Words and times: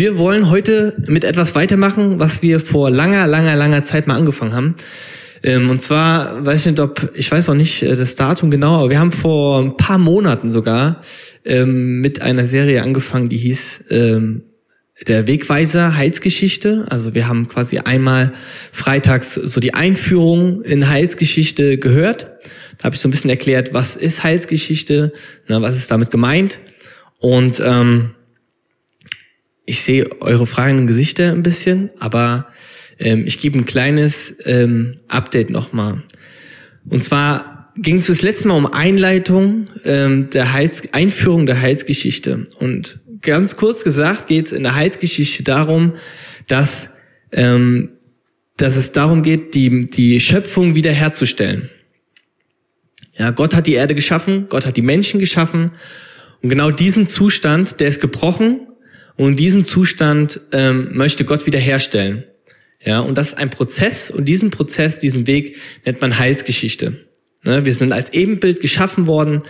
Wir 0.00 0.16
wollen 0.16 0.48
heute 0.48 0.94
mit 1.08 1.24
etwas 1.24 1.54
weitermachen, 1.54 2.18
was 2.18 2.40
wir 2.40 2.58
vor 2.58 2.88
langer, 2.88 3.26
langer, 3.26 3.54
langer 3.54 3.84
Zeit 3.84 4.06
mal 4.06 4.16
angefangen 4.16 4.54
haben. 4.54 4.74
Ähm, 5.42 5.68
und 5.68 5.82
zwar, 5.82 6.46
weiß 6.46 6.64
nicht, 6.64 6.80
ob, 6.80 7.12
ich 7.14 7.30
weiß 7.30 7.50
auch 7.50 7.54
nicht 7.54 7.82
äh, 7.82 7.96
das 7.96 8.16
Datum 8.16 8.50
genau, 8.50 8.78
aber 8.78 8.88
wir 8.88 8.98
haben 8.98 9.12
vor 9.12 9.60
ein 9.60 9.76
paar 9.76 9.98
Monaten 9.98 10.50
sogar 10.50 11.02
ähm, 11.44 12.00
mit 12.00 12.22
einer 12.22 12.46
Serie 12.46 12.82
angefangen, 12.82 13.28
die 13.28 13.36
hieß 13.36 13.84
ähm, 13.90 14.44
der 15.06 15.26
Wegweiser 15.26 15.94
Heilsgeschichte. 15.94 16.86
Also 16.88 17.12
wir 17.12 17.28
haben 17.28 17.48
quasi 17.48 17.80
einmal 17.80 18.32
freitags 18.72 19.34
so 19.34 19.60
die 19.60 19.74
Einführung 19.74 20.62
in 20.62 20.88
Heilsgeschichte 20.88 21.76
gehört. 21.76 22.26
Da 22.78 22.84
habe 22.84 22.94
ich 22.94 23.02
so 23.02 23.06
ein 23.06 23.10
bisschen 23.10 23.28
erklärt, 23.28 23.74
was 23.74 23.96
ist 23.96 24.24
Heilsgeschichte, 24.24 25.12
na, 25.46 25.60
was 25.60 25.76
ist 25.76 25.90
damit 25.90 26.10
gemeint. 26.10 26.56
Und 27.18 27.60
ähm, 27.62 28.12
ich 29.70 29.82
sehe 29.82 30.20
eure 30.20 30.48
fragenden 30.48 30.88
Gesichter 30.88 31.30
ein 31.30 31.44
bisschen, 31.44 31.90
aber 32.00 32.48
ähm, 32.98 33.24
ich 33.24 33.38
gebe 33.38 33.56
ein 33.56 33.66
kleines 33.66 34.34
ähm, 34.44 34.96
Update 35.06 35.48
nochmal. 35.48 36.02
Und 36.88 37.02
zwar 37.04 37.72
ging 37.76 37.96
es 37.96 38.08
das 38.08 38.22
letzte 38.22 38.48
Mal 38.48 38.56
um 38.56 38.66
Einleitung 38.66 39.66
ähm, 39.84 40.28
der 40.30 40.52
Heils 40.52 40.92
Einführung 40.92 41.46
der 41.46 41.60
Heilsgeschichte. 41.60 42.46
Und 42.58 42.98
ganz 43.22 43.56
kurz 43.56 43.84
gesagt 43.84 44.26
geht 44.26 44.46
es 44.46 44.52
in 44.52 44.64
der 44.64 44.74
Heilsgeschichte 44.74 45.44
darum, 45.44 45.94
dass, 46.48 46.90
ähm, 47.30 47.90
dass 48.56 48.74
es 48.74 48.90
darum 48.90 49.22
geht, 49.22 49.54
die, 49.54 49.86
die 49.86 50.18
Schöpfung 50.18 50.74
wiederherzustellen. 50.74 51.70
Ja, 53.16 53.30
Gott 53.30 53.54
hat 53.54 53.68
die 53.68 53.74
Erde 53.74 53.94
geschaffen, 53.94 54.46
Gott 54.48 54.66
hat 54.66 54.76
die 54.76 54.82
Menschen 54.82 55.20
geschaffen 55.20 55.70
und 56.42 56.48
genau 56.48 56.72
diesen 56.72 57.06
Zustand, 57.06 57.78
der 57.78 57.86
ist 57.86 58.00
gebrochen 58.00 58.66
und 59.20 59.36
diesen 59.36 59.64
Zustand 59.64 60.40
ähm, 60.50 60.96
möchte 60.96 61.26
Gott 61.26 61.44
wiederherstellen. 61.44 62.24
Ja, 62.82 63.00
und 63.00 63.18
das 63.18 63.28
ist 63.28 63.38
ein 63.38 63.50
Prozess 63.50 64.10
und 64.10 64.24
diesen 64.24 64.48
Prozess, 64.48 64.98
diesen 64.98 65.26
Weg 65.26 65.58
nennt 65.84 66.00
man 66.00 66.18
Heilsgeschichte. 66.18 67.04
Ne, 67.44 67.66
wir 67.66 67.74
sind 67.74 67.92
als 67.92 68.14
Ebenbild 68.14 68.60
geschaffen 68.60 69.06
worden. 69.06 69.42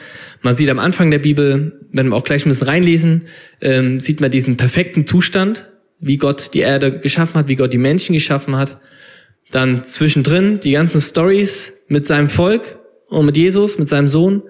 Man 0.42 0.56
sieht 0.56 0.70
am 0.70 0.80
Anfang 0.80 1.12
der 1.12 1.20
Bibel, 1.20 1.86
wenn 1.92 2.08
wir 2.08 2.16
auch 2.16 2.24
gleich 2.24 2.44
ein 2.44 2.48
bisschen 2.48 2.66
reinlesen, 2.66 3.28
ähm, 3.60 4.00
sieht 4.00 4.20
man 4.20 4.32
diesen 4.32 4.56
perfekten 4.56 5.06
Zustand, 5.06 5.70
wie 6.00 6.16
Gott 6.16 6.52
die 6.52 6.60
Erde 6.60 6.98
geschaffen 6.98 7.36
hat, 7.36 7.46
wie 7.46 7.54
Gott 7.54 7.72
die 7.72 7.78
Menschen 7.78 8.12
geschaffen 8.12 8.56
hat. 8.56 8.80
Dann 9.52 9.84
zwischendrin 9.84 10.58
die 10.58 10.72
ganzen 10.72 11.00
Stories 11.00 11.74
mit 11.86 12.06
seinem 12.06 12.28
Volk 12.28 12.76
und 13.06 13.24
mit 13.24 13.36
Jesus, 13.36 13.78
mit 13.78 13.88
seinem 13.88 14.08
Sohn. 14.08 14.42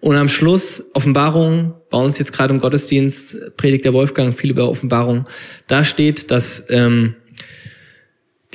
Und 0.00 0.16
am 0.16 0.28
Schluss 0.28 0.84
Offenbarung, 0.94 1.74
bei 1.90 1.98
uns 1.98 2.18
jetzt 2.18 2.32
gerade 2.32 2.54
im 2.54 2.60
Gottesdienst, 2.60 3.56
predigt 3.56 3.84
der 3.84 3.92
Wolfgang 3.92 4.36
viel 4.38 4.50
über 4.50 4.68
Offenbarung. 4.68 5.26
Da 5.66 5.82
steht, 5.82 6.30
dass 6.30 6.66
ähm, 6.70 7.16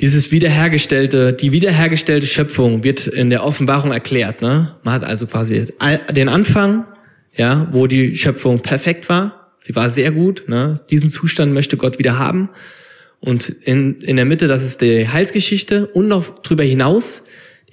dieses 0.00 0.32
wiederhergestellte, 0.32 1.32
die 1.32 1.52
wiederhergestellte 1.52 2.26
Schöpfung 2.26 2.82
wird 2.82 3.06
in 3.06 3.30
der 3.30 3.44
Offenbarung 3.44 3.92
erklärt. 3.92 4.42
Ne? 4.42 4.76
Man 4.82 4.94
hat 4.94 5.04
also 5.04 5.26
quasi 5.26 5.66
den 6.10 6.28
Anfang, 6.28 6.86
ja, 7.36 7.68
wo 7.72 7.86
die 7.86 8.16
Schöpfung 8.16 8.60
perfekt 8.60 9.08
war. 9.08 9.52
Sie 9.58 9.76
war 9.76 9.90
sehr 9.90 10.10
gut. 10.10 10.44
Ne? 10.48 10.76
Diesen 10.90 11.10
Zustand 11.10 11.52
möchte 11.52 11.76
Gott 11.76 11.98
wieder 11.98 12.18
haben. 12.18 12.50
Und 13.20 13.48
in, 13.48 14.00
in 14.00 14.16
der 14.16 14.24
Mitte, 14.24 14.48
das 14.48 14.62
ist 14.62 14.80
die 14.80 15.08
Heilsgeschichte. 15.08 15.86
Und 15.86 16.08
noch 16.08 16.42
drüber 16.42 16.64
hinaus, 16.64 17.22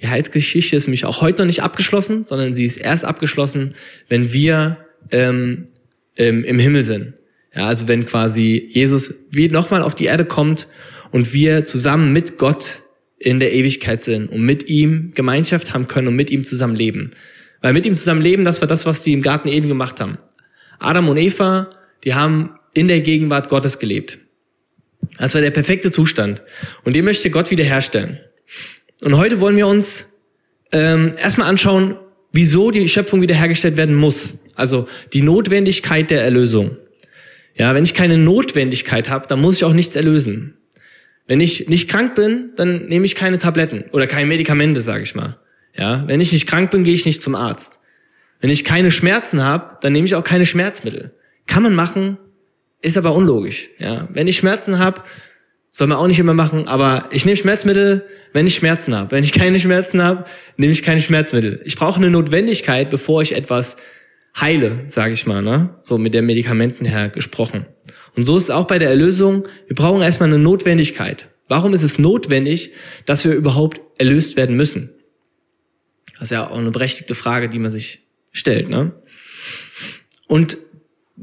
Heilsgeschichte 0.08 0.76
ist 0.76 0.86
nämlich 0.86 1.04
auch 1.04 1.20
heute 1.20 1.42
noch 1.42 1.46
nicht 1.46 1.62
abgeschlossen, 1.62 2.24
sondern 2.24 2.54
sie 2.54 2.64
ist 2.64 2.76
erst 2.76 3.04
abgeschlossen, 3.04 3.74
wenn 4.08 4.32
wir 4.32 4.78
ähm, 5.10 5.68
ähm, 6.16 6.44
im 6.44 6.58
Himmel 6.58 6.82
sind. 6.82 7.14
Ja, 7.54 7.66
also 7.66 7.88
wenn 7.88 8.06
quasi 8.06 8.68
Jesus 8.70 9.14
wie 9.30 9.48
nochmal 9.48 9.82
auf 9.82 9.94
die 9.94 10.06
Erde 10.06 10.24
kommt 10.24 10.68
und 11.10 11.32
wir 11.32 11.64
zusammen 11.64 12.12
mit 12.12 12.38
Gott 12.38 12.80
in 13.18 13.38
der 13.38 13.52
Ewigkeit 13.52 14.02
sind 14.02 14.28
und 14.28 14.42
mit 14.42 14.68
ihm 14.68 15.12
Gemeinschaft 15.14 15.74
haben 15.74 15.86
können 15.86 16.08
und 16.08 16.16
mit 16.16 16.30
ihm 16.30 16.44
zusammen 16.44 16.74
leben. 16.74 17.10
Weil 17.60 17.72
mit 17.72 17.86
ihm 17.86 17.94
zusammen 17.94 18.22
leben, 18.22 18.44
das 18.44 18.60
war 18.60 18.68
das, 18.68 18.86
was 18.86 19.02
die 19.02 19.12
im 19.12 19.22
Garten 19.22 19.48
Eden 19.48 19.68
gemacht 19.68 20.00
haben. 20.00 20.18
Adam 20.80 21.08
und 21.08 21.16
Eva, 21.16 21.70
die 22.02 22.14
haben 22.14 22.58
in 22.74 22.88
der 22.88 23.00
Gegenwart 23.00 23.48
Gottes 23.48 23.78
gelebt. 23.78 24.18
Das 25.18 25.34
war 25.34 25.40
der 25.40 25.50
perfekte 25.50 25.90
Zustand. 25.90 26.42
Und 26.84 26.94
den 26.94 27.04
möchte 27.04 27.30
Gott 27.30 27.50
wiederherstellen. 27.50 28.18
Und 29.02 29.16
heute 29.16 29.40
wollen 29.40 29.56
wir 29.56 29.66
uns 29.66 30.06
ähm, 30.70 31.14
erstmal 31.18 31.48
anschauen, 31.48 31.96
wieso 32.32 32.70
die 32.70 32.88
Schöpfung 32.88 33.20
wiederhergestellt 33.20 33.76
werden 33.76 33.96
muss. 33.96 34.34
Also 34.54 34.86
die 35.12 35.22
Notwendigkeit 35.22 36.08
der 36.10 36.22
Erlösung. 36.22 36.76
Ja, 37.54 37.74
wenn 37.74 37.84
ich 37.84 37.94
keine 37.94 38.16
Notwendigkeit 38.16 39.10
habe, 39.10 39.26
dann 39.26 39.40
muss 39.40 39.56
ich 39.56 39.64
auch 39.64 39.72
nichts 39.72 39.96
erlösen. 39.96 40.54
Wenn 41.26 41.40
ich 41.40 41.68
nicht 41.68 41.90
krank 41.90 42.14
bin, 42.14 42.50
dann 42.56 42.86
nehme 42.86 43.04
ich 43.04 43.16
keine 43.16 43.38
Tabletten 43.38 43.84
oder 43.90 44.06
keine 44.06 44.26
Medikamente, 44.26 44.80
sage 44.80 45.02
ich 45.02 45.14
mal. 45.14 45.36
Ja, 45.76 46.04
wenn 46.06 46.20
ich 46.20 46.32
nicht 46.32 46.46
krank 46.46 46.70
bin, 46.70 46.84
gehe 46.84 46.94
ich 46.94 47.04
nicht 47.04 47.22
zum 47.22 47.34
Arzt. 47.34 47.80
Wenn 48.40 48.50
ich 48.50 48.64
keine 48.64 48.90
Schmerzen 48.90 49.42
habe, 49.42 49.78
dann 49.80 49.92
nehme 49.92 50.06
ich 50.06 50.14
auch 50.14 50.24
keine 50.24 50.46
Schmerzmittel. 50.46 51.12
Kann 51.46 51.62
man 51.62 51.74
machen, 51.74 52.18
ist 52.80 52.96
aber 52.96 53.14
unlogisch. 53.14 53.68
Ja, 53.78 54.08
wenn 54.12 54.28
ich 54.28 54.36
Schmerzen 54.36 54.78
habe, 54.78 55.02
soll 55.72 55.86
man 55.86 55.98
auch 55.98 56.06
nicht 56.06 56.18
immer 56.18 56.34
machen, 56.34 56.68
aber 56.68 57.08
ich 57.10 57.24
nehme 57.24 57.36
Schmerzmittel, 57.36 58.04
wenn 58.34 58.46
ich 58.46 58.54
Schmerzen 58.54 58.94
habe. 58.94 59.10
Wenn 59.10 59.24
ich 59.24 59.32
keine 59.32 59.58
Schmerzen 59.58 60.02
habe, 60.02 60.26
nehme 60.56 60.72
ich 60.72 60.82
keine 60.82 61.00
Schmerzmittel. 61.00 61.62
Ich 61.64 61.76
brauche 61.76 61.96
eine 61.96 62.10
Notwendigkeit, 62.10 62.90
bevor 62.90 63.22
ich 63.22 63.34
etwas 63.34 63.78
heile, 64.38 64.84
sage 64.86 65.14
ich 65.14 65.26
mal, 65.26 65.42
ne? 65.42 65.74
So 65.82 65.96
mit 65.96 66.12
der 66.12 66.22
Medikamenten 66.22 66.84
her 66.84 67.08
gesprochen. 67.08 67.66
Und 68.14 68.24
so 68.24 68.36
ist 68.36 68.44
es 68.44 68.50
auch 68.50 68.66
bei 68.66 68.78
der 68.78 68.90
Erlösung. 68.90 69.48
Wir 69.66 69.74
brauchen 69.74 70.02
erstmal 70.02 70.28
eine 70.28 70.38
Notwendigkeit. 70.38 71.28
Warum 71.48 71.72
ist 71.72 71.82
es 71.82 71.98
notwendig, 71.98 72.72
dass 73.06 73.24
wir 73.24 73.32
überhaupt 73.32 73.80
erlöst 73.98 74.36
werden 74.36 74.56
müssen? 74.56 74.90
Das 76.14 76.24
ist 76.24 76.30
ja 76.30 76.48
auch 76.48 76.58
eine 76.58 76.70
berechtigte 76.70 77.14
Frage, 77.14 77.48
die 77.48 77.58
man 77.58 77.72
sich 77.72 78.00
stellt. 78.30 78.68
Ne? 78.68 78.92
Und 80.28 80.58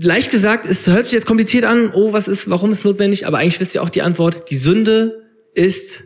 leicht 0.01 0.31
gesagt, 0.31 0.65
es 0.65 0.87
hört 0.87 1.05
sich 1.05 1.13
jetzt 1.13 1.25
kompliziert 1.25 1.65
an, 1.65 1.91
oh, 1.93 2.13
was 2.13 2.27
ist, 2.27 2.49
warum 2.49 2.71
ist 2.71 2.85
notwendig? 2.85 3.27
Aber 3.27 3.39
eigentlich 3.39 3.59
wisst 3.59 3.75
ihr 3.75 3.83
auch 3.83 3.89
die 3.89 4.01
Antwort. 4.01 4.49
Die 4.49 4.55
Sünde 4.55 5.23
ist, 5.53 6.03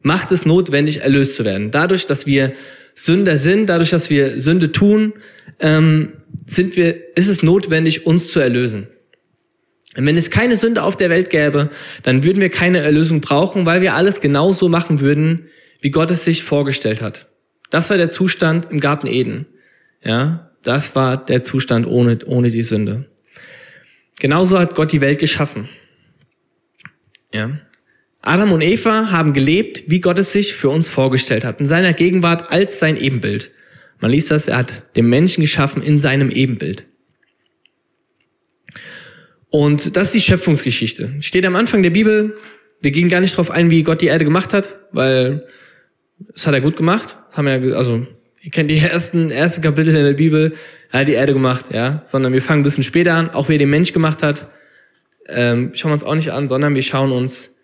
macht 0.00 0.32
es 0.32 0.46
notwendig, 0.46 1.02
erlöst 1.02 1.36
zu 1.36 1.44
werden. 1.44 1.70
Dadurch, 1.70 2.06
dass 2.06 2.26
wir 2.26 2.52
Sünder 2.94 3.36
sind, 3.36 3.66
dadurch, 3.66 3.90
dass 3.90 4.08
wir 4.08 4.40
Sünde 4.40 4.72
tun, 4.72 5.12
ähm, 5.60 6.14
sind 6.46 6.76
wir, 6.76 7.16
ist 7.16 7.28
es 7.28 7.42
notwendig, 7.42 8.06
uns 8.06 8.28
zu 8.28 8.40
erlösen. 8.40 8.88
Und 9.96 10.06
wenn 10.06 10.16
es 10.16 10.30
keine 10.30 10.56
Sünde 10.56 10.82
auf 10.82 10.96
der 10.96 11.10
Welt 11.10 11.30
gäbe, 11.30 11.70
dann 12.02 12.22
würden 12.22 12.40
wir 12.40 12.50
keine 12.50 12.78
Erlösung 12.78 13.20
brauchen, 13.20 13.64
weil 13.66 13.80
wir 13.80 13.94
alles 13.94 14.20
genauso 14.20 14.68
machen 14.68 15.00
würden, 15.00 15.48
wie 15.80 15.90
Gott 15.90 16.10
es 16.10 16.24
sich 16.24 16.42
vorgestellt 16.42 17.02
hat. 17.02 17.26
Das 17.70 17.90
war 17.90 17.96
der 17.96 18.10
Zustand 18.10 18.70
im 18.70 18.80
Garten 18.80 19.06
Eden. 19.06 19.46
Ja, 20.02 20.50
das 20.62 20.94
war 20.94 21.24
der 21.24 21.42
Zustand 21.42 21.86
ohne, 21.86 22.18
ohne 22.26 22.50
die 22.50 22.62
Sünde. 22.62 23.06
Genauso 24.18 24.58
hat 24.58 24.74
Gott 24.74 24.92
die 24.92 25.00
Welt 25.00 25.18
geschaffen. 25.18 25.68
Ja. 27.34 27.58
Adam 28.22 28.52
und 28.52 28.60
Eva 28.60 29.10
haben 29.10 29.32
gelebt, 29.32 29.84
wie 29.86 30.00
Gott 30.00 30.18
es 30.18 30.32
sich 30.32 30.54
für 30.54 30.68
uns 30.68 30.88
vorgestellt 30.88 31.44
hat, 31.44 31.60
in 31.60 31.66
seiner 31.66 31.92
Gegenwart 31.92 32.50
als 32.50 32.80
sein 32.80 32.96
Ebenbild. 32.96 33.52
Man 34.00 34.10
liest 34.10 34.30
das, 34.30 34.48
er 34.48 34.58
hat 34.58 34.82
den 34.96 35.06
Menschen 35.06 35.42
geschaffen 35.42 35.82
in 35.82 36.00
seinem 36.00 36.30
Ebenbild. 36.30 36.86
Und 39.48 39.96
das 39.96 40.08
ist 40.08 40.14
die 40.14 40.20
Schöpfungsgeschichte. 40.20 41.14
Steht 41.20 41.46
am 41.46 41.56
Anfang 41.56 41.82
der 41.82 41.90
Bibel. 41.90 42.36
Wir 42.80 42.90
gehen 42.90 43.08
gar 43.08 43.20
nicht 43.20 43.34
darauf 43.34 43.50
ein, 43.50 43.70
wie 43.70 43.82
Gott 43.82 44.02
die 44.02 44.06
Erde 44.06 44.24
gemacht 44.24 44.52
hat, 44.52 44.76
weil 44.92 45.46
das 46.18 46.46
hat 46.46 46.54
er 46.54 46.60
gut 46.60 46.76
gemacht. 46.76 47.16
Haben 47.32 47.46
wir, 47.46 47.76
also, 47.76 48.06
ihr 48.42 48.50
kennt 48.50 48.70
die 48.70 48.78
ersten, 48.78 49.30
ersten 49.30 49.62
Kapitel 49.62 49.94
in 49.94 50.04
der 50.04 50.12
Bibel, 50.12 50.54
er 50.96 51.00
hat 51.00 51.08
die 51.08 51.12
Erde 51.12 51.32
gemacht, 51.32 51.66
ja. 51.72 52.02
Sondern 52.04 52.32
wir 52.32 52.42
fangen 52.42 52.60
ein 52.60 52.64
bisschen 52.64 52.84
später 52.84 53.14
an, 53.14 53.30
auch 53.30 53.48
wie 53.48 53.54
er 53.54 53.58
den 53.58 53.70
Mensch 53.70 53.92
gemacht 53.92 54.22
hat. 54.22 54.48
Ähm, 55.28 55.72
schauen 55.74 55.90
wir 55.90 55.94
uns 55.94 56.04
auch 56.04 56.14
nicht 56.14 56.32
an, 56.32 56.48
sondern 56.48 56.74
wir 56.74 56.82
schauen 56.82 57.12
uns 57.12 57.54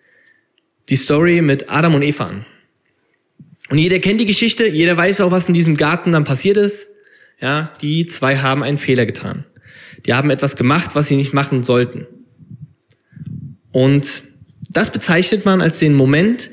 die 0.89 0.97
Story 0.97 1.43
mit 1.43 1.71
Adam 1.71 1.95
und 1.95 2.03
Eva 2.03 2.27
an. 2.27 2.47
Und 3.71 3.79
jeder 3.79 3.99
kennt 4.01 4.21
die 4.21 4.27
Geschichte, 4.27 4.69
jeder 4.69 4.97
weiß 4.97 5.21
auch, 5.21 5.31
was 5.31 5.49
in 5.49 5.55
diesem 5.55 5.77
Garten 5.77 6.13
dann 6.13 6.25
passiert 6.25 6.57
ist. 6.57 6.89
Ja, 7.41 7.73
die 7.81 8.07
zwei 8.07 8.37
haben 8.37 8.63
einen 8.63 8.79
Fehler 8.79 9.07
getan. 9.07 9.45
Die 10.05 10.15
haben 10.15 10.31
etwas 10.31 10.57
gemacht, 10.57 10.91
was 10.95 11.09
sie 11.09 11.17
nicht 11.17 11.33
machen 11.33 11.63
sollten. 11.63 12.07
Und 13.71 14.23
das 14.69 14.91
bezeichnet 14.91 15.45
man 15.45 15.61
als 15.61 15.79
den 15.79 15.95
Moment, 15.95 16.51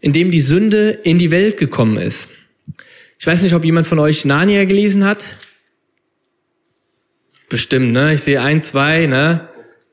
in 0.00 0.12
dem 0.12 0.30
die 0.30 0.40
Sünde 0.40 0.90
in 0.90 1.18
die 1.18 1.30
Welt 1.30 1.56
gekommen 1.56 1.96
ist. 1.96 2.28
Ich 3.18 3.26
weiß 3.26 3.42
nicht, 3.42 3.54
ob 3.54 3.64
jemand 3.64 3.86
von 3.86 3.98
euch 3.98 4.24
Narnia 4.24 4.64
gelesen 4.64 5.04
hat. 5.04 5.26
Bestimmt, 7.52 7.92
ne? 7.92 8.14
Ich 8.14 8.22
sehe 8.22 8.40
ein, 8.40 8.62
zwei, 8.62 9.04
ne? 9.04 9.46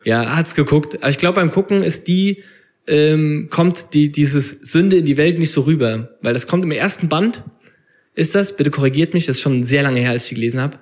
Ja, 0.06 0.38
hat's 0.38 0.56
geguckt. 0.56 0.96
Aber 1.02 1.10
ich 1.10 1.18
glaube, 1.18 1.36
beim 1.36 1.52
Gucken 1.52 1.84
ist 1.84 2.08
die, 2.08 2.42
ähm, 2.88 3.50
kommt 3.50 3.94
die, 3.94 4.14
dieses 4.14 4.62
Sünde 4.62 4.96
in 4.96 5.04
die 5.04 5.18
Welt 5.18 5.38
nicht 5.38 5.52
so 5.52 5.64
rüber. 5.64 6.18
Weil 6.22 6.34
das 6.34 6.48
kommt 6.48 6.64
im 6.64 6.72
ersten 6.72 7.10
Band, 7.10 7.44
ist 8.16 8.34
das, 8.34 8.56
bitte 8.56 8.72
korrigiert 8.72 9.14
mich, 9.14 9.26
das 9.26 9.36
ist 9.36 9.42
schon 9.42 9.66
sehr 9.66 9.84
lange 9.84 10.00
her, 10.00 10.12
als 10.12 10.24
ich 10.24 10.30
die 10.30 10.36
gelesen 10.36 10.62
habe. 10.62 10.80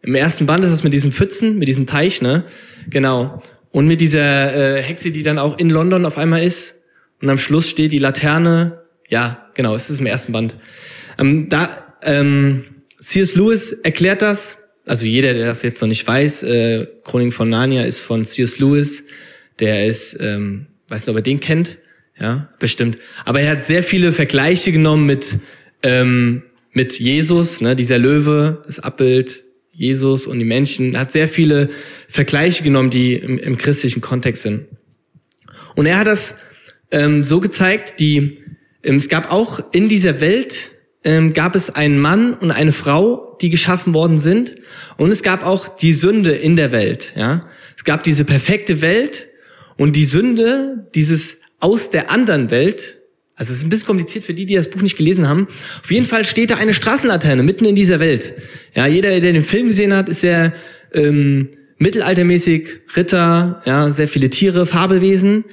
Im 0.00 0.14
ersten 0.14 0.46
Band 0.46 0.64
ist 0.64 0.70
es 0.70 0.82
mit 0.82 0.94
diesem 0.94 1.12
Pfützen, 1.12 1.58
mit 1.58 1.68
diesem 1.68 1.84
Teich, 1.84 2.22
ne? 2.22 2.44
Genau. 2.88 3.42
und 3.70 3.86
mit 3.86 4.00
dieser 4.00 4.78
äh, 4.78 4.82
Hexe, 4.82 5.10
die 5.10 5.24
dann 5.24 5.36
auch 5.36 5.58
in 5.58 5.68
London 5.68 6.06
auf 6.06 6.16
einmal 6.16 6.42
ist. 6.42 6.76
Und 7.20 7.28
am 7.28 7.36
Schluss 7.36 7.68
steht 7.68 7.92
die 7.92 7.98
Laterne. 7.98 8.80
Ja, 9.10 9.50
genau, 9.52 9.74
es 9.74 9.90
ist 9.90 10.00
im 10.00 10.06
ersten 10.06 10.32
Band. 10.32 10.56
Ähm, 11.18 11.50
da 11.50 11.94
ähm, 12.02 12.64
C.S. 12.98 13.34
Lewis 13.34 13.72
erklärt 13.72 14.22
das. 14.22 14.63
Also 14.86 15.06
jeder, 15.06 15.32
der 15.34 15.46
das 15.46 15.62
jetzt 15.62 15.80
noch 15.80 15.88
nicht 15.88 16.06
weiß, 16.06 16.42
äh, 16.42 16.86
Chronik 17.04 17.32
von 17.32 17.48
Narnia 17.48 17.84
ist 17.84 18.00
von 18.00 18.24
C.S. 18.24 18.58
Lewis. 18.58 19.04
Der 19.60 19.86
ist, 19.86 20.16
ähm, 20.20 20.66
weiß 20.88 21.06
nicht, 21.06 21.10
ob 21.10 21.16
er 21.16 21.22
den 21.22 21.40
kennt. 21.40 21.78
Ja, 22.18 22.48
bestimmt. 22.58 22.98
Aber 23.24 23.40
er 23.40 23.52
hat 23.52 23.64
sehr 23.64 23.82
viele 23.82 24.12
Vergleiche 24.12 24.72
genommen 24.72 25.06
mit 25.06 25.38
ähm, 25.82 26.42
mit 26.74 26.98
Jesus, 26.98 27.60
ne, 27.60 27.74
dieser 27.74 27.98
Löwe, 27.98 28.62
das 28.66 28.80
Abbild 28.80 29.44
Jesus 29.72 30.26
und 30.26 30.38
die 30.38 30.44
Menschen. 30.44 30.94
Er 30.94 31.00
hat 31.00 31.12
sehr 31.12 31.28
viele 31.28 31.70
Vergleiche 32.08 32.62
genommen, 32.62 32.90
die 32.90 33.14
im, 33.14 33.38
im 33.38 33.56
christlichen 33.56 34.00
Kontext 34.00 34.42
sind. 34.42 34.66
Und 35.76 35.86
er 35.86 35.98
hat 35.98 36.06
das 36.06 36.34
ähm, 36.90 37.24
so 37.24 37.40
gezeigt, 37.40 38.00
die, 38.00 38.42
ähm, 38.82 38.96
es 38.96 39.08
gab 39.08 39.30
auch 39.30 39.60
in 39.72 39.88
dieser 39.88 40.20
Welt, 40.20 40.72
ähm, 41.04 41.32
gab 41.32 41.54
es 41.54 41.74
einen 41.74 41.98
Mann 41.98 42.34
und 42.34 42.50
eine 42.50 42.72
Frau, 42.72 43.36
die 43.40 43.50
geschaffen 43.50 43.94
worden 43.94 44.18
sind. 44.18 44.56
Und 44.96 45.10
es 45.10 45.22
gab 45.22 45.44
auch 45.44 45.68
die 45.68 45.92
Sünde 45.92 46.32
in 46.32 46.56
der 46.56 46.72
Welt. 46.72 47.12
Ja? 47.16 47.40
Es 47.76 47.84
gab 47.84 48.02
diese 48.02 48.24
perfekte 48.24 48.80
Welt 48.80 49.28
und 49.76 49.96
die 49.96 50.04
Sünde, 50.04 50.88
dieses 50.94 51.38
aus 51.60 51.90
der 51.90 52.10
anderen 52.10 52.50
Welt, 52.50 52.96
also 53.36 53.52
es 53.52 53.58
ist 53.58 53.64
ein 53.64 53.68
bisschen 53.68 53.86
kompliziert 53.86 54.24
für 54.24 54.34
die, 54.34 54.46
die 54.46 54.54
das 54.54 54.70
Buch 54.70 54.80
nicht 54.80 54.96
gelesen 54.96 55.28
haben. 55.28 55.48
Auf 55.82 55.90
jeden 55.90 56.06
Fall 56.06 56.24
steht 56.24 56.50
da 56.50 56.56
eine 56.56 56.72
Straßenlaterne 56.72 57.42
mitten 57.42 57.64
in 57.64 57.74
dieser 57.74 57.98
Welt. 57.98 58.34
Ja, 58.74 58.86
jeder, 58.86 59.10
der 59.10 59.32
den 59.32 59.42
Film 59.42 59.66
gesehen 59.66 59.92
hat, 59.92 60.08
ist 60.08 60.20
sehr 60.20 60.52
ähm, 60.92 61.48
mittelaltermäßig, 61.78 62.68
Ritter, 62.96 63.60
ja, 63.64 63.90
sehr 63.90 64.06
viele 64.06 64.30
Tiere, 64.30 64.66
Fabelwesen. 64.66 65.44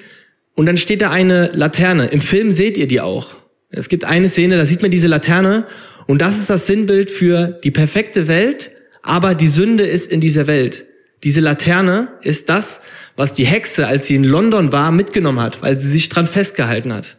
Und 0.54 0.68
dann 0.68 0.77
steht 0.77 1.01
da 1.01 1.09
eine 1.09 1.50
Laterne. 1.54 2.07
Im 2.07 2.21
Film 2.21 2.51
seht 2.51 2.77
ihr 2.77 2.88
die 2.88 3.01
auch. 3.01 3.41
Es 3.71 3.89
gibt 3.89 4.06
eine 4.06 4.29
Szene, 4.29 4.57
da 4.57 4.65
sieht 4.65 4.81
man 4.81 4.91
diese 4.91 5.07
Laterne 5.07 5.65
und 6.07 6.21
das 6.21 6.38
ist 6.38 6.50
das 6.50 6.68
Sinnbild 6.68 7.09
für 7.09 7.59
die 7.63 7.71
perfekte 7.71 8.27
Welt, 8.27 8.71
aber 9.01 9.33
die 9.33 9.47
Sünde 9.47 9.85
ist 9.85 10.12
in 10.12 10.21
dieser 10.21 10.47
Welt. 10.47 10.85
Diese 11.23 11.39
Laterne 11.39 12.09
ist 12.21 12.50
das, 12.50 12.81
was 13.15 13.33
die 13.33 13.45
Hexe, 13.45 13.88
als 13.88 14.07
sie 14.07 14.15
in 14.15 14.23
London 14.23 14.71
war, 14.71 14.91
mitgenommen 14.91 15.39
hat, 15.39 15.62
weil 15.62 15.77
sie 15.77 15.88
sich 15.88 16.09
dran 16.09 16.27
festgehalten 16.27 16.91
hat. 16.91 17.18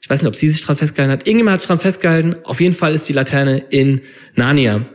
Ich 0.00 0.08
weiß 0.08 0.22
nicht, 0.22 0.28
ob 0.28 0.36
sie 0.36 0.48
sich 0.48 0.62
dran 0.64 0.76
festgehalten 0.76 1.12
hat. 1.12 1.26
Irgendjemand 1.26 1.54
hat 1.54 1.60
sich 1.62 1.68
dran 1.68 1.80
festgehalten. 1.80 2.36
Auf 2.44 2.60
jeden 2.60 2.74
Fall 2.74 2.94
ist 2.94 3.08
die 3.08 3.12
Laterne 3.12 3.64
in 3.70 4.02
Narnia. 4.34 4.86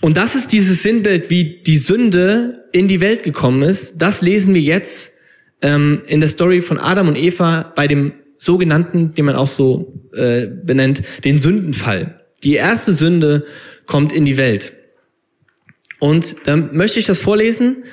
Und 0.00 0.16
das 0.16 0.34
ist 0.34 0.52
dieses 0.52 0.82
Sinnbild, 0.82 1.28
wie 1.28 1.60
die 1.62 1.76
Sünde 1.76 2.64
in 2.72 2.88
die 2.88 3.00
Welt 3.00 3.22
gekommen 3.22 3.62
ist. 3.62 3.94
Das 3.98 4.22
lesen 4.22 4.54
wir 4.54 4.62
jetzt 4.62 5.12
ähm, 5.60 6.02
in 6.06 6.20
der 6.20 6.30
Story 6.30 6.62
von 6.62 6.78
Adam 6.78 7.08
und 7.08 7.16
Eva 7.16 7.72
bei 7.76 7.86
dem 7.86 8.14
sogenannten, 8.40 9.14
den 9.14 9.26
man 9.26 9.36
auch 9.36 9.48
so 9.48 9.92
äh, 10.14 10.46
benennt, 10.46 11.02
den 11.24 11.38
Sündenfall. 11.38 12.20
Die 12.42 12.54
erste 12.54 12.92
Sünde 12.92 13.44
kommt 13.86 14.12
in 14.12 14.24
die 14.24 14.38
Welt. 14.38 14.72
Und 15.98 16.36
dann 16.46 16.74
möchte 16.74 16.98
ich 16.98 17.06
das 17.06 17.18
vorlesen 17.18 17.84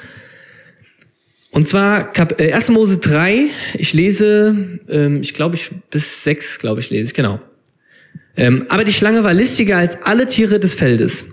und 1.51 1.67
zwar 1.67 2.11
Kap 2.11 2.39
äh, 2.39 2.53
1. 2.53 2.69
Mose 2.69 2.97
3, 2.97 3.45
ich 3.73 3.93
lese, 3.93 4.79
ähm, 4.89 5.21
ich 5.21 5.33
glaube, 5.33 5.55
ich 5.55 5.71
bis 5.89 6.23
6, 6.23 6.59
glaube 6.59 6.81
ich, 6.81 6.89
lese 6.89 7.05
ich, 7.05 7.13
genau. 7.13 7.39
Ähm, 8.39 8.65
aber 8.69 8.83
die 8.83 8.93
Schlange 8.93 9.23
war 9.23 9.33
listiger 9.33 9.77
als 9.77 10.03
alle 10.03 10.27
Tiere 10.27 10.59
des 10.59 10.75
Feldes, 10.75 11.25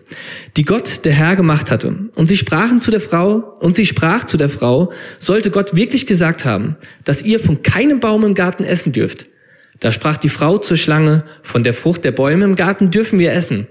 die 0.57 0.63
Gott, 0.63 1.05
der 1.05 1.13
Herr, 1.13 1.37
gemacht 1.37 1.71
hatte. 1.71 2.09
Und 2.15 2.27
sie 2.27 2.39
sprachen 2.39 2.81
zu 2.81 2.91
der 2.91 3.01
Frau, 3.01 3.55
und 3.61 3.77
sie 3.77 3.85
sprach 3.85 4.25
zu 4.25 4.39
der 4.39 4.49
Frau, 4.49 4.91
sollte 5.19 5.51
Gott 5.51 5.77
wirklich 5.77 6.07
gesagt 6.07 6.47
haben, 6.47 6.77
dass 7.05 7.23
ihr 7.23 7.41
von 7.41 7.63
keinem 7.63 8.01
Baum 8.01 8.25
im 8.25 8.35
Garten 8.35 8.65
essen 8.65 8.93
dürft. 8.93 9.27
Da 9.81 9.93
sprach 9.93 10.17
die 10.17 10.31
Frau 10.31 10.57
zur 10.57 10.79
Schlange, 10.79 11.25
von 11.43 11.63
der 11.63 11.75
Frucht 11.75 12.05
der 12.05 12.13
Bäume 12.13 12.47
im 12.47 12.57
Garten 12.57 12.91
dürfen 12.91 13.19
wir 13.19 13.33
essen. 13.33 13.67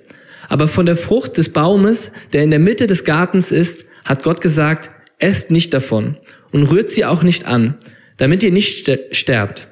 Aber 0.48 0.68
von 0.68 0.86
der 0.86 0.98
Frucht 0.98 1.38
des 1.38 1.50
Baumes, 1.50 2.12
der 2.34 2.44
in 2.44 2.52
der 2.52 2.60
Mitte 2.60 2.86
des 2.86 3.04
Gartens 3.04 3.52
ist, 3.52 3.86
hat 4.06 4.22
Gott 4.22 4.42
gesagt, 4.42 4.92
esst 5.18 5.50
nicht 5.50 5.74
davon 5.74 6.18
und 6.52 6.64
rührt 6.64 6.92
sie 6.92 7.06
auch 7.06 7.24
nicht 7.24 7.48
an, 7.48 7.78
damit 8.18 8.44
ihr 8.44 8.52
nicht 8.52 8.92
sterbt. 9.12 9.70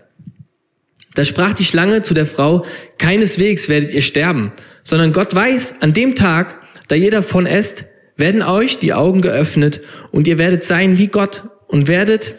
Da 1.16 1.25
sprach 1.25 1.54
die 1.54 1.66
Schlange 1.66 2.02
zu 2.02 2.13
der 2.13 2.25
Frau, 2.25 2.66
keineswegs 2.98 3.69
werdet 3.69 3.94
ihr 3.94 4.02
sterben, 4.02 4.52
sondern 4.84 5.12
Gott 5.12 5.36
weiß, 5.36 5.75
an 5.81 5.94
dem 5.94 6.16
Tag, 6.16 6.62
da 6.88 6.96
ihr 6.96 7.12
davon 7.12 7.46
esst, 7.46 7.86
werden 8.16 8.42
euch 8.42 8.80
die 8.80 8.94
Augen 8.94 9.22
geöffnet 9.22 9.81
und 10.12 10.28
ihr 10.28 10.38
werdet 10.38 10.63
sein 10.63 10.98
wie 10.98 11.08
Gott 11.08 11.44
und 11.68 11.88
werdet 11.88 12.36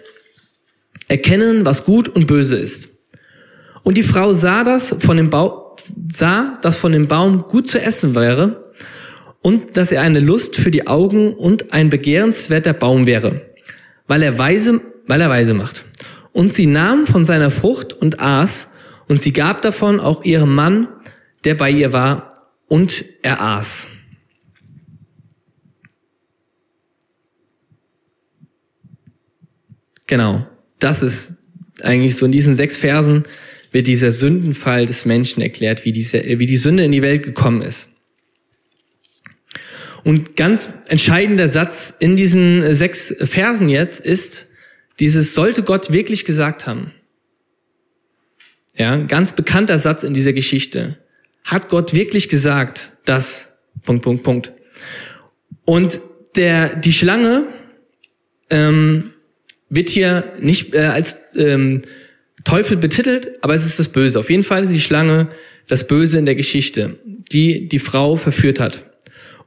erkennen, 1.09 1.67
was 1.67 1.85
gut 1.85 2.09
und 2.09 2.27
böse 2.27 2.57
ist. 2.57 2.89
Und 3.83 3.97
die 3.97 4.03
Frau 4.03 4.33
sah 4.33 4.65
das 4.65 4.95
von 5.01 5.17
dem 5.17 5.31
Baum, 5.31 5.53
sah, 6.11 6.59
dass 6.63 6.77
von 6.77 6.93
dem 6.93 7.09
Baum 7.09 7.43
gut 7.49 7.69
zu 7.69 7.81
essen 7.81 8.15
wäre 8.15 8.73
und 9.41 9.77
dass 9.77 9.91
er 9.91 10.03
eine 10.03 10.21
Lust 10.21 10.57
für 10.57 10.71
die 10.71 10.87
Augen 10.87 11.35
und 11.35 11.73
ein 11.73 11.91
begehrenswerter 11.91 12.73
Baum 12.73 13.07
wäre 13.07 13.53
weil 14.13 14.23
er 14.23 14.39
weise, 14.39 14.81
weil 15.07 15.23
er 15.23 15.31
weise 15.31 15.55
macht. 15.55 15.87
Und 16.33 16.53
sie 16.53 16.67
nahm 16.67 17.07
von 17.07 17.25
seiner 17.25 17.51
Frucht 17.51 17.93
und 17.93 18.21
aß, 18.21 18.69
und 19.09 19.21
sie 19.21 19.33
gab 19.33 19.61
davon 19.63 20.01
auch 20.01 20.25
ihrem 20.25 20.55
Mann, 20.55 20.89
der 21.45 21.55
bei 21.55 21.71
ihr 21.71 21.93
war, 21.93 22.49
und 22.69 23.05
er 23.23 23.43
aß. 23.43 23.89
Genau, 30.07 30.47
das 30.79 31.03
ist 31.03 31.39
eigentlich 31.83 32.17
so 32.17 32.27
in 32.27 32.33
diesen 32.33 32.55
sechs 32.55 32.77
Versen 32.77 33.25
wird 33.71 33.87
dieser 33.87 34.13
Sündenfall 34.13 34.87
des 34.87 35.07
Menschen 35.07 35.43
erklärt, 35.43 35.85
wie, 35.85 35.93
diese, 35.93 36.23
wie 36.39 36.47
die 36.47 36.57
Sünde 36.59 36.85
in 36.85 36.93
die 36.93 37.03
Welt 37.03 37.23
gekommen 37.23 37.63
ist. 37.63 37.89
Und 40.05 40.37
ganz 40.37 40.69
entscheidender 40.89 41.49
Satz 41.49 41.95
in 41.99 42.17
diesen 42.17 42.75
sechs 42.75 43.15
Versen 43.21 43.69
jetzt 43.69 44.05
ist, 44.05 44.49
dieses 45.03 45.35
sollte 45.35 45.65
Gott 45.65 45.93
wirklich 45.93 46.25
gesagt 46.25 46.69
haben. 46.69 46.93
Ja, 48.77 48.97
ganz 48.99 49.33
bekannter 49.33 49.81
Satz 49.81 50.05
in 50.05 50.15
dieser 50.15 50.33
Geschichte. 50.33 50.97
Hat 51.43 51.69
Gott 51.69 51.93
wirklich 51.93 52.29
gesagt, 52.29 52.93
dass, 53.05 53.49
Punkt, 53.83 54.05
Punkt, 54.05 54.23
Punkt. 54.23 54.53
Und 55.65 55.99
der, 56.37 56.77
die 56.77 56.93
Schlange 56.93 57.49
ähm, 58.49 59.11
wird 59.69 59.91
hier 59.91 60.35
nicht 60.39 60.73
äh, 60.73 60.83
als 60.83 61.17
ähm, 61.35 61.83
Teufel 62.45 62.77
betitelt, 62.77 63.43
aber 63.43 63.57
es 63.57 63.67
ist 63.67 63.81
das 63.81 63.89
Böse. 63.89 64.21
Auf 64.21 64.31
jeden 64.31 64.45
Fall 64.45 64.63
ist 64.63 64.73
die 64.73 64.81
Schlange 64.81 65.31
das 65.67 65.89
Böse 65.89 66.21
in 66.21 66.27
der 66.27 66.37
Geschichte, 66.37 66.97
die 67.05 67.69
die 67.69 67.81
Frau 67.81 68.17
verführt 68.17 68.61
hat. 68.61 68.85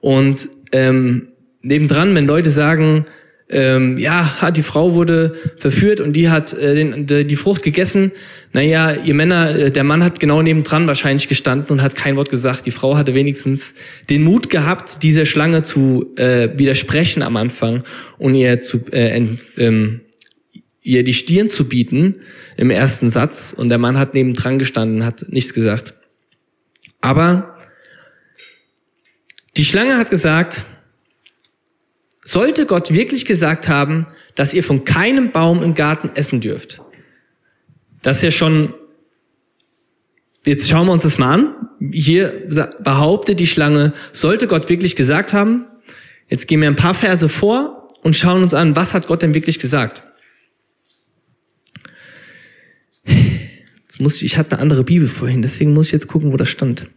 Und 0.01 0.49
ähm, 0.73 1.29
nebendran, 1.61 2.13
wenn 2.13 2.25
Leute 2.25 2.49
sagen, 2.49 3.05
ähm, 3.47 3.99
ja, 3.99 4.51
die 4.55 4.63
Frau 4.63 4.93
wurde 4.93 5.35
verführt 5.57 5.99
und 5.99 6.13
die 6.13 6.29
hat 6.29 6.53
äh, 6.53 6.73
den, 6.73 7.05
die, 7.05 7.25
die 7.25 7.35
Frucht 7.35 7.61
gegessen. 7.61 8.11
Naja, 8.53 8.93
ihr 8.93 9.13
Männer, 9.13 9.55
äh, 9.55 9.71
der 9.71 9.83
Mann 9.83 10.03
hat 10.03 10.19
genau 10.19 10.41
nebendran 10.41 10.87
wahrscheinlich 10.87 11.27
gestanden 11.27 11.69
und 11.69 11.83
hat 11.83 11.95
kein 11.95 12.15
Wort 12.15 12.29
gesagt. 12.29 12.65
Die 12.65 12.71
Frau 12.71 12.97
hatte 12.97 13.13
wenigstens 13.13 13.75
den 14.09 14.23
Mut 14.23 14.49
gehabt, 14.49 15.03
dieser 15.03 15.27
Schlange 15.27 15.61
zu 15.61 16.13
äh, 16.15 16.49
widersprechen 16.57 17.21
am 17.21 17.37
Anfang 17.37 17.83
und 18.17 18.33
ihr 18.33 18.59
zu 18.59 18.85
äh, 18.91 19.35
ähm, 19.57 20.01
ihr 20.81 21.03
die 21.03 21.13
Stirn 21.13 21.47
zu 21.47 21.69
bieten 21.69 22.21
im 22.57 22.71
ersten 22.71 23.11
Satz. 23.11 23.53
Und 23.55 23.69
der 23.69 23.77
Mann 23.77 23.99
hat 23.99 24.15
nebendran 24.15 24.57
gestanden, 24.57 25.05
hat 25.05 25.25
nichts 25.29 25.53
gesagt. 25.53 25.93
Aber 26.99 27.59
die 29.55 29.65
Schlange 29.65 29.97
hat 29.97 30.09
gesagt, 30.09 30.63
sollte 32.25 32.65
Gott 32.65 32.91
wirklich 32.91 33.23
gesagt 33.25 33.69
haben, 33.69 34.07
dass 34.33 34.53
ihr 34.53 34.63
von 34.63 34.83
keinem 34.83 35.31
Baum 35.31 35.63
im 35.63 35.75
Garten 35.75 36.09
essen 36.15 36.41
dürft. 36.41 36.81
Das 38.01 38.17
ist 38.17 38.23
ja 38.23 38.31
schon, 38.31 38.73
jetzt 40.43 40.67
schauen 40.67 40.87
wir 40.87 40.93
uns 40.93 41.03
das 41.03 41.17
mal 41.17 41.33
an. 41.33 41.69
Hier 41.93 42.47
behauptet 42.83 43.39
die 43.39 43.47
Schlange, 43.47 43.93
sollte 44.11 44.47
Gott 44.47 44.67
wirklich 44.69 44.95
gesagt 44.97 45.31
haben. 45.31 45.67
Jetzt 46.27 46.47
gehen 46.47 46.59
wir 46.59 46.67
ein 46.67 46.75
paar 46.75 46.95
Verse 46.95 47.29
vor 47.29 47.87
und 48.01 48.15
schauen 48.15 48.43
uns 48.43 48.53
an, 48.53 48.75
was 48.75 48.93
hat 48.93 49.07
Gott 49.07 49.21
denn 49.21 49.33
wirklich 49.33 49.59
gesagt. 49.59 50.03
Jetzt 53.05 53.99
muss 53.99 54.15
ich, 54.17 54.25
ich 54.25 54.37
hatte 54.37 54.53
eine 54.53 54.61
andere 54.61 54.83
Bibel 54.83 55.07
vorhin, 55.07 55.43
deswegen 55.43 55.73
muss 55.73 55.87
ich 55.87 55.93
jetzt 55.93 56.07
gucken, 56.07 56.33
wo 56.33 56.37
das 56.37 56.49
stand. 56.49 56.89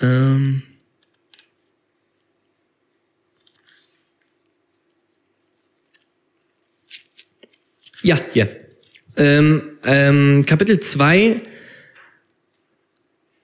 Ähm 0.00 0.62
ja, 8.04 8.18
hier. 8.32 8.48
Ähm, 9.16 9.62
ähm, 9.84 10.44
Kapitel 10.46 10.80
2, 10.80 11.36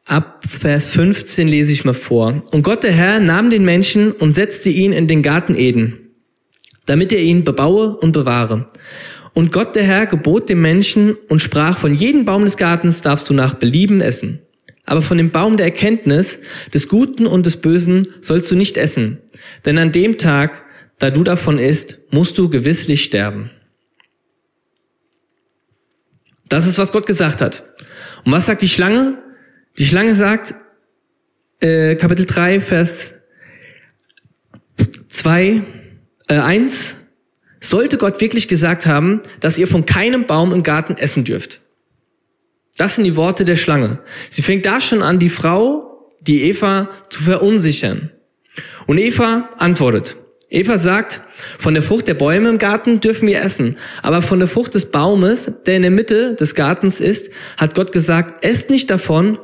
ab 0.06 0.44
Vers 0.46 0.86
15 0.86 1.48
lese 1.48 1.72
ich 1.72 1.84
mal 1.84 1.94
vor. 1.94 2.42
Und 2.52 2.62
Gott 2.62 2.84
der 2.84 2.92
Herr 2.92 3.20
nahm 3.20 3.50
den 3.50 3.64
Menschen 3.64 4.12
und 4.12 4.32
setzte 4.32 4.70
ihn 4.70 4.92
in 4.92 5.08
den 5.08 5.22
Garten 5.22 5.56
Eden 5.56 6.10
damit 6.90 7.12
er 7.12 7.22
ihn 7.22 7.44
bebaue 7.44 7.96
und 7.96 8.10
bewahre. 8.10 8.66
Und 9.32 9.52
Gott 9.52 9.76
der 9.76 9.84
Herr 9.84 10.06
gebot 10.06 10.48
dem 10.48 10.60
Menschen 10.60 11.14
und 11.28 11.40
sprach, 11.40 11.78
von 11.78 11.94
jedem 11.94 12.24
Baum 12.24 12.44
des 12.44 12.56
Gartens 12.56 13.00
darfst 13.00 13.28
du 13.28 13.32
nach 13.32 13.54
Belieben 13.54 14.00
essen. 14.00 14.40
Aber 14.86 15.00
von 15.00 15.16
dem 15.16 15.30
Baum 15.30 15.56
der 15.56 15.66
Erkenntnis 15.66 16.40
des 16.74 16.88
Guten 16.88 17.28
und 17.28 17.46
des 17.46 17.58
Bösen 17.58 18.08
sollst 18.20 18.50
du 18.50 18.56
nicht 18.56 18.76
essen. 18.76 19.18
Denn 19.64 19.78
an 19.78 19.92
dem 19.92 20.18
Tag, 20.18 20.64
da 20.98 21.10
du 21.10 21.22
davon 21.22 21.58
isst, 21.58 21.98
musst 22.10 22.36
du 22.38 22.48
gewisslich 22.48 23.04
sterben. 23.04 23.50
Das 26.50 26.66
ist, 26.66 26.78
was 26.78 26.92
Gott 26.92 27.06
gesagt 27.06 27.40
hat. 27.40 27.62
Und 28.24 28.32
was 28.32 28.44
sagt 28.44 28.60
die 28.60 28.68
Schlange? 28.68 29.16
Die 29.78 29.86
Schlange 29.86 30.14
sagt, 30.14 30.54
äh, 31.60 31.94
Kapitel 31.94 32.26
3, 32.26 32.60
Vers 32.60 33.14
2, 35.08 35.62
äh, 36.28 36.34
1, 36.34 36.96
sollte 37.60 37.98
Gott 37.98 38.20
wirklich 38.20 38.48
gesagt 38.48 38.84
haben, 38.84 39.22
dass 39.38 39.58
ihr 39.58 39.68
von 39.68 39.86
keinem 39.86 40.26
Baum 40.26 40.52
im 40.52 40.64
Garten 40.64 40.96
essen 40.96 41.24
dürft. 41.24 41.60
Das 42.76 42.96
sind 42.96 43.04
die 43.04 43.16
Worte 43.16 43.44
der 43.44 43.56
Schlange. 43.56 44.00
Sie 44.28 44.42
fängt 44.42 44.66
da 44.66 44.80
schon 44.80 45.02
an, 45.02 45.20
die 45.20 45.28
Frau, 45.28 46.10
die 46.20 46.42
Eva, 46.42 46.88
zu 47.10 47.22
verunsichern. 47.22 48.10
Und 48.86 48.98
Eva 48.98 49.50
antwortet. 49.58 50.16
Eva 50.50 50.78
sagt, 50.78 51.20
von 51.60 51.74
der 51.74 51.82
Frucht 51.82 52.08
der 52.08 52.14
Bäume 52.14 52.48
im 52.48 52.58
Garten 52.58 52.98
dürfen 52.98 53.28
wir 53.28 53.40
essen, 53.40 53.78
aber 54.02 54.20
von 54.20 54.40
der 54.40 54.48
Frucht 54.48 54.74
des 54.74 54.90
Baumes, 54.90 55.52
der 55.64 55.76
in 55.76 55.82
der 55.82 55.92
Mitte 55.92 56.34
des 56.34 56.56
Gartens 56.56 57.00
ist, 57.00 57.30
hat 57.56 57.74
Gott 57.74 57.92
gesagt, 57.92 58.44
esst 58.44 58.68
nicht 58.68 58.90
davon 58.90 59.38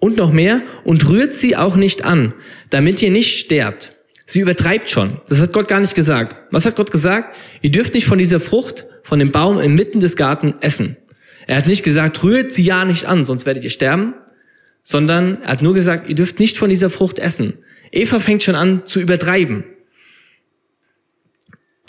und 0.00 0.16
noch 0.16 0.32
mehr 0.32 0.62
und 0.82 1.08
rührt 1.08 1.34
sie 1.34 1.56
auch 1.56 1.76
nicht 1.76 2.04
an, 2.04 2.34
damit 2.68 3.00
ihr 3.00 3.12
nicht 3.12 3.38
sterbt. 3.38 3.92
Sie 4.26 4.40
übertreibt 4.40 4.90
schon. 4.90 5.20
Das 5.28 5.40
hat 5.40 5.52
Gott 5.52 5.68
gar 5.68 5.80
nicht 5.80 5.94
gesagt. 5.94 6.36
Was 6.50 6.66
hat 6.66 6.74
Gott 6.74 6.90
gesagt? 6.90 7.36
Ihr 7.62 7.70
dürft 7.70 7.94
nicht 7.94 8.06
von 8.06 8.18
dieser 8.18 8.40
Frucht, 8.40 8.86
von 9.04 9.20
dem 9.20 9.30
Baum 9.30 9.60
inmitten 9.60 10.00
des 10.00 10.16
Garten 10.16 10.54
essen. 10.60 10.96
Er 11.46 11.56
hat 11.56 11.66
nicht 11.66 11.84
gesagt, 11.84 12.22
rührt 12.24 12.50
sie 12.50 12.64
ja 12.64 12.84
nicht 12.84 13.06
an, 13.06 13.24
sonst 13.24 13.46
werdet 13.46 13.62
ihr 13.62 13.70
sterben, 13.70 14.14
sondern 14.82 15.42
er 15.42 15.52
hat 15.52 15.62
nur 15.62 15.74
gesagt, 15.74 16.08
ihr 16.08 16.14
dürft 16.16 16.40
nicht 16.40 16.58
von 16.58 16.70
dieser 16.70 16.90
Frucht 16.90 17.20
essen. 17.20 17.54
Eva 17.92 18.18
fängt 18.18 18.42
schon 18.42 18.54
an 18.54 18.82
zu 18.84 19.00
übertreiben. 19.00 19.64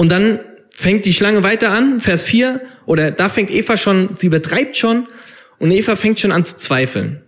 Und 0.01 0.09
dann 0.09 0.39
fängt 0.71 1.05
die 1.05 1.13
Schlange 1.13 1.43
weiter 1.43 1.69
an, 1.69 1.99
Vers 1.99 2.23
4, 2.23 2.59
oder 2.87 3.11
da 3.11 3.29
fängt 3.29 3.51
Eva 3.51 3.77
schon, 3.77 4.15
sie 4.15 4.25
übertreibt 4.25 4.75
schon, 4.75 5.07
und 5.59 5.69
Eva 5.69 5.95
fängt 5.95 6.19
schon 6.19 6.31
an 6.31 6.43
zu 6.43 6.57
zweifeln. 6.57 7.21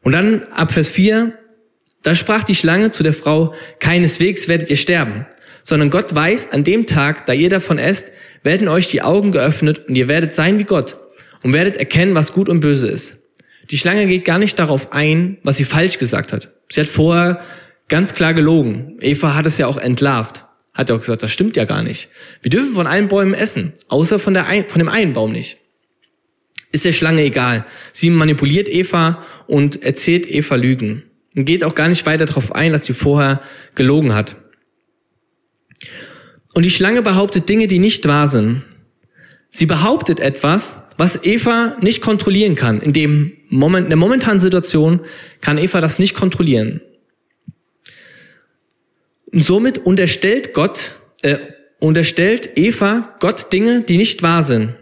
Und 0.00 0.12
dann 0.12 0.44
ab 0.44 0.72
Vers 0.72 0.88
4, 0.88 1.34
da 2.02 2.14
sprach 2.14 2.44
die 2.44 2.54
Schlange 2.54 2.92
zu 2.92 3.02
der 3.02 3.12
Frau, 3.12 3.52
keineswegs 3.78 4.48
werdet 4.48 4.70
ihr 4.70 4.78
sterben, 4.78 5.26
sondern 5.62 5.90
Gott 5.90 6.14
weiß, 6.14 6.52
an 6.52 6.64
dem 6.64 6.86
Tag, 6.86 7.26
da 7.26 7.34
ihr 7.34 7.50
davon 7.50 7.76
esst, 7.76 8.10
werden 8.42 8.68
euch 8.68 8.88
die 8.88 9.02
Augen 9.02 9.30
geöffnet 9.30 9.86
und 9.86 9.94
ihr 9.94 10.08
werdet 10.08 10.32
sein 10.32 10.58
wie 10.58 10.64
Gott 10.64 10.96
und 11.42 11.52
werdet 11.52 11.76
erkennen, 11.76 12.14
was 12.14 12.32
gut 12.32 12.48
und 12.48 12.60
böse 12.60 12.88
ist. 12.88 13.18
Die 13.70 13.76
Schlange 13.76 14.06
geht 14.06 14.24
gar 14.24 14.38
nicht 14.38 14.58
darauf 14.58 14.94
ein, 14.94 15.36
was 15.42 15.58
sie 15.58 15.66
falsch 15.66 15.98
gesagt 15.98 16.32
hat. 16.32 16.52
Sie 16.70 16.80
hat 16.80 16.88
vorher 16.88 17.42
ganz 17.90 18.14
klar 18.14 18.32
gelogen. 18.32 18.96
Eva 19.02 19.34
hat 19.34 19.44
es 19.44 19.58
ja 19.58 19.66
auch 19.66 19.76
entlarvt 19.76 20.46
hat 20.74 20.88
er 20.88 20.96
auch 20.96 21.00
gesagt, 21.00 21.22
das 21.22 21.32
stimmt 21.32 21.56
ja 21.56 21.64
gar 21.64 21.82
nicht. 21.82 22.08
Wir 22.40 22.50
dürfen 22.50 22.74
von 22.74 22.86
allen 22.86 23.08
Bäumen 23.08 23.34
essen, 23.34 23.72
außer 23.88 24.18
von, 24.18 24.34
der 24.34 24.46
ein, 24.46 24.68
von 24.68 24.78
dem 24.78 24.88
einen 24.88 25.12
Baum 25.12 25.32
nicht. 25.32 25.58
Ist 26.72 26.86
der 26.86 26.94
Schlange 26.94 27.22
egal. 27.22 27.66
Sie 27.92 28.08
manipuliert 28.08 28.68
Eva 28.68 29.24
und 29.46 29.82
erzählt 29.82 30.28
Eva 30.30 30.54
Lügen. 30.56 31.04
Und 31.36 31.44
geht 31.44 31.64
auch 31.64 31.74
gar 31.74 31.88
nicht 31.88 32.06
weiter 32.06 32.24
darauf 32.24 32.54
ein, 32.54 32.72
dass 32.72 32.86
sie 32.86 32.94
vorher 32.94 33.42
gelogen 33.74 34.14
hat. 34.14 34.36
Und 36.54 36.64
die 36.64 36.70
Schlange 36.70 37.02
behauptet 37.02 37.48
Dinge, 37.48 37.66
die 37.66 37.78
nicht 37.78 38.06
wahr 38.06 38.28
sind. 38.28 38.62
Sie 39.50 39.66
behauptet 39.66 40.20
etwas, 40.20 40.76
was 40.96 41.24
Eva 41.24 41.76
nicht 41.80 42.00
kontrollieren 42.00 42.54
kann. 42.54 42.80
In, 42.80 42.92
dem 42.92 43.32
Moment, 43.48 43.86
in 43.86 43.90
der 43.90 43.96
momentanen 43.98 44.40
Situation 44.40 45.00
kann 45.40 45.58
Eva 45.58 45.80
das 45.80 45.98
nicht 45.98 46.14
kontrollieren. 46.14 46.80
Und 49.32 49.46
somit 49.46 49.78
unterstellt 49.78 50.52
Gott, 50.52 50.92
äh, 51.22 51.38
unterstellt 51.78 52.50
Eva 52.56 53.16
Gott 53.18 53.52
Dinge, 53.52 53.82
die 53.82 53.96
nicht 53.96 54.22
wahr 54.22 54.42
sind. 54.42 54.74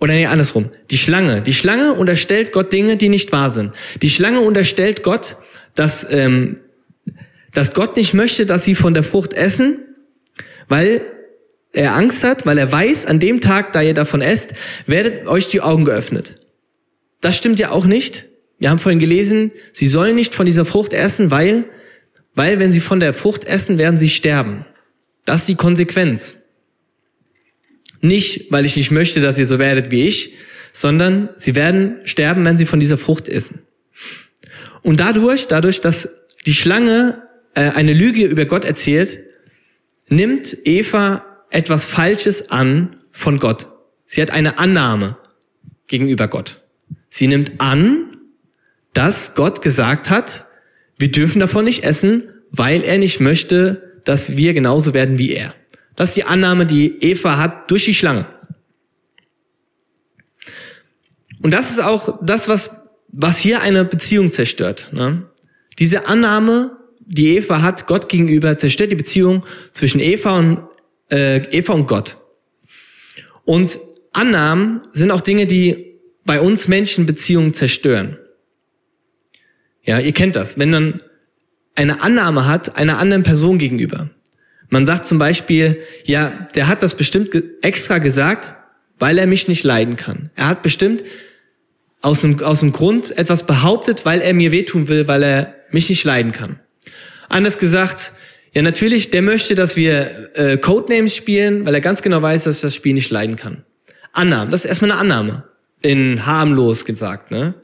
Oder 0.00 0.14
nee, 0.14 0.26
andersrum. 0.26 0.70
Die 0.90 0.98
Schlange. 0.98 1.42
Die 1.42 1.52
Schlange 1.52 1.94
unterstellt 1.94 2.52
Gott 2.52 2.72
Dinge, 2.72 2.96
die 2.96 3.08
nicht 3.08 3.32
wahr 3.32 3.50
sind. 3.50 3.72
Die 4.00 4.10
Schlange 4.10 4.40
unterstellt 4.40 5.02
Gott, 5.02 5.36
dass, 5.74 6.06
ähm, 6.10 6.60
dass 7.52 7.74
Gott 7.74 7.96
nicht 7.96 8.14
möchte, 8.14 8.46
dass 8.46 8.64
sie 8.64 8.76
von 8.76 8.94
der 8.94 9.02
Frucht 9.02 9.32
essen, 9.32 9.80
weil 10.68 11.00
er 11.72 11.96
Angst 11.96 12.22
hat, 12.22 12.46
weil 12.46 12.58
er 12.58 12.70
weiß, 12.70 13.06
an 13.06 13.18
dem 13.18 13.40
Tag, 13.40 13.72
da 13.72 13.82
ihr 13.82 13.94
davon 13.94 14.20
esst, 14.20 14.54
werdet 14.86 15.26
euch 15.26 15.48
die 15.48 15.60
Augen 15.60 15.84
geöffnet. 15.84 16.36
Das 17.20 17.36
stimmt 17.36 17.58
ja 17.58 17.70
auch 17.70 17.86
nicht. 17.86 18.26
Wir 18.58 18.70
haben 18.70 18.78
vorhin 18.78 18.98
gelesen, 18.98 19.52
sie 19.72 19.88
sollen 19.88 20.14
nicht 20.14 20.34
von 20.34 20.46
dieser 20.46 20.64
Frucht 20.64 20.92
essen, 20.92 21.30
weil 21.30 21.64
weil 22.38 22.60
wenn 22.60 22.70
sie 22.70 22.80
von 22.80 23.00
der 23.00 23.12
Frucht 23.12 23.44
essen, 23.44 23.78
werden 23.78 23.98
sie 23.98 24.08
sterben. 24.08 24.64
Das 25.24 25.40
ist 25.40 25.48
die 25.48 25.56
Konsequenz. 25.56 26.36
Nicht, 28.00 28.52
weil 28.52 28.64
ich 28.64 28.76
nicht 28.76 28.92
möchte, 28.92 29.20
dass 29.20 29.38
ihr 29.38 29.46
so 29.46 29.58
werdet 29.58 29.90
wie 29.90 30.06
ich, 30.06 30.34
sondern 30.72 31.30
sie 31.34 31.56
werden 31.56 31.96
sterben, 32.04 32.44
wenn 32.44 32.56
sie 32.56 32.64
von 32.64 32.78
dieser 32.78 32.96
Frucht 32.96 33.28
essen. 33.28 33.62
Und 34.82 35.00
dadurch, 35.00 35.48
dadurch, 35.48 35.80
dass 35.80 36.08
die 36.46 36.54
Schlange 36.54 37.22
äh, 37.54 37.72
eine 37.72 37.92
Lüge 37.92 38.24
über 38.24 38.44
Gott 38.44 38.64
erzählt, 38.64 39.18
nimmt 40.08 40.56
Eva 40.64 41.26
etwas 41.50 41.84
Falsches 41.84 42.52
an 42.52 43.00
von 43.10 43.38
Gott. 43.40 43.66
Sie 44.06 44.22
hat 44.22 44.30
eine 44.30 44.60
Annahme 44.60 45.16
gegenüber 45.88 46.28
Gott. 46.28 46.62
Sie 47.10 47.26
nimmt 47.26 47.60
an, 47.60 48.16
dass 48.94 49.34
Gott 49.34 49.60
gesagt 49.60 50.08
hat, 50.08 50.47
wir 50.98 51.10
dürfen 51.10 51.40
davon 51.40 51.64
nicht 51.64 51.84
essen, 51.84 52.24
weil 52.50 52.82
er 52.82 52.98
nicht 52.98 53.20
möchte, 53.20 54.00
dass 54.04 54.36
wir 54.36 54.54
genauso 54.54 54.94
werden 54.94 55.18
wie 55.18 55.32
er. 55.32 55.54
Das 55.96 56.10
ist 56.10 56.16
die 56.16 56.24
Annahme, 56.24 56.66
die 56.66 57.02
Eva 57.02 57.38
hat 57.38 57.70
durch 57.70 57.84
die 57.84 57.94
Schlange. 57.94 58.26
Und 61.42 61.52
das 61.52 61.70
ist 61.70 61.80
auch 61.80 62.18
das, 62.22 62.48
was, 62.48 62.70
was 63.08 63.38
hier 63.38 63.60
eine 63.60 63.84
Beziehung 63.84 64.32
zerstört. 64.32 64.88
Ne? 64.92 65.24
Diese 65.78 66.06
Annahme, 66.06 66.76
die 67.00 67.36
Eva 67.36 67.62
hat 67.62 67.86
Gott 67.86 68.08
gegenüber, 68.08 68.56
zerstört 68.56 68.90
die 68.90 68.96
Beziehung 68.96 69.44
zwischen 69.72 70.00
Eva 70.00 70.38
und, 70.38 70.58
äh, 71.10 71.38
Eva 71.56 71.74
und 71.74 71.86
Gott. 71.86 72.16
Und 73.44 73.78
Annahmen 74.12 74.82
sind 74.92 75.10
auch 75.10 75.20
Dinge, 75.20 75.46
die 75.46 75.96
bei 76.24 76.40
uns 76.40 76.68
Menschen 76.68 77.06
Beziehungen 77.06 77.54
zerstören. 77.54 78.18
Ja, 79.88 79.98
ihr 79.98 80.12
kennt 80.12 80.36
das. 80.36 80.58
Wenn 80.58 80.68
man 80.68 81.02
eine 81.74 82.02
Annahme 82.02 82.44
hat 82.44 82.76
einer 82.76 82.98
anderen 82.98 83.22
Person 83.22 83.56
gegenüber. 83.56 84.10
Man 84.68 84.84
sagt 84.84 85.06
zum 85.06 85.16
Beispiel, 85.16 85.78
ja, 86.04 86.46
der 86.54 86.68
hat 86.68 86.82
das 86.82 86.94
bestimmt 86.94 87.30
extra 87.62 87.96
gesagt, 87.96 88.48
weil 88.98 89.16
er 89.16 89.26
mich 89.26 89.48
nicht 89.48 89.64
leiden 89.64 89.96
kann. 89.96 90.28
Er 90.36 90.48
hat 90.48 90.62
bestimmt 90.62 91.04
aus 92.02 92.20
dem, 92.20 92.38
aus 92.42 92.60
dem 92.60 92.72
Grund 92.72 93.16
etwas 93.16 93.46
behauptet, 93.46 94.04
weil 94.04 94.20
er 94.20 94.34
mir 94.34 94.52
wehtun 94.52 94.88
will, 94.88 95.08
weil 95.08 95.22
er 95.22 95.54
mich 95.70 95.88
nicht 95.88 96.04
leiden 96.04 96.32
kann. 96.32 96.60
Anders 97.30 97.58
gesagt, 97.58 98.12
ja 98.52 98.60
natürlich, 98.60 99.10
der 99.10 99.22
möchte, 99.22 99.54
dass 99.54 99.74
wir 99.74 100.30
äh, 100.34 100.58
Codenames 100.58 101.16
spielen, 101.16 101.64
weil 101.64 101.72
er 101.72 101.80
ganz 101.80 102.02
genau 102.02 102.20
weiß, 102.20 102.44
dass 102.44 102.60
das 102.60 102.74
Spiel 102.74 102.92
nicht 102.92 103.10
leiden 103.10 103.36
kann. 103.36 103.64
Annahmen, 104.12 104.50
das 104.50 104.66
ist 104.66 104.68
erstmal 104.68 104.90
eine 104.90 105.00
Annahme. 105.00 105.44
In 105.80 106.26
harmlos 106.26 106.84
gesagt, 106.84 107.30
ne? 107.30 107.54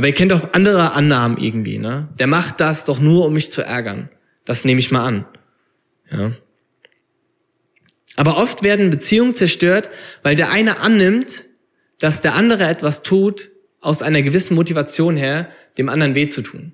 Aber 0.00 0.06
ihr 0.06 0.14
kennt 0.14 0.32
auch 0.32 0.54
andere 0.54 0.94
Annahmen 0.94 1.36
irgendwie, 1.36 1.78
ne? 1.78 2.08
Der 2.18 2.26
macht 2.26 2.58
das 2.58 2.86
doch 2.86 3.00
nur, 3.00 3.26
um 3.26 3.34
mich 3.34 3.52
zu 3.52 3.60
ärgern. 3.60 4.08
Das 4.46 4.64
nehme 4.64 4.80
ich 4.80 4.90
mal 4.90 5.04
an. 5.04 5.26
Ja. 6.10 6.32
Aber 8.16 8.38
oft 8.38 8.62
werden 8.62 8.88
Beziehungen 8.88 9.34
zerstört, 9.34 9.90
weil 10.22 10.36
der 10.36 10.48
eine 10.48 10.80
annimmt, 10.80 11.44
dass 11.98 12.22
der 12.22 12.34
andere 12.34 12.64
etwas 12.64 13.02
tut, 13.02 13.50
aus 13.82 14.00
einer 14.00 14.22
gewissen 14.22 14.54
Motivation 14.54 15.18
her, 15.18 15.50
dem 15.76 15.90
anderen 15.90 16.14
weh 16.14 16.28
zu 16.28 16.40
tun. 16.40 16.72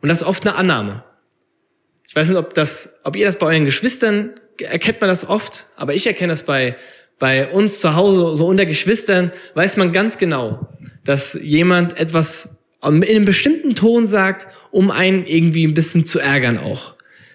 Und 0.00 0.08
das 0.08 0.20
ist 0.20 0.28
oft 0.28 0.46
eine 0.46 0.54
Annahme. 0.54 1.02
Ich 2.06 2.14
weiß 2.14 2.28
nicht, 2.28 2.38
ob 2.38 2.54
das, 2.54 3.00
ob 3.02 3.16
ihr 3.16 3.26
das 3.26 3.40
bei 3.40 3.46
euren 3.46 3.64
Geschwistern 3.64 4.38
erkennt 4.60 5.00
man 5.00 5.08
das 5.08 5.28
oft, 5.28 5.66
aber 5.74 5.94
ich 5.94 6.06
erkenne 6.06 6.32
das 6.32 6.44
bei 6.44 6.76
bei 7.18 7.50
uns 7.50 7.80
zu 7.80 7.94
Hause, 7.94 8.36
so 8.36 8.46
unter 8.46 8.66
Geschwistern, 8.66 9.32
weiß 9.54 9.76
man 9.76 9.92
ganz 9.92 10.18
genau, 10.18 10.68
dass 11.04 11.38
jemand 11.40 11.98
etwas 11.98 12.56
in 12.84 13.02
einem 13.02 13.24
bestimmten 13.24 13.74
Ton 13.74 14.06
sagt, 14.06 14.46
um 14.70 14.90
einen 14.90 15.26
irgendwie 15.26 15.66
ein 15.66 15.74
bisschen 15.74 16.04
zu 16.04 16.18
ärgern 16.18 16.58
auch. 16.58 16.94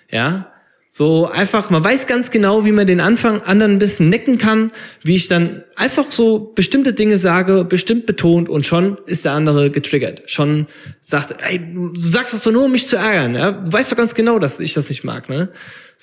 Ja? 0.09 0.51
So 0.93 1.29
einfach, 1.29 1.69
man 1.69 1.83
weiß 1.83 2.05
ganz 2.05 2.31
genau, 2.31 2.65
wie 2.65 2.73
man 2.73 2.85
den 2.85 2.99
Anfang 2.99 3.41
anderen 3.41 3.73
ein 3.73 3.79
bisschen 3.79 4.09
necken 4.09 4.37
kann, 4.37 4.71
wie 5.03 5.15
ich 5.15 5.29
dann 5.29 5.63
einfach 5.77 6.11
so 6.11 6.51
bestimmte 6.53 6.91
Dinge 6.91 7.17
sage, 7.17 7.63
bestimmt 7.63 8.05
betont 8.05 8.49
und 8.49 8.65
schon 8.65 8.97
ist 9.05 9.23
der 9.23 9.31
andere 9.31 9.69
getriggert. 9.69 10.23
Schon 10.29 10.67
sagt, 10.99 11.35
ey, 11.47 11.59
du 11.59 11.93
sagst 11.95 12.33
das 12.33 12.43
doch 12.43 12.51
nur, 12.51 12.65
um 12.65 12.71
mich 12.73 12.87
zu 12.87 12.97
ärgern. 12.97 13.35
Ja? 13.35 13.51
Du 13.51 13.71
weißt 13.71 13.91
doch 13.91 13.97
ganz 13.97 14.13
genau, 14.13 14.37
dass 14.37 14.59
ich 14.59 14.73
das 14.73 14.89
nicht 14.89 15.05
mag. 15.05 15.29
Ne? 15.29 15.49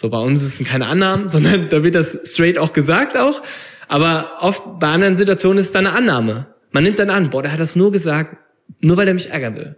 So, 0.00 0.10
bei 0.10 0.20
uns 0.20 0.44
ist 0.44 0.60
es 0.60 0.66
keine 0.68 0.86
Annahmen, 0.86 1.26
sondern 1.28 1.68
da 1.70 1.82
wird 1.82 1.96
das 1.96 2.18
straight 2.22 2.56
auch 2.56 2.72
gesagt 2.72 3.16
auch. 3.16 3.42
Aber 3.88 4.38
oft 4.38 4.78
bei 4.78 4.86
anderen 4.86 5.16
Situationen 5.16 5.58
ist 5.58 5.66
es 5.66 5.72
dann 5.72 5.88
eine 5.88 5.96
Annahme. 5.96 6.46
Man 6.70 6.84
nimmt 6.84 7.00
dann 7.00 7.10
an, 7.10 7.30
boah, 7.30 7.42
der 7.42 7.50
hat 7.50 7.58
das 7.58 7.74
nur 7.74 7.90
gesagt, 7.90 8.36
nur 8.78 8.96
weil 8.96 9.08
er 9.08 9.14
mich 9.14 9.30
ärgern 9.30 9.56
will. 9.56 9.76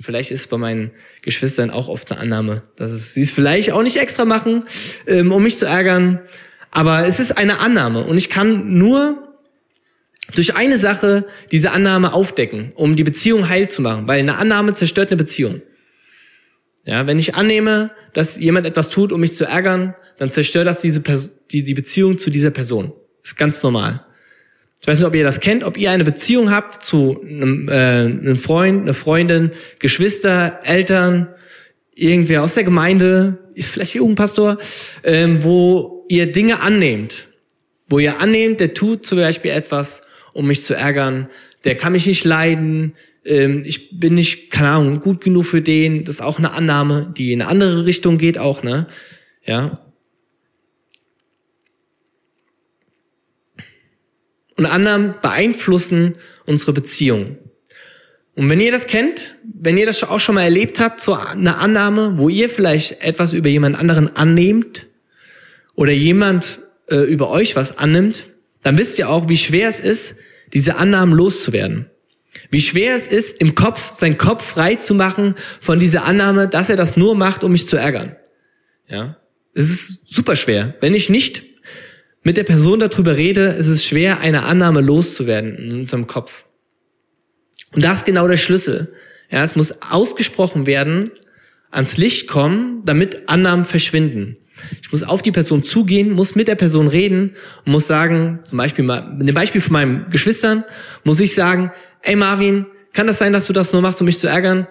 Vielleicht 0.00 0.32
ist 0.32 0.40
es 0.40 0.46
bei 0.48 0.58
meinen 0.58 0.90
Geschwistern 1.22 1.70
auch 1.70 1.86
oft 1.86 2.10
eine 2.10 2.20
Annahme, 2.20 2.64
dass 2.74 2.90
es, 2.90 3.14
sie 3.14 3.22
es 3.22 3.30
vielleicht 3.30 3.70
auch 3.70 3.84
nicht 3.84 3.96
extra 3.96 4.24
machen, 4.24 4.64
ähm, 5.06 5.30
um 5.30 5.44
mich 5.44 5.56
zu 5.56 5.66
ärgern. 5.66 6.18
Aber 6.72 7.06
es 7.06 7.20
ist 7.20 7.38
eine 7.38 7.60
Annahme 7.60 8.02
und 8.02 8.16
ich 8.16 8.30
kann 8.30 8.76
nur 8.76 9.36
durch 10.34 10.56
eine 10.56 10.78
Sache 10.78 11.26
diese 11.52 11.70
Annahme 11.70 12.12
aufdecken, 12.12 12.72
um 12.74 12.96
die 12.96 13.04
Beziehung 13.04 13.48
heil 13.48 13.70
zu 13.70 13.82
machen, 13.82 14.08
weil 14.08 14.18
eine 14.18 14.36
Annahme 14.36 14.74
zerstört 14.74 15.10
eine 15.10 15.16
Beziehung. 15.16 15.62
Ja, 16.86 17.06
wenn 17.06 17.18
ich 17.18 17.34
annehme, 17.34 17.90
dass 18.12 18.38
jemand 18.38 18.66
etwas 18.66 18.90
tut, 18.90 19.12
um 19.12 19.20
mich 19.20 19.34
zu 19.34 19.44
ärgern, 19.44 19.94
dann 20.18 20.30
zerstört 20.30 20.66
das 20.66 20.80
diese 20.80 21.02
die, 21.50 21.62
die 21.62 21.74
Beziehung 21.74 22.18
zu 22.18 22.30
dieser 22.30 22.50
Person. 22.50 22.92
Ist 23.22 23.36
ganz 23.36 23.62
normal. 23.62 24.04
Ich 24.80 24.86
weiß 24.86 24.98
nicht, 24.98 25.08
ob 25.08 25.14
ihr 25.14 25.24
das 25.24 25.40
kennt, 25.40 25.64
ob 25.64 25.78
ihr 25.78 25.90
eine 25.90 26.04
Beziehung 26.04 26.50
habt 26.50 26.82
zu 26.82 27.22
einem, 27.22 27.70
äh, 27.70 27.72
einem 27.72 28.36
Freund, 28.36 28.82
einer 28.82 28.92
Freundin, 28.92 29.52
Geschwister, 29.78 30.60
Eltern, 30.62 31.28
irgendwer 31.94 32.42
aus 32.42 32.52
der 32.52 32.64
Gemeinde, 32.64 33.38
vielleicht 33.56 33.94
Jugendpastor, 33.94 34.58
ähm, 35.02 35.42
wo 35.42 36.04
ihr 36.08 36.30
Dinge 36.30 36.60
annehmt. 36.60 37.28
Wo 37.88 37.98
ihr 37.98 38.20
annehmt, 38.20 38.60
der 38.60 38.74
tut 38.74 39.06
zum 39.06 39.18
Beispiel 39.18 39.52
etwas, 39.52 40.06
um 40.34 40.46
mich 40.46 40.64
zu 40.64 40.74
ärgern, 40.74 41.28
der 41.64 41.76
kann 41.76 41.92
mich 41.92 42.06
nicht 42.06 42.24
leiden, 42.24 42.94
ähm, 43.24 43.62
ich 43.64 43.98
bin 43.98 44.14
nicht, 44.14 44.50
keine 44.50 44.70
Ahnung, 44.70 45.00
gut 45.00 45.22
genug 45.22 45.46
für 45.46 45.62
den. 45.62 46.04
Das 46.04 46.16
ist 46.16 46.20
auch 46.20 46.38
eine 46.38 46.52
Annahme, 46.52 47.12
die 47.16 47.32
in 47.32 47.42
eine 47.42 47.50
andere 47.50 47.86
Richtung 47.86 48.18
geht 48.18 48.38
auch, 48.38 48.62
ne? 48.62 48.86
Ja. 49.44 49.80
Und 54.56 54.66
Annahmen 54.66 55.14
beeinflussen 55.20 56.14
unsere 56.46 56.72
Beziehung. 56.72 57.38
Und 58.36 58.50
wenn 58.50 58.60
ihr 58.60 58.72
das 58.72 58.86
kennt, 58.86 59.36
wenn 59.42 59.76
ihr 59.76 59.86
das 59.86 60.02
auch 60.02 60.20
schon 60.20 60.34
mal 60.34 60.42
erlebt 60.42 60.80
habt, 60.80 61.00
so 61.00 61.14
eine 61.14 61.56
Annahme, 61.56 62.18
wo 62.18 62.28
ihr 62.28 62.48
vielleicht 62.48 63.02
etwas 63.02 63.32
über 63.32 63.48
jemand 63.48 63.78
anderen 63.78 64.14
annehmt 64.16 64.86
oder 65.74 65.92
jemand 65.92 66.60
äh, 66.88 66.96
über 66.96 67.30
euch 67.30 67.56
was 67.56 67.78
annimmt, 67.78 68.26
dann 68.62 68.78
wisst 68.78 68.98
ihr 68.98 69.08
auch, 69.08 69.28
wie 69.28 69.36
schwer 69.36 69.68
es 69.68 69.80
ist, 69.80 70.16
diese 70.52 70.76
Annahmen 70.76 71.14
loszuwerden. 71.14 71.90
Wie 72.50 72.60
schwer 72.60 72.94
es 72.94 73.06
ist, 73.06 73.40
im 73.40 73.54
Kopf, 73.54 73.92
seinen 73.92 74.18
Kopf 74.18 74.44
frei 74.44 74.76
zu 74.76 74.94
machen 74.94 75.34
von 75.60 75.78
dieser 75.78 76.04
Annahme, 76.04 76.48
dass 76.48 76.68
er 76.68 76.76
das 76.76 76.96
nur 76.96 77.14
macht, 77.14 77.44
um 77.44 77.52
mich 77.52 77.68
zu 77.68 77.76
ärgern. 77.76 78.16
Ja. 78.88 79.16
Es 79.54 79.70
ist 79.70 80.08
super 80.08 80.36
schwer. 80.36 80.74
Wenn 80.80 80.94
ich 80.94 81.10
nicht 81.10 81.42
mit 82.22 82.36
der 82.36 82.44
Person 82.44 82.80
darüber 82.80 83.16
rede, 83.16 83.46
ist 83.46 83.68
es 83.68 83.84
schwer, 83.84 84.20
eine 84.20 84.44
Annahme 84.44 84.80
loszuwerden 84.80 85.56
in 85.56 85.72
unserem 85.72 86.06
Kopf. 86.06 86.44
Und 87.72 87.84
das 87.84 88.00
ist 88.00 88.06
genau 88.06 88.26
der 88.26 88.36
Schlüssel. 88.36 88.94
Ja, 89.30 89.42
es 89.42 89.56
muss 89.56 89.82
ausgesprochen 89.82 90.66
werden, 90.66 91.10
ans 91.70 91.96
Licht 91.96 92.28
kommen, 92.28 92.82
damit 92.84 93.28
Annahmen 93.28 93.64
verschwinden. 93.64 94.36
Ich 94.80 94.92
muss 94.92 95.02
auf 95.02 95.22
die 95.22 95.32
Person 95.32 95.64
zugehen, 95.64 96.12
muss 96.12 96.34
mit 96.34 96.46
der 96.46 96.54
Person 96.54 96.86
reden 96.86 97.34
und 97.64 97.72
muss 97.72 97.86
sagen, 97.86 98.40
zum 98.44 98.58
Beispiel 98.58 98.84
mal, 98.84 99.16
in 99.18 99.26
dem 99.26 99.34
Beispiel 99.34 99.60
von 99.60 99.72
meinen 99.72 100.10
Geschwistern, 100.10 100.64
muss 101.02 101.20
ich 101.20 101.34
sagen, 101.34 101.72
ey 102.04 102.16
Marvin, 102.16 102.66
kann 102.92 103.06
das 103.06 103.18
sein, 103.18 103.32
dass 103.32 103.46
du 103.46 103.52
das 103.52 103.72
nur 103.72 103.82
machst, 103.82 104.00
um 104.00 104.06
mich 104.06 104.18
zu 104.18 104.28
ärgern? 104.28 104.66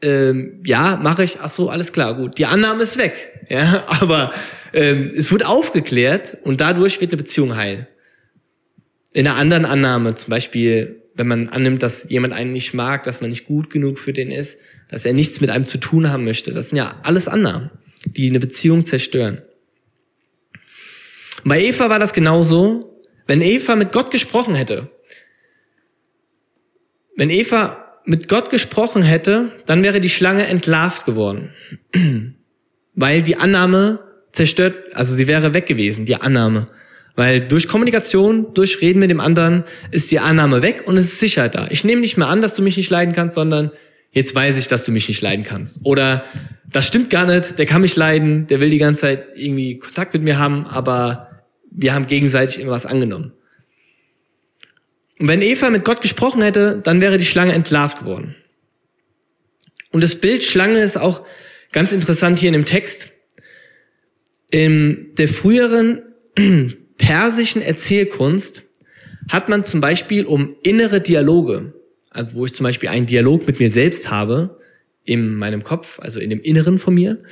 Ähm, 0.00 0.60
ja, 0.64 0.96
mache 0.96 1.24
ich. 1.24 1.40
Ach 1.40 1.48
so, 1.48 1.70
alles 1.70 1.92
klar, 1.92 2.14
gut. 2.14 2.38
Die 2.38 2.46
Annahme 2.46 2.82
ist 2.82 2.98
weg. 2.98 3.30
Ja, 3.50 3.84
aber 3.88 4.32
ähm, 4.72 5.12
es 5.14 5.30
wird 5.30 5.44
aufgeklärt 5.44 6.38
und 6.44 6.62
dadurch 6.62 7.02
wird 7.02 7.10
eine 7.10 7.18
Beziehung 7.18 7.56
heil. 7.56 7.88
In 9.12 9.26
einer 9.26 9.36
anderen 9.36 9.66
Annahme, 9.66 10.14
zum 10.14 10.30
Beispiel, 10.30 11.02
wenn 11.14 11.26
man 11.26 11.50
annimmt, 11.50 11.82
dass 11.82 12.08
jemand 12.08 12.32
einen 12.32 12.52
nicht 12.52 12.72
mag, 12.72 13.04
dass 13.04 13.20
man 13.20 13.28
nicht 13.28 13.44
gut 13.44 13.68
genug 13.68 13.98
für 13.98 14.14
den 14.14 14.30
ist, 14.30 14.58
dass 14.90 15.04
er 15.04 15.12
nichts 15.12 15.42
mit 15.42 15.50
einem 15.50 15.66
zu 15.66 15.76
tun 15.76 16.10
haben 16.10 16.24
möchte. 16.24 16.52
Das 16.52 16.70
sind 16.70 16.78
ja 16.78 16.94
alles 17.02 17.28
Annahmen, 17.28 17.70
die 18.06 18.30
eine 18.30 18.40
Beziehung 18.40 18.86
zerstören. 18.86 19.42
Bei 21.44 21.62
Eva 21.62 21.90
war 21.90 21.98
das 21.98 22.14
genauso. 22.14 22.98
Wenn 23.26 23.42
Eva 23.42 23.76
mit 23.76 23.92
Gott 23.92 24.10
gesprochen 24.10 24.54
hätte 24.54 24.88
wenn 27.16 27.30
Eva 27.30 27.84
mit 28.04 28.28
Gott 28.28 28.50
gesprochen 28.50 29.02
hätte, 29.02 29.52
dann 29.66 29.82
wäre 29.82 30.00
die 30.00 30.08
Schlange 30.08 30.46
entlarvt 30.46 31.04
geworden. 31.04 31.50
Weil 32.94 33.22
die 33.22 33.36
Annahme 33.36 34.00
zerstört, 34.32 34.74
also 34.94 35.14
sie 35.14 35.26
wäre 35.26 35.54
weg 35.54 35.66
gewesen, 35.66 36.04
die 36.04 36.16
Annahme. 36.16 36.66
Weil 37.16 37.46
durch 37.46 37.68
Kommunikation, 37.68 38.52
durch 38.54 38.80
Reden 38.80 38.98
mit 38.98 39.10
dem 39.10 39.20
anderen 39.20 39.64
ist 39.90 40.10
die 40.10 40.18
Annahme 40.18 40.62
weg 40.62 40.82
und 40.86 40.96
es 40.96 41.04
ist 41.04 41.20
Sicherheit 41.20 41.54
da. 41.54 41.68
Ich 41.70 41.84
nehme 41.84 42.00
nicht 42.00 42.16
mehr 42.16 42.28
an, 42.28 42.42
dass 42.42 42.54
du 42.54 42.62
mich 42.62 42.76
nicht 42.76 42.90
leiden 42.90 43.14
kannst, 43.14 43.36
sondern 43.36 43.70
jetzt 44.10 44.34
weiß 44.34 44.56
ich, 44.56 44.66
dass 44.66 44.84
du 44.84 44.92
mich 44.92 45.08
nicht 45.08 45.22
leiden 45.22 45.44
kannst. 45.44 45.80
Oder 45.84 46.24
das 46.70 46.86
stimmt 46.86 47.10
gar 47.10 47.26
nicht, 47.26 47.58
der 47.58 47.66
kann 47.66 47.82
mich 47.82 47.94
leiden, 47.94 48.48
der 48.48 48.58
will 48.58 48.70
die 48.70 48.78
ganze 48.78 49.02
Zeit 49.02 49.26
irgendwie 49.36 49.78
Kontakt 49.78 50.14
mit 50.14 50.24
mir 50.24 50.38
haben, 50.38 50.66
aber 50.66 51.30
wir 51.70 51.94
haben 51.94 52.06
gegenseitig 52.06 52.58
irgendwas 52.58 52.86
angenommen. 52.86 53.32
Und 55.18 55.28
wenn 55.28 55.42
Eva 55.42 55.70
mit 55.70 55.84
Gott 55.84 56.00
gesprochen 56.00 56.42
hätte, 56.42 56.80
dann 56.82 57.00
wäre 57.00 57.18
die 57.18 57.24
Schlange 57.24 57.52
entlarvt 57.52 58.00
geworden. 58.00 58.34
Und 59.92 60.02
das 60.02 60.16
Bild 60.16 60.42
Schlange 60.42 60.80
ist 60.80 60.98
auch 60.98 61.24
ganz 61.70 61.92
interessant 61.92 62.38
hier 62.38 62.48
in 62.48 62.54
dem 62.54 62.64
Text. 62.64 63.10
In 64.50 65.12
der 65.16 65.28
früheren 65.28 66.02
persischen 66.98 67.62
Erzählkunst 67.62 68.64
hat 69.28 69.48
man 69.48 69.64
zum 69.64 69.80
Beispiel 69.80 70.24
um 70.24 70.54
innere 70.62 71.00
Dialoge, 71.00 71.74
also 72.10 72.34
wo 72.34 72.44
ich 72.44 72.54
zum 72.54 72.64
Beispiel 72.64 72.88
einen 72.88 73.06
Dialog 73.06 73.46
mit 73.46 73.60
mir 73.60 73.70
selbst 73.70 74.10
habe, 74.10 74.58
in 75.04 75.34
meinem 75.34 75.62
Kopf, 75.62 76.00
also 76.00 76.18
in 76.18 76.30
dem 76.30 76.40
Inneren 76.40 76.78
von 76.78 76.94
mir, 76.94 77.22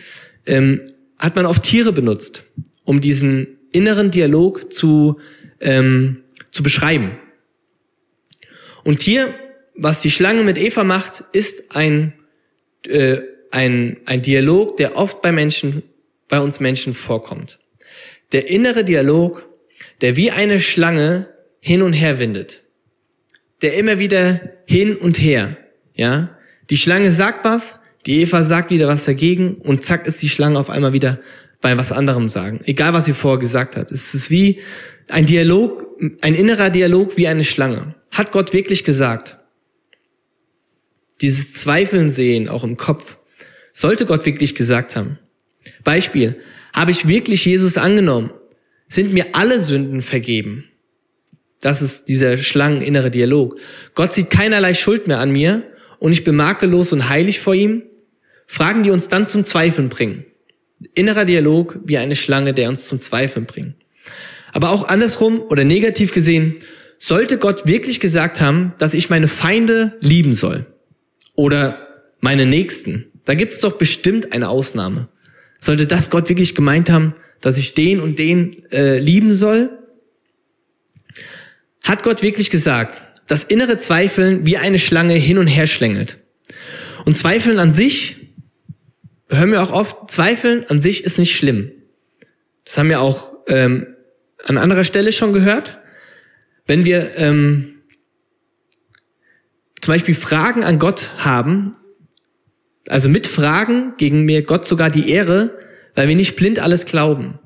ähm, 0.46 0.92
hat 1.18 1.36
man 1.36 1.46
oft 1.46 1.62
Tiere 1.62 1.92
benutzt, 1.92 2.44
um 2.84 3.00
diesen 3.00 3.58
inneren 3.72 4.10
Dialog 4.10 4.72
zu, 4.72 5.18
ähm, 5.60 6.18
zu 6.52 6.62
beschreiben. 6.62 7.12
Und 8.84 9.02
hier, 9.02 9.34
was 9.74 10.00
die 10.00 10.10
Schlange 10.10 10.42
mit 10.42 10.58
Eva 10.58 10.84
macht, 10.84 11.24
ist 11.32 11.76
ein, 11.76 12.14
äh, 12.86 13.18
ein, 13.50 13.98
ein 14.06 14.22
Dialog, 14.22 14.76
der 14.76 14.96
oft 14.96 15.22
bei 15.22 15.32
Menschen, 15.32 15.82
bei 16.28 16.40
uns 16.40 16.60
Menschen 16.60 16.94
vorkommt. 16.94 17.58
Der 18.32 18.48
innere 18.48 18.84
Dialog, 18.84 19.48
der 20.00 20.16
wie 20.16 20.30
eine 20.30 20.60
Schlange 20.60 21.28
hin 21.60 21.82
und 21.82 21.92
her 21.92 22.18
windet. 22.18 22.60
Der 23.60 23.74
immer 23.74 23.98
wieder 23.98 24.40
hin 24.66 24.96
und 24.96 25.20
her, 25.20 25.56
ja. 25.94 26.36
Die 26.70 26.76
Schlange 26.76 27.12
sagt 27.12 27.44
was, 27.44 27.78
die 28.06 28.20
Eva 28.22 28.42
sagt 28.42 28.70
wieder 28.70 28.88
was 28.88 29.04
dagegen 29.04 29.56
und 29.56 29.84
zack 29.84 30.06
ist 30.06 30.22
die 30.22 30.28
Schlange 30.28 30.58
auf 30.58 30.70
einmal 30.70 30.92
wieder 30.92 31.20
bei 31.60 31.76
was 31.78 31.92
anderem 31.92 32.28
sagen. 32.28 32.60
Egal 32.64 32.92
was 32.92 33.04
sie 33.04 33.12
vorher 33.12 33.38
gesagt 33.38 33.76
hat. 33.76 33.92
Es 33.92 34.14
ist 34.14 34.30
wie 34.30 34.60
ein 35.12 35.26
Dialog, 35.26 35.86
ein 36.22 36.34
innerer 36.34 36.70
Dialog 36.70 37.16
wie 37.16 37.28
eine 37.28 37.44
Schlange. 37.44 37.94
Hat 38.10 38.32
Gott 38.32 38.52
wirklich 38.52 38.84
gesagt? 38.84 39.38
Dieses 41.20 41.54
Zweifeln 41.54 42.08
sehen, 42.08 42.48
auch 42.48 42.64
im 42.64 42.76
Kopf. 42.76 43.16
Sollte 43.72 44.06
Gott 44.06 44.26
wirklich 44.26 44.54
gesagt 44.54 44.96
haben? 44.96 45.18
Beispiel. 45.84 46.40
Habe 46.72 46.90
ich 46.90 47.06
wirklich 47.06 47.44
Jesus 47.44 47.76
angenommen? 47.76 48.30
Sind 48.88 49.12
mir 49.12 49.34
alle 49.34 49.60
Sünden 49.60 50.02
vergeben? 50.02 50.64
Das 51.60 51.80
ist 51.80 52.06
dieser 52.08 52.38
schlangeninnere 52.38 53.10
Dialog. 53.10 53.60
Gott 53.94 54.12
sieht 54.12 54.30
keinerlei 54.30 54.74
Schuld 54.74 55.06
mehr 55.06 55.20
an 55.20 55.30
mir 55.30 55.62
und 55.98 56.12
ich 56.12 56.24
bin 56.24 56.34
makellos 56.34 56.92
und 56.92 57.08
heilig 57.08 57.38
vor 57.40 57.54
ihm. 57.54 57.82
Fragen, 58.46 58.82
die 58.82 58.90
uns 58.90 59.08
dann 59.08 59.26
zum 59.26 59.44
Zweifeln 59.44 59.88
bringen. 59.88 60.24
Innerer 60.94 61.24
Dialog 61.24 61.78
wie 61.84 61.98
eine 61.98 62.16
Schlange, 62.16 62.52
der 62.52 62.68
uns 62.68 62.88
zum 62.88 62.98
Zweifeln 62.98 63.46
bringt. 63.46 63.81
Aber 64.52 64.70
auch 64.70 64.86
andersrum 64.86 65.40
oder 65.40 65.64
negativ 65.64 66.12
gesehen, 66.12 66.56
sollte 66.98 67.38
Gott 67.38 67.66
wirklich 67.66 67.98
gesagt 67.98 68.40
haben, 68.40 68.74
dass 68.78 68.94
ich 68.94 69.10
meine 69.10 69.26
Feinde 69.26 69.96
lieben 70.00 70.34
soll 70.34 70.66
oder 71.34 71.88
meine 72.20 72.46
Nächsten, 72.46 73.06
da 73.24 73.34
gibt 73.34 73.54
es 73.54 73.60
doch 73.60 73.72
bestimmt 73.72 74.32
eine 74.32 74.48
Ausnahme. 74.48 75.08
Sollte 75.58 75.86
das 75.86 76.10
Gott 76.10 76.28
wirklich 76.28 76.54
gemeint 76.54 76.90
haben, 76.90 77.14
dass 77.40 77.58
ich 77.58 77.74
den 77.74 77.98
und 78.00 78.18
den 78.18 78.70
äh, 78.70 78.98
lieben 78.98 79.32
soll? 79.32 79.70
Hat 81.82 82.02
Gott 82.02 82.22
wirklich 82.22 82.50
gesagt, 82.50 82.98
dass 83.26 83.44
innere 83.44 83.78
Zweifeln 83.78 84.46
wie 84.46 84.58
eine 84.58 84.78
Schlange 84.78 85.14
hin 85.14 85.38
und 85.38 85.46
her 85.48 85.66
schlängelt? 85.66 86.18
Und 87.04 87.16
Zweifeln 87.16 87.58
an 87.58 87.72
sich, 87.72 88.16
hören 89.28 89.50
wir 89.50 89.62
auch 89.62 89.72
oft, 89.72 90.10
Zweifeln 90.10 90.64
an 90.68 90.78
sich 90.78 91.04
ist 91.04 91.18
nicht 91.18 91.36
schlimm. 91.36 91.72
Das 92.64 92.78
haben 92.78 92.88
wir 92.88 93.00
auch 93.00 93.32
ähm, 93.48 93.86
an 94.44 94.58
anderer 94.58 94.84
Stelle 94.84 95.12
schon 95.12 95.32
gehört. 95.32 95.78
Wenn 96.66 96.84
wir 96.84 97.16
ähm, 97.16 97.82
zum 99.80 99.94
Beispiel 99.94 100.14
Fragen 100.14 100.64
an 100.64 100.78
Gott 100.78 101.10
haben, 101.18 101.76
also 102.88 103.08
mit 103.08 103.26
Fragen 103.26 103.94
gegen 103.96 104.22
mir 104.24 104.42
Gott 104.42 104.64
sogar 104.64 104.90
die 104.90 105.10
Ehre, 105.10 105.58
weil 105.94 106.08
wir 106.08 106.16
nicht 106.16 106.36
blind 106.36 106.58
alles 106.58 106.86
glauben. 106.86 107.38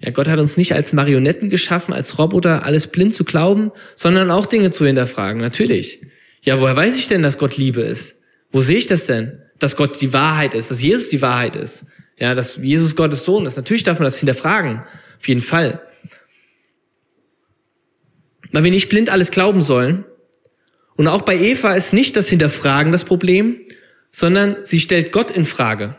Ja, 0.00 0.10
Gott 0.10 0.28
hat 0.28 0.38
uns 0.38 0.56
nicht 0.56 0.74
als 0.74 0.92
Marionetten 0.92 1.48
geschaffen, 1.48 1.94
als 1.94 2.18
Roboter 2.18 2.64
alles 2.64 2.86
blind 2.86 3.14
zu 3.14 3.24
glauben, 3.24 3.72
sondern 3.94 4.30
auch 4.30 4.46
Dinge 4.46 4.70
zu 4.70 4.86
hinterfragen, 4.86 5.40
natürlich. 5.40 6.02
Ja, 6.42 6.60
woher 6.60 6.76
weiß 6.76 6.96
ich 6.98 7.08
denn, 7.08 7.22
dass 7.22 7.38
Gott 7.38 7.56
Liebe 7.56 7.80
ist? 7.80 8.20
Wo 8.52 8.60
sehe 8.60 8.76
ich 8.76 8.86
das 8.86 9.06
denn? 9.06 9.40
Dass 9.58 9.76
Gott 9.76 10.00
die 10.00 10.12
Wahrheit 10.12 10.54
ist, 10.54 10.70
dass 10.70 10.82
Jesus 10.82 11.08
die 11.08 11.22
Wahrheit 11.22 11.56
ist. 11.56 11.86
Ja, 12.18 12.34
dass 12.34 12.56
Jesus 12.56 12.94
Gottes 12.94 13.24
Sohn 13.24 13.46
ist. 13.46 13.56
Natürlich 13.56 13.82
darf 13.82 13.98
man 13.98 14.04
das 14.04 14.18
hinterfragen. 14.18 14.84
Auf 15.18 15.28
jeden 15.28 15.42
Fall. 15.42 15.82
Weil 18.52 18.64
wir 18.64 18.70
nicht 18.70 18.88
blind 18.88 19.10
alles 19.10 19.30
glauben 19.30 19.62
sollen. 19.62 20.04
Und 20.96 21.08
auch 21.08 21.22
bei 21.22 21.36
Eva 21.36 21.74
ist 21.74 21.92
nicht 21.92 22.16
das 22.16 22.28
Hinterfragen 22.28 22.92
das 22.92 23.04
Problem, 23.04 23.60
sondern 24.10 24.56
sie 24.64 24.80
stellt 24.80 25.12
Gott 25.12 25.30
in 25.30 25.44
Frage. 25.44 25.96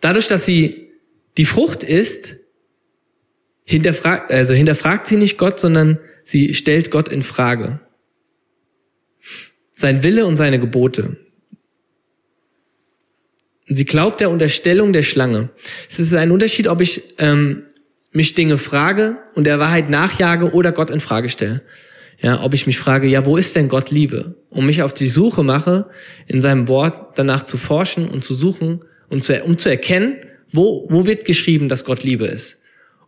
Dadurch, 0.00 0.26
dass 0.26 0.46
sie 0.46 0.90
die 1.36 1.44
Frucht 1.44 1.82
ist, 1.82 2.36
hinterfragt, 3.64 4.32
also 4.32 4.54
hinterfragt 4.54 5.06
sie 5.06 5.16
nicht 5.16 5.36
Gott, 5.36 5.60
sondern 5.60 5.98
sie 6.24 6.54
stellt 6.54 6.90
Gott 6.90 7.08
in 7.08 7.22
Frage. 7.22 7.80
Sein 9.72 10.02
Wille 10.02 10.24
und 10.24 10.36
seine 10.36 10.58
Gebote. 10.58 11.18
Und 13.68 13.74
sie 13.74 13.84
glaubt 13.84 14.20
der 14.20 14.30
Unterstellung 14.30 14.92
der 14.92 15.02
Schlange. 15.02 15.50
Es 15.90 15.98
ist 15.98 16.14
ein 16.14 16.30
Unterschied, 16.30 16.68
ob 16.68 16.80
ich 16.80 17.02
ähm, 17.18 17.65
mich 18.16 18.34
Dinge 18.34 18.56
frage 18.56 19.18
und 19.34 19.44
der 19.44 19.58
Wahrheit 19.58 19.90
nachjage 19.90 20.52
oder 20.52 20.72
Gott 20.72 20.90
in 20.90 21.00
Frage 21.00 21.28
stelle. 21.28 21.60
Ja, 22.18 22.42
ob 22.42 22.54
ich 22.54 22.66
mich 22.66 22.78
frage, 22.78 23.06
ja, 23.06 23.26
wo 23.26 23.36
ist 23.36 23.54
denn 23.54 23.68
Gott 23.68 23.90
Liebe? 23.90 24.36
Und 24.48 24.64
mich 24.64 24.82
auf 24.82 24.94
die 24.94 25.08
Suche 25.08 25.42
mache, 25.42 25.90
in 26.26 26.40
seinem 26.40 26.66
Wort 26.66 27.18
danach 27.18 27.42
zu 27.42 27.58
forschen 27.58 28.08
und 28.08 28.24
zu 28.24 28.32
suchen 28.32 28.82
und 29.10 29.22
zu, 29.22 29.38
um 29.42 29.58
zu 29.58 29.68
erkennen, 29.68 30.16
wo, 30.50 30.86
wo 30.88 31.04
wird 31.04 31.26
geschrieben, 31.26 31.68
dass 31.68 31.84
Gott 31.84 32.04
Liebe 32.04 32.24
ist. 32.24 32.58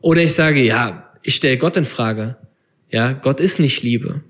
Oder 0.00 0.22
ich 0.22 0.34
sage, 0.34 0.62
ja, 0.62 1.10
ich 1.22 1.36
stelle 1.36 1.56
Gott 1.56 1.78
in 1.78 1.86
Frage. 1.86 2.36
Ja, 2.90 3.12
Gott 3.12 3.40
ist 3.40 3.60
nicht 3.60 3.82
Liebe. 3.82 4.22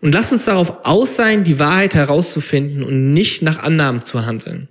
Und 0.00 0.12
lasst 0.12 0.32
uns 0.32 0.46
darauf 0.46 0.86
aus 0.86 1.16
sein, 1.16 1.44
die 1.44 1.58
Wahrheit 1.58 1.94
herauszufinden 1.94 2.82
und 2.82 3.12
nicht 3.12 3.42
nach 3.42 3.62
Annahmen 3.62 4.00
zu 4.00 4.24
handeln. 4.24 4.68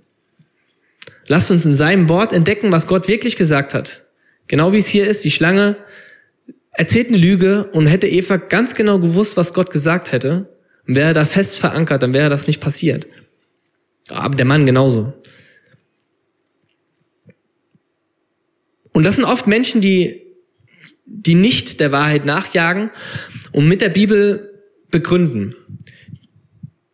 Lasst 1.32 1.50
uns 1.50 1.64
in 1.64 1.74
seinem 1.74 2.10
Wort 2.10 2.34
entdecken, 2.34 2.72
was 2.72 2.86
Gott 2.86 3.08
wirklich 3.08 3.36
gesagt 3.36 3.72
hat. 3.72 4.02
Genau 4.48 4.74
wie 4.74 4.76
es 4.76 4.86
hier 4.86 5.06
ist, 5.06 5.24
die 5.24 5.30
Schlange 5.30 5.78
erzählt 6.72 7.08
eine 7.08 7.16
Lüge 7.16 7.70
und 7.72 7.86
hätte 7.86 8.06
Eva 8.06 8.36
ganz 8.36 8.74
genau 8.74 8.98
gewusst, 8.98 9.38
was 9.38 9.54
Gott 9.54 9.70
gesagt 9.70 10.12
hätte, 10.12 10.54
und 10.86 10.94
wäre 10.94 11.14
da 11.14 11.24
fest 11.24 11.58
verankert, 11.58 12.02
dann 12.02 12.12
wäre 12.12 12.28
das 12.28 12.46
nicht 12.48 12.60
passiert. 12.60 13.06
Aber 14.10 14.36
der 14.36 14.44
Mann 14.44 14.66
genauso. 14.66 15.14
Und 18.92 19.04
das 19.04 19.16
sind 19.16 19.24
oft 19.24 19.46
Menschen, 19.46 19.80
die, 19.80 20.20
die 21.06 21.34
nicht 21.34 21.80
der 21.80 21.92
Wahrheit 21.92 22.26
nachjagen 22.26 22.90
und 23.52 23.68
mit 23.68 23.80
der 23.80 23.88
Bibel 23.88 24.60
begründen. 24.90 25.54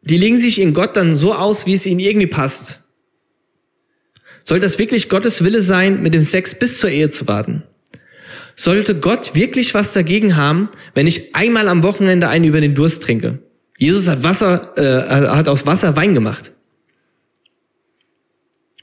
Die 0.03 0.17
legen 0.17 0.39
sich 0.39 0.61
in 0.61 0.75
Gott 0.75 0.97
dann 0.97 1.17
so 1.17 1.35
aus, 1.35 1.67
wie 1.67 1.75
es 1.75 1.87
ihnen 1.87 1.99
irgendwie 1.99 2.29
passt. 2.29 2.85
Soll 4.49 4.61
das 4.61 4.79
wirklich 4.79 5.11
Gottes 5.11 5.45
Wille 5.45 5.61
sein, 5.61 6.01
mit 6.01 6.15
dem 6.15 6.23
Sex 6.23 6.55
bis 6.55 6.79
zur 6.79 6.89
Ehe 6.89 7.11
zu 7.11 7.29
warten? 7.29 7.65
Sollte 8.57 8.99
Gott 8.99 9.35
wirklich 9.35 9.75
was 9.75 9.93
dagegen 9.93 10.37
haben, 10.37 10.71
wenn 10.95 11.07
ich 11.07 11.35
einmal 11.35 11.69
am 11.69 11.83
Wochenende 11.83 12.31
einen 12.31 12.47
über 12.47 12.63
den 12.63 12.75
Durst 12.75 13.03
trinke? 13.03 13.41
Jesus 13.77 14.09
hat 14.09 14.23
Wasser, 14.23 14.73
äh, 14.79 15.29
hat 15.29 15.49
aus 15.49 15.67
Wasser 15.67 15.97
Wein 15.97 16.15
gemacht. 16.15 16.53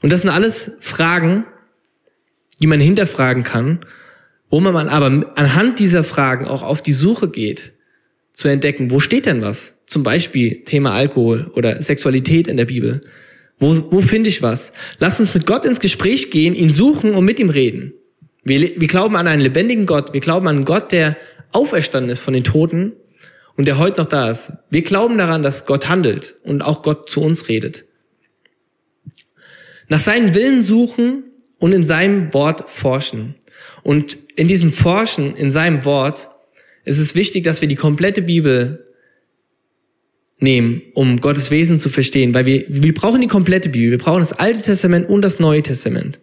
Und 0.02 0.12
das 0.12 0.20
sind 0.20 0.30
alles 0.30 0.76
Fragen, 0.78 1.46
die 2.60 2.68
man 2.68 2.78
hinterfragen 2.78 3.42
kann, 3.42 3.80
wo 4.48 4.60
man 4.60 4.88
aber 4.88 5.32
anhand 5.34 5.80
dieser 5.80 6.04
Fragen 6.04 6.44
auch 6.44 6.62
auf 6.62 6.80
die 6.80 6.92
Suche 6.92 7.28
geht, 7.28 7.72
zu 8.32 8.46
entdecken, 8.46 8.92
wo 8.92 9.00
steht 9.00 9.26
denn 9.26 9.42
was? 9.42 9.80
Zum 9.88 10.04
Beispiel 10.04 10.62
Thema 10.62 10.92
Alkohol 10.92 11.50
oder 11.54 11.82
Sexualität 11.82 12.46
in 12.46 12.56
der 12.56 12.66
Bibel. 12.66 13.00
Wo, 13.58 13.90
wo 13.90 14.00
finde 14.00 14.28
ich 14.28 14.42
was? 14.42 14.72
Lass 14.98 15.18
uns 15.18 15.34
mit 15.34 15.46
Gott 15.46 15.64
ins 15.64 15.80
Gespräch 15.80 16.30
gehen, 16.30 16.54
ihn 16.54 16.70
suchen 16.70 17.14
und 17.14 17.24
mit 17.24 17.38
ihm 17.38 17.50
reden. 17.50 17.94
Wir, 18.44 18.60
wir 18.80 18.88
glauben 18.88 19.16
an 19.16 19.26
einen 19.26 19.42
lebendigen 19.42 19.86
Gott. 19.86 20.12
Wir 20.12 20.20
glauben 20.20 20.46
an 20.46 20.56
einen 20.56 20.64
Gott, 20.64 20.92
der 20.92 21.16
auferstanden 21.52 22.10
ist 22.10 22.20
von 22.20 22.34
den 22.34 22.44
Toten 22.44 22.92
und 23.56 23.66
der 23.66 23.78
heute 23.78 24.00
noch 24.00 24.08
da 24.08 24.30
ist. 24.30 24.52
Wir 24.70 24.82
glauben 24.82 25.18
daran, 25.18 25.42
dass 25.42 25.66
Gott 25.66 25.88
handelt 25.88 26.36
und 26.44 26.62
auch 26.62 26.82
Gott 26.82 27.08
zu 27.08 27.20
uns 27.22 27.48
redet. 27.48 27.84
Nach 29.88 30.00
seinen 30.00 30.34
Willen 30.34 30.62
suchen 30.62 31.24
und 31.58 31.72
in 31.72 31.84
seinem 31.84 32.34
Wort 32.34 32.70
forschen. 32.70 33.36
Und 33.82 34.18
in 34.36 34.48
diesem 34.48 34.72
Forschen, 34.72 35.34
in 35.34 35.50
seinem 35.50 35.84
Wort, 35.84 36.28
ist 36.84 36.98
es 36.98 37.14
wichtig, 37.14 37.44
dass 37.44 37.60
wir 37.60 37.68
die 37.68 37.76
komplette 37.76 38.22
Bibel 38.22 38.85
nehmen, 40.38 40.82
um 40.94 41.20
Gottes 41.20 41.50
Wesen 41.50 41.78
zu 41.78 41.88
verstehen, 41.88 42.34
weil 42.34 42.46
wir, 42.46 42.64
wir 42.68 42.94
brauchen 42.94 43.20
die 43.20 43.26
komplette 43.26 43.68
Bibel. 43.68 43.90
Wir 43.90 43.98
brauchen 43.98 44.20
das 44.20 44.32
Alte 44.32 44.62
Testament 44.62 45.08
und 45.08 45.22
das 45.22 45.40
Neue 45.40 45.62
Testament. 45.62 46.18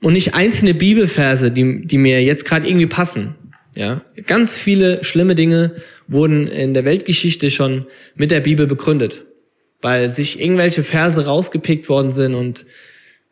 Und 0.00 0.12
nicht 0.12 0.34
einzelne 0.34 0.74
Bibelverse, 0.74 1.50
die, 1.50 1.86
die 1.86 1.98
mir 1.98 2.22
jetzt 2.22 2.44
gerade 2.44 2.68
irgendwie 2.68 2.86
passen. 2.86 3.34
Ja, 3.76 4.02
ganz 4.26 4.56
viele 4.56 5.02
schlimme 5.02 5.34
Dinge 5.34 5.76
wurden 6.06 6.46
in 6.46 6.74
der 6.74 6.84
Weltgeschichte 6.84 7.50
schon 7.50 7.86
mit 8.14 8.30
der 8.30 8.38
Bibel 8.38 8.68
begründet, 8.68 9.24
weil 9.80 10.12
sich 10.12 10.40
irgendwelche 10.40 10.84
Verse 10.84 11.24
rausgepickt 11.24 11.88
worden 11.88 12.12
sind 12.12 12.34
und 12.34 12.66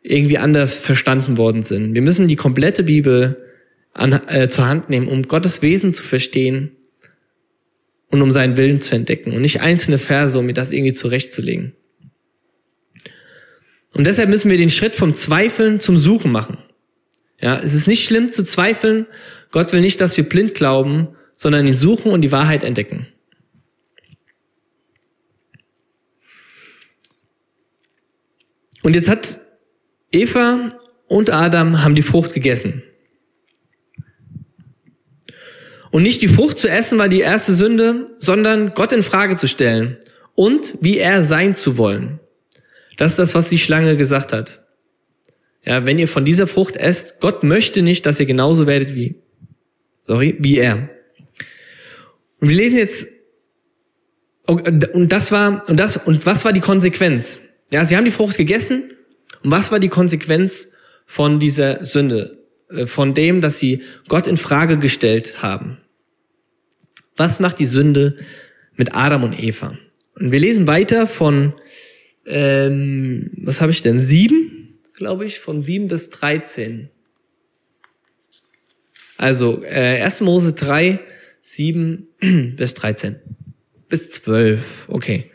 irgendwie 0.01 0.37
anders 0.37 0.75
verstanden 0.75 1.37
worden 1.37 1.63
sind. 1.63 1.93
Wir 1.93 2.01
müssen 2.01 2.27
die 2.27 2.35
komplette 2.35 2.83
Bibel 2.83 3.37
an, 3.93 4.19
äh, 4.27 4.49
zur 4.49 4.67
Hand 4.67 4.89
nehmen, 4.89 5.07
um 5.07 5.23
Gottes 5.23 5.61
Wesen 5.61 5.93
zu 5.93 6.03
verstehen 6.03 6.71
und 8.13 8.21
um 8.21 8.31
seinen 8.31 8.57
Willen 8.57 8.79
zu 8.79 8.93
entdecken 8.93 9.31
und 9.31 9.41
nicht 9.41 9.61
einzelne 9.61 9.97
Verse, 9.97 10.37
um 10.37 10.45
mir 10.45 10.53
das 10.53 10.71
irgendwie 10.71 10.93
zurechtzulegen. 10.93 11.73
Und 13.95 14.05
deshalb 14.05 14.29
müssen 14.29 14.51
wir 14.51 14.57
den 14.57 14.69
Schritt 14.69 14.93
vom 14.93 15.15
Zweifeln 15.15 15.79
zum 15.79 15.97
Suchen 15.97 16.31
machen. 16.31 16.59
Ja, 17.41 17.57
es 17.57 17.73
ist 17.73 17.87
nicht 17.87 18.05
schlimm 18.05 18.31
zu 18.31 18.43
zweifeln. 18.43 19.07
Gott 19.49 19.73
will 19.73 19.81
nicht, 19.81 19.99
dass 19.99 20.15
wir 20.15 20.29
blind 20.29 20.53
glauben, 20.53 21.07
sondern 21.33 21.65
ihn 21.65 21.73
suchen 21.73 22.11
und 22.11 22.21
die 22.21 22.31
Wahrheit 22.31 22.63
entdecken. 22.63 23.07
Und 28.83 28.95
jetzt 28.95 29.09
hat 29.09 29.39
Eva 30.11 30.69
und 31.07 31.31
Adam 31.31 31.83
haben 31.83 31.95
die 31.95 32.03
Frucht 32.03 32.33
gegessen. 32.33 32.83
Und 35.93 36.01
nicht 36.01 36.23
die 36.23 36.27
Frucht 36.27 36.57
zu 36.57 36.67
essen 36.67 36.97
war 36.97 37.07
die 37.07 37.19
erste 37.19 37.53
Sünde, 37.53 38.07
sondern 38.17 38.71
Gott 38.71 38.91
in 38.93 39.03
Frage 39.03 39.35
zu 39.35 39.45
stellen 39.45 39.97
und 40.33 40.73
wie 40.81 40.97
er 40.97 41.21
sein 41.21 41.53
zu 41.53 41.77
wollen. 41.77 42.19
Das 42.97 43.11
ist 43.11 43.19
das, 43.19 43.35
was 43.35 43.49
die 43.49 43.59
Schlange 43.59 43.95
gesagt 43.95 44.33
hat. 44.33 44.63
Ja, 45.63 45.85
wenn 45.85 45.99
ihr 45.99 46.07
von 46.07 46.25
dieser 46.25 46.47
Frucht 46.47 46.77
esst, 46.77 47.19
Gott 47.19 47.43
möchte 47.43 47.83
nicht, 47.83 48.07
dass 48.07 48.19
ihr 48.19 48.25
genauso 48.25 48.65
werdet 48.65 48.95
wie, 48.95 49.21
sorry, 50.01 50.35
wie 50.39 50.57
er. 50.57 50.89
Und 52.39 52.49
wir 52.49 52.55
lesen 52.55 52.79
jetzt, 52.79 53.07
und 54.47 55.11
das 55.11 55.31
war, 55.31 55.63
und 55.69 55.79
das, 55.79 55.97
und 55.97 56.25
was 56.25 56.43
war 56.43 56.53
die 56.53 56.59
Konsequenz? 56.59 57.37
Ja, 57.69 57.85
sie 57.85 57.95
haben 57.95 58.05
die 58.05 58.09
Frucht 58.09 58.37
gegessen 58.37 58.93
und 59.43 59.51
was 59.51 59.71
war 59.71 59.79
die 59.79 59.89
Konsequenz 59.89 60.71
von 61.05 61.39
dieser 61.39 61.85
Sünde? 61.85 62.42
Äh, 62.73 62.87
von 62.87 63.13
dem, 63.13 63.41
dass 63.41 63.59
sie 63.59 63.81
Gott 64.07 64.27
in 64.27 64.37
Frage 64.37 64.77
gestellt 64.77 65.41
haben. 65.41 65.77
Was 67.15 67.39
macht 67.39 67.59
die 67.59 67.65
Sünde 67.65 68.17
mit 68.75 68.95
Adam 68.95 69.23
und 69.23 69.39
Eva? 69.39 69.77
Und 70.15 70.31
wir 70.31 70.39
lesen 70.39 70.67
weiter 70.67 71.07
von, 71.07 71.53
ähm, 72.25 73.31
was 73.37 73.61
habe 73.61 73.71
ich 73.71 73.81
denn? 73.81 73.99
Sieben, 73.99 74.79
glaube 74.93 75.25
ich, 75.25 75.39
von 75.39 75.61
sieben 75.61 75.87
bis 75.87 76.09
dreizehn. 76.09 76.89
Also 79.17 79.63
äh, 79.63 80.01
1. 80.01 80.21
Mose 80.21 80.53
3, 80.53 80.99
7 81.41 82.07
bis 82.57 82.73
13. 82.73 83.15
Bis 83.89 84.11
12, 84.11 84.89
okay. 84.89 85.31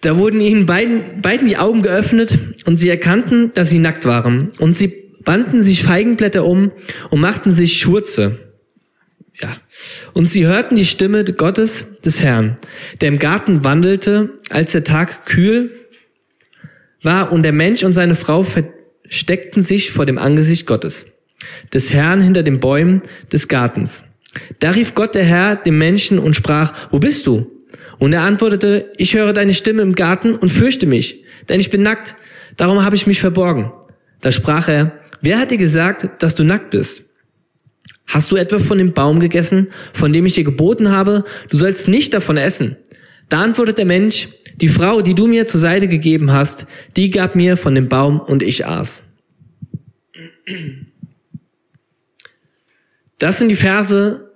Da 0.00 0.16
wurden 0.16 0.40
ihnen 0.40 0.66
beiden, 0.66 1.20
beiden 1.20 1.48
die 1.48 1.58
Augen 1.58 1.82
geöffnet 1.82 2.38
und 2.64 2.78
sie 2.78 2.88
erkannten, 2.88 3.52
dass 3.54 3.70
sie 3.70 3.78
nackt 3.78 4.04
waren. 4.04 4.52
Und 4.58 4.76
sie 4.76 5.05
banden 5.26 5.62
sich 5.62 5.82
Feigenblätter 5.82 6.46
um 6.46 6.72
und 7.10 7.20
machten 7.20 7.52
sich 7.52 7.78
Schurze. 7.78 8.38
Ja. 9.38 9.58
Und 10.14 10.30
sie 10.30 10.46
hörten 10.46 10.76
die 10.76 10.86
Stimme 10.86 11.22
Gottes, 11.24 11.84
des 12.02 12.22
Herrn, 12.22 12.56
der 13.02 13.08
im 13.08 13.18
Garten 13.18 13.62
wandelte, 13.62 14.30
als 14.48 14.72
der 14.72 14.84
Tag 14.84 15.26
kühl 15.26 15.72
war 17.02 17.32
und 17.32 17.42
der 17.42 17.52
Mensch 17.52 17.84
und 17.84 17.92
seine 17.92 18.16
Frau 18.16 18.44
versteckten 18.44 19.62
sich 19.62 19.90
vor 19.90 20.06
dem 20.06 20.16
Angesicht 20.16 20.66
Gottes, 20.66 21.04
des 21.74 21.92
Herrn 21.92 22.22
hinter 22.22 22.42
den 22.42 22.58
Bäumen 22.58 23.02
des 23.30 23.48
Gartens. 23.48 24.00
Da 24.60 24.70
rief 24.70 24.94
Gott 24.94 25.14
der 25.14 25.24
Herr 25.24 25.56
dem 25.56 25.76
Menschen 25.76 26.18
und 26.18 26.34
sprach, 26.34 26.72
wo 26.90 26.98
bist 26.98 27.26
du? 27.26 27.52
Und 27.98 28.14
er 28.14 28.22
antwortete, 28.22 28.90
ich 28.96 29.14
höre 29.14 29.34
deine 29.34 29.54
Stimme 29.54 29.82
im 29.82 29.94
Garten 29.94 30.34
und 30.34 30.50
fürchte 30.50 30.86
mich, 30.86 31.24
denn 31.48 31.60
ich 31.60 31.70
bin 31.70 31.82
nackt, 31.82 32.16
Darum 32.56 32.82
habe 32.82 32.96
ich 32.96 33.06
mich 33.06 33.20
verborgen. 33.20 33.70
Da 34.20 34.32
sprach 34.32 34.68
er, 34.68 34.92
wer 35.26 35.40
hat 35.40 35.50
dir 35.50 35.58
gesagt, 35.58 36.22
dass 36.22 36.36
du 36.36 36.44
nackt 36.44 36.70
bist? 36.70 37.02
Hast 38.06 38.30
du 38.30 38.36
etwa 38.36 38.60
von 38.60 38.78
dem 38.78 38.92
Baum 38.92 39.18
gegessen, 39.18 39.68
von 39.92 40.12
dem 40.12 40.24
ich 40.24 40.34
dir 40.34 40.44
geboten 40.44 40.90
habe, 40.90 41.24
du 41.50 41.56
sollst 41.56 41.88
nicht 41.88 42.14
davon 42.14 42.36
essen? 42.36 42.76
Da 43.28 43.42
antwortet 43.42 43.78
der 43.78 43.86
Mensch, 43.86 44.28
die 44.54 44.68
Frau, 44.68 45.02
die 45.02 45.14
du 45.14 45.26
mir 45.26 45.46
zur 45.46 45.60
Seite 45.60 45.88
gegeben 45.88 46.32
hast, 46.32 46.66
die 46.96 47.10
gab 47.10 47.34
mir 47.34 47.56
von 47.56 47.74
dem 47.74 47.88
Baum 47.88 48.20
und 48.20 48.44
ich 48.44 48.64
aß. 48.64 49.02
Das 53.18 53.38
sind 53.38 53.48
die 53.48 53.56
Verse, 53.56 54.30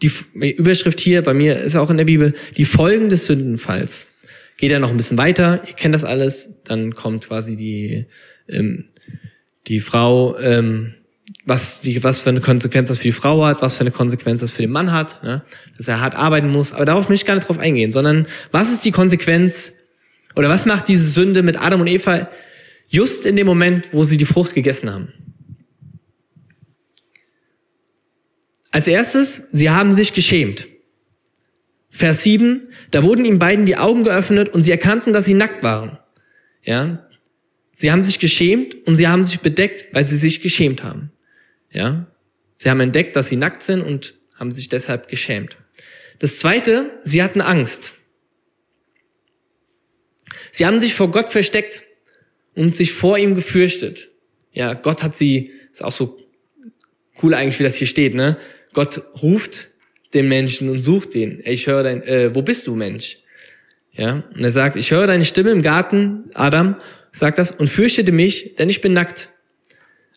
die 0.00 0.10
Überschrift 0.52 1.00
hier 1.00 1.20
bei 1.20 1.34
mir 1.34 1.58
ist 1.58 1.76
auch 1.76 1.90
in 1.90 1.98
der 1.98 2.06
Bibel, 2.06 2.34
die 2.56 2.64
Folgen 2.64 3.10
des 3.10 3.26
Sündenfalls. 3.26 4.06
Geht 4.56 4.72
er 4.72 4.80
noch 4.80 4.90
ein 4.90 4.96
bisschen 4.96 5.18
weiter, 5.18 5.62
ihr 5.66 5.74
kennt 5.74 5.94
das 5.94 6.04
alles, 6.04 6.54
dann 6.64 6.94
kommt 6.94 7.28
quasi 7.28 7.56
die, 7.56 8.06
ähm, 8.48 8.86
die 9.70 9.78
Frau, 9.78 10.36
ähm, 10.40 10.94
was, 11.44 11.80
die, 11.80 12.02
was 12.02 12.22
für 12.22 12.30
eine 12.30 12.40
Konsequenz 12.40 12.88
das 12.88 12.98
für 12.98 13.04
die 13.04 13.12
Frau 13.12 13.44
hat, 13.46 13.62
was 13.62 13.76
für 13.76 13.82
eine 13.82 13.92
Konsequenz 13.92 14.40
das 14.40 14.50
für 14.50 14.62
den 14.62 14.72
Mann 14.72 14.90
hat, 14.90 15.22
ne? 15.22 15.44
dass 15.76 15.86
er 15.86 16.00
hart 16.00 16.16
arbeiten 16.16 16.48
muss. 16.48 16.72
Aber 16.72 16.84
darauf 16.84 17.08
möchte 17.08 17.22
ich 17.22 17.26
gar 17.26 17.36
nicht 17.36 17.48
drauf 17.48 17.60
eingehen, 17.60 17.92
sondern 17.92 18.26
was 18.50 18.72
ist 18.72 18.84
die 18.84 18.90
Konsequenz 18.90 19.72
oder 20.34 20.48
was 20.48 20.66
macht 20.66 20.88
diese 20.88 21.08
Sünde 21.08 21.44
mit 21.44 21.56
Adam 21.56 21.82
und 21.82 21.86
Eva 21.86 22.28
just 22.88 23.24
in 23.24 23.36
dem 23.36 23.46
Moment, 23.46 23.92
wo 23.92 24.02
sie 24.02 24.16
die 24.16 24.26
Frucht 24.26 24.54
gegessen 24.54 24.92
haben? 24.92 25.12
Als 28.72 28.88
erstes, 28.88 29.50
sie 29.52 29.70
haben 29.70 29.92
sich 29.92 30.14
geschämt. 30.14 30.66
Vers 31.90 32.24
7, 32.24 32.68
da 32.90 33.04
wurden 33.04 33.24
ihm 33.24 33.38
beiden 33.38 33.66
die 33.66 33.76
Augen 33.76 34.02
geöffnet 34.02 34.48
und 34.48 34.64
sie 34.64 34.72
erkannten, 34.72 35.12
dass 35.12 35.26
sie 35.26 35.34
nackt 35.34 35.62
waren. 35.62 35.98
Ja, 36.64 37.06
Sie 37.80 37.90
haben 37.90 38.04
sich 38.04 38.18
geschämt 38.18 38.76
und 38.86 38.96
sie 38.96 39.08
haben 39.08 39.24
sich 39.24 39.40
bedeckt, 39.40 39.86
weil 39.92 40.04
sie 40.04 40.18
sich 40.18 40.42
geschämt 40.42 40.82
haben. 40.82 41.12
Ja? 41.72 42.08
Sie 42.58 42.68
haben 42.68 42.80
entdeckt, 42.80 43.16
dass 43.16 43.28
sie 43.28 43.36
nackt 43.36 43.62
sind 43.62 43.80
und 43.80 44.16
haben 44.38 44.50
sich 44.50 44.68
deshalb 44.68 45.08
geschämt. 45.08 45.56
Das 46.18 46.38
zweite, 46.38 46.90
sie 47.04 47.22
hatten 47.22 47.40
Angst. 47.40 47.94
Sie 50.52 50.66
haben 50.66 50.78
sich 50.78 50.92
vor 50.92 51.10
Gott 51.10 51.30
versteckt 51.30 51.80
und 52.54 52.76
sich 52.76 52.92
vor 52.92 53.16
ihm 53.16 53.34
gefürchtet. 53.34 54.10
Ja, 54.52 54.74
Gott 54.74 55.02
hat 55.02 55.16
sie, 55.16 55.50
ist 55.72 55.82
auch 55.82 55.92
so 55.92 56.18
cool 57.22 57.32
eigentlich, 57.32 57.60
wie 57.60 57.64
das 57.64 57.76
hier 57.76 57.86
steht, 57.86 58.14
ne? 58.14 58.36
Gott 58.74 59.00
ruft 59.22 59.70
den 60.12 60.28
Menschen 60.28 60.68
und 60.68 60.80
sucht 60.80 61.14
den. 61.14 61.40
Ich 61.46 61.66
höre 61.66 61.82
dein, 61.82 62.02
äh, 62.02 62.34
wo 62.34 62.42
bist 62.42 62.66
du, 62.66 62.74
Mensch? 62.74 63.20
Ja, 63.92 64.22
und 64.34 64.44
er 64.44 64.50
sagt, 64.50 64.76
ich 64.76 64.90
höre 64.90 65.06
deine 65.06 65.24
Stimme 65.24 65.50
im 65.50 65.62
Garten, 65.62 66.30
Adam, 66.34 66.76
sagt 67.12 67.38
das, 67.38 67.50
und 67.50 67.68
fürchtete 67.68 68.12
mich, 68.12 68.56
denn 68.56 68.70
ich 68.70 68.80
bin 68.80 68.92
nackt. 68.92 69.28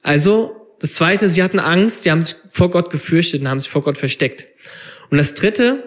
Also, 0.01 0.75
das 0.79 0.95
zweite, 0.95 1.29
sie 1.29 1.41
hatten 1.41 1.59
Angst, 1.59 2.03
sie 2.03 2.11
haben 2.11 2.21
sich 2.21 2.35
vor 2.49 2.69
Gott 2.69 2.89
gefürchtet 2.89 3.41
und 3.41 3.47
haben 3.47 3.59
sich 3.59 3.69
vor 3.69 3.83
Gott 3.83 3.97
versteckt. 3.97 4.45
Und 5.09 5.17
das 5.17 5.33
dritte, 5.33 5.83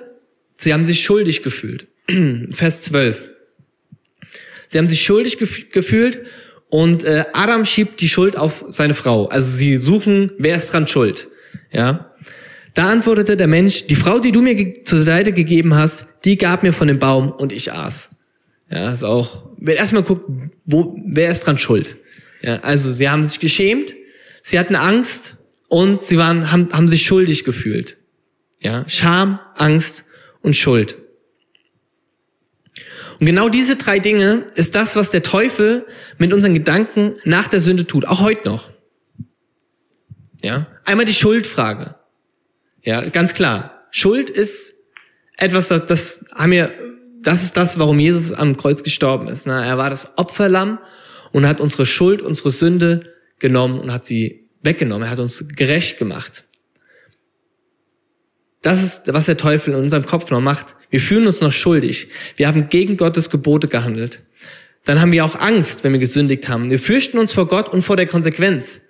sie 0.58 0.72
haben 0.72 0.86
sich 0.86 1.02
schuldig 1.02 1.42
gefühlt. 1.42 1.86
Vers 2.52 2.82
12. 2.82 3.30
Sie 4.68 4.78
haben 4.78 4.88
sich 4.88 5.02
schuldig 5.02 5.38
gef 5.38 5.70
gefühlt 5.70 6.22
und 6.68 7.04
äh, 7.04 7.24
Adam 7.32 7.64
schiebt 7.64 8.00
die 8.00 8.08
Schuld 8.08 8.36
auf 8.36 8.64
seine 8.68 8.94
Frau. 8.94 9.26
Also 9.26 9.56
sie 9.56 9.76
suchen, 9.76 10.32
wer 10.38 10.56
ist 10.56 10.72
dran 10.72 10.88
schuld. 10.88 11.28
Ja. 11.70 12.10
Da 12.74 12.90
antwortete 12.90 13.36
der 13.36 13.46
Mensch, 13.46 13.86
die 13.86 13.94
Frau, 13.94 14.18
die 14.18 14.32
du 14.32 14.42
mir 14.42 14.84
zur 14.84 15.02
Seite 15.02 15.32
gegeben 15.32 15.74
hast, 15.74 16.06
die 16.24 16.36
gab 16.36 16.62
mir 16.62 16.72
von 16.72 16.88
dem 16.88 16.98
Baum 16.98 17.30
und 17.30 17.52
ich 17.52 17.72
aß. 17.72 18.10
Ja, 18.68 18.90
ist 18.90 19.04
auch, 19.04 19.48
wenn 19.66 19.76
erstmal 19.76 20.02
guckt, 20.02 20.26
wo, 20.64 20.96
wer 21.06 21.30
ist 21.30 21.40
dran 21.40 21.58
schuld? 21.58 21.96
Ja, 22.42 22.60
also 22.60 22.92
sie 22.92 23.08
haben 23.08 23.24
sich 23.24 23.40
geschämt, 23.40 23.94
sie 24.42 24.58
hatten 24.58 24.76
Angst 24.76 25.34
und 25.68 26.02
sie 26.02 26.18
waren, 26.18 26.52
haben, 26.52 26.72
haben 26.72 26.88
sich 26.88 27.04
schuldig 27.04 27.44
gefühlt. 27.44 27.96
Ja, 28.60 28.84
Scham, 28.88 29.40
Angst 29.56 30.04
und 30.42 30.54
Schuld. 30.54 30.96
Und 33.18 33.26
genau 33.26 33.48
diese 33.48 33.76
drei 33.76 33.98
Dinge 33.98 34.46
ist 34.54 34.74
das, 34.74 34.94
was 34.94 35.10
der 35.10 35.22
Teufel 35.22 35.86
mit 36.18 36.32
unseren 36.32 36.54
Gedanken 36.54 37.16
nach 37.24 37.48
der 37.48 37.60
Sünde 37.60 37.86
tut, 37.86 38.06
auch 38.06 38.20
heute 38.20 38.46
noch. 38.46 38.70
Ja, 40.42 40.66
einmal 40.84 41.06
die 41.06 41.14
Schuldfrage. 41.14 41.94
Ja, 42.82 43.08
ganz 43.08 43.34
klar. 43.34 43.86
Schuld 43.90 44.30
ist 44.30 44.74
etwas, 45.36 45.68
das, 45.68 45.86
das 45.86 46.24
haben 46.32 46.52
wir 46.52 46.72
das 47.26 47.42
ist 47.42 47.56
das, 47.56 47.76
warum 47.76 47.98
Jesus 47.98 48.32
am 48.32 48.56
Kreuz 48.56 48.84
gestorben 48.84 49.26
ist. 49.26 49.48
Ne? 49.48 49.52
Er 49.52 49.76
war 49.78 49.90
das 49.90 50.16
Opferlamm 50.16 50.78
und 51.32 51.44
hat 51.44 51.60
unsere 51.60 51.84
Schuld, 51.84 52.22
unsere 52.22 52.52
Sünde 52.52 53.14
genommen 53.40 53.80
und 53.80 53.92
hat 53.92 54.06
sie 54.06 54.48
weggenommen. 54.62 55.08
Er 55.08 55.10
hat 55.10 55.18
uns 55.18 55.44
gerecht 55.48 55.98
gemacht. 55.98 56.44
Das 58.62 58.80
ist, 58.80 59.12
was 59.12 59.26
der 59.26 59.36
Teufel 59.36 59.74
in 59.74 59.80
unserem 59.80 60.06
Kopf 60.06 60.30
noch 60.30 60.40
macht. 60.40 60.76
Wir 60.88 61.00
fühlen 61.00 61.26
uns 61.26 61.40
noch 61.40 61.50
schuldig. 61.50 62.10
Wir 62.36 62.46
haben 62.46 62.68
gegen 62.68 62.96
Gottes 62.96 63.28
Gebote 63.28 63.66
gehandelt. 63.66 64.20
Dann 64.84 65.00
haben 65.00 65.10
wir 65.10 65.24
auch 65.24 65.34
Angst, 65.34 65.82
wenn 65.82 65.90
wir 65.90 65.98
gesündigt 65.98 66.48
haben. 66.48 66.70
Wir 66.70 66.78
fürchten 66.78 67.18
uns 67.18 67.32
vor 67.32 67.48
Gott 67.48 67.68
und 67.68 67.82
vor 67.82 67.96
der 67.96 68.06
Konsequenz. 68.06 68.82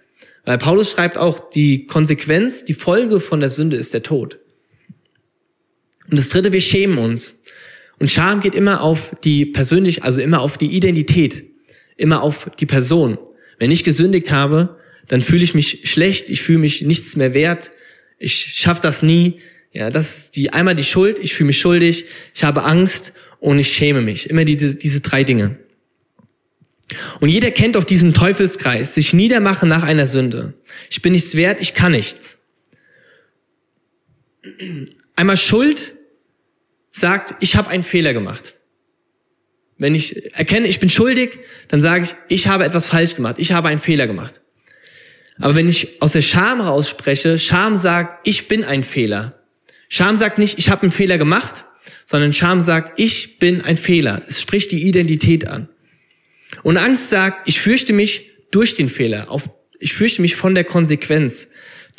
Weil 0.44 0.59
Paulus 0.59 0.90
schreibt 0.90 1.16
auch, 1.16 1.49
die 1.49 1.87
Konsequenz, 1.87 2.66
die 2.66 2.75
Folge 2.75 3.18
von 3.18 3.40
der 3.40 3.49
Sünde 3.49 3.79
ist 3.79 3.94
der 3.94 4.03
Tod. 4.03 4.38
Und 6.11 6.18
das 6.18 6.29
dritte, 6.29 6.53
wir 6.53 6.61
schämen 6.61 6.99
uns. 6.99 7.40
Und 7.99 8.11
Scham 8.11 8.41
geht 8.41 8.55
immer 8.55 8.83
auf 8.83 9.13
die 9.25 9.47
persönlich, 9.47 10.05
also 10.05 10.21
immer 10.21 10.41
auf 10.41 10.59
die 10.59 10.67
Identität, 10.67 11.45
immer 11.97 12.23
auf 12.23 12.51
die 12.59 12.67
Person. 12.67 13.19
Wenn 13.59 13.71
ich 13.71 13.85
gesündigt 13.85 14.31
habe, 14.31 14.77
dann 15.09 15.23
fühle 15.23 15.45
ich 15.45 15.55
mich 15.55 15.91
schlecht, 15.91 16.29
ich 16.29 16.43
fühle 16.43 16.59
mich 16.59 16.83
nichts 16.83 17.17
mehr 17.17 17.33
wert, 17.33 17.71
ich 18.19 18.55
schaffe 18.55 18.83
das 18.83 19.03
nie. 19.03 19.41
Ja, 19.73 19.91
das 19.91 20.19
ist 20.19 20.37
die 20.37 20.53
einmal 20.53 20.75
die 20.75 20.85
Schuld, 20.85 21.19
ich 21.19 21.35
fühle 21.35 21.49
mich 21.49 21.61
schuldig, 21.61 22.07
ich 22.35 22.45
habe 22.45 22.65
Angst 22.65 23.13
und 23.41 23.59
ich 23.59 23.73
schäme 23.73 24.01
mich. 24.01 24.31
Immer 24.31 24.45
diese, 24.45 24.75
diese 24.75 25.01
drei 25.01 25.25
Dinge. 25.25 25.59
Und 27.21 27.29
jeder 27.29 27.51
kennt 27.51 27.77
auch 27.77 27.85
diesen 27.85 28.15
Teufelskreis, 28.15 28.95
sich 28.95 29.13
niedermachen 29.13 29.69
nach 29.69 29.83
einer 29.83 30.07
Sünde. 30.07 30.55
Ich 30.91 31.03
bin 31.03 31.13
nichts 31.13 31.35
wert, 31.35 31.61
ich 31.61 31.75
kann 31.75 31.93
nichts. 31.93 32.39
Einmal 35.17 35.37
Schuld 35.37 35.96
sagt, 36.97 37.35
ich 37.41 37.57
habe 37.57 37.69
einen 37.69 37.83
Fehler 37.83 38.15
gemacht. 38.15 38.55
Wenn 39.79 39.95
ich 39.95 40.35
erkenne, 40.35 40.67
ich 40.67 40.81
bin 40.81 40.89
schuldig, 40.89 41.39
dann 41.69 41.83
sage 41.83 42.05
ich, 42.05 42.15
ich 42.29 42.49
habe 42.49 42.65
etwas 42.65 42.87
falsch 42.87 43.17
gemacht, 43.17 43.37
ich 43.39 43.53
habe 43.53 43.69
einen 43.69 43.81
Fehler 43.81 44.07
gemacht. 44.07 44.41
Aber 45.39 45.55
wenn 45.55 45.69
ich 45.69 46.01
aus 46.01 46.13
der 46.13 46.23
Scham 46.23 46.63
rausspreche, 46.63 47.39
Scham 47.39 47.77
sagt, 47.77 48.27
ich 48.27 48.49
bin 48.49 48.65
ein 48.65 48.83
Fehler. 48.83 49.39
Scham 49.91 50.17
sagt 50.17 50.39
nicht, 50.39 50.59
ich 50.59 50.71
habe 50.71 50.83
einen 50.83 50.91
Fehler 50.91 51.19
gemacht, 51.19 51.67
sondern 52.07 52.33
Scham 52.33 52.63
sagt, 52.63 52.99
ich 52.99 53.39
bin 53.39 53.61
ein 53.61 53.77
Fehler. 53.77 54.23
Es 54.27 54.41
spricht 54.41 54.73
die 54.73 54.83
Identität 54.89 55.47
an. 55.47 55.69
Und 56.63 56.79
Angst 56.79 57.11
sagt, 57.11 57.47
ich 57.47 57.61
fürchte 57.61 57.93
mich 57.93 58.31
durch 58.51 58.73
den 58.73 58.89
Fehler, 58.89 59.31
auf, 59.31 59.51
ich 59.79 59.93
fürchte 59.93 60.23
mich 60.23 60.37
von 60.37 60.55
der 60.55 60.65
Konsequenz 60.65 61.49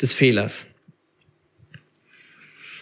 des 0.02 0.12
Fehlers. 0.12 0.66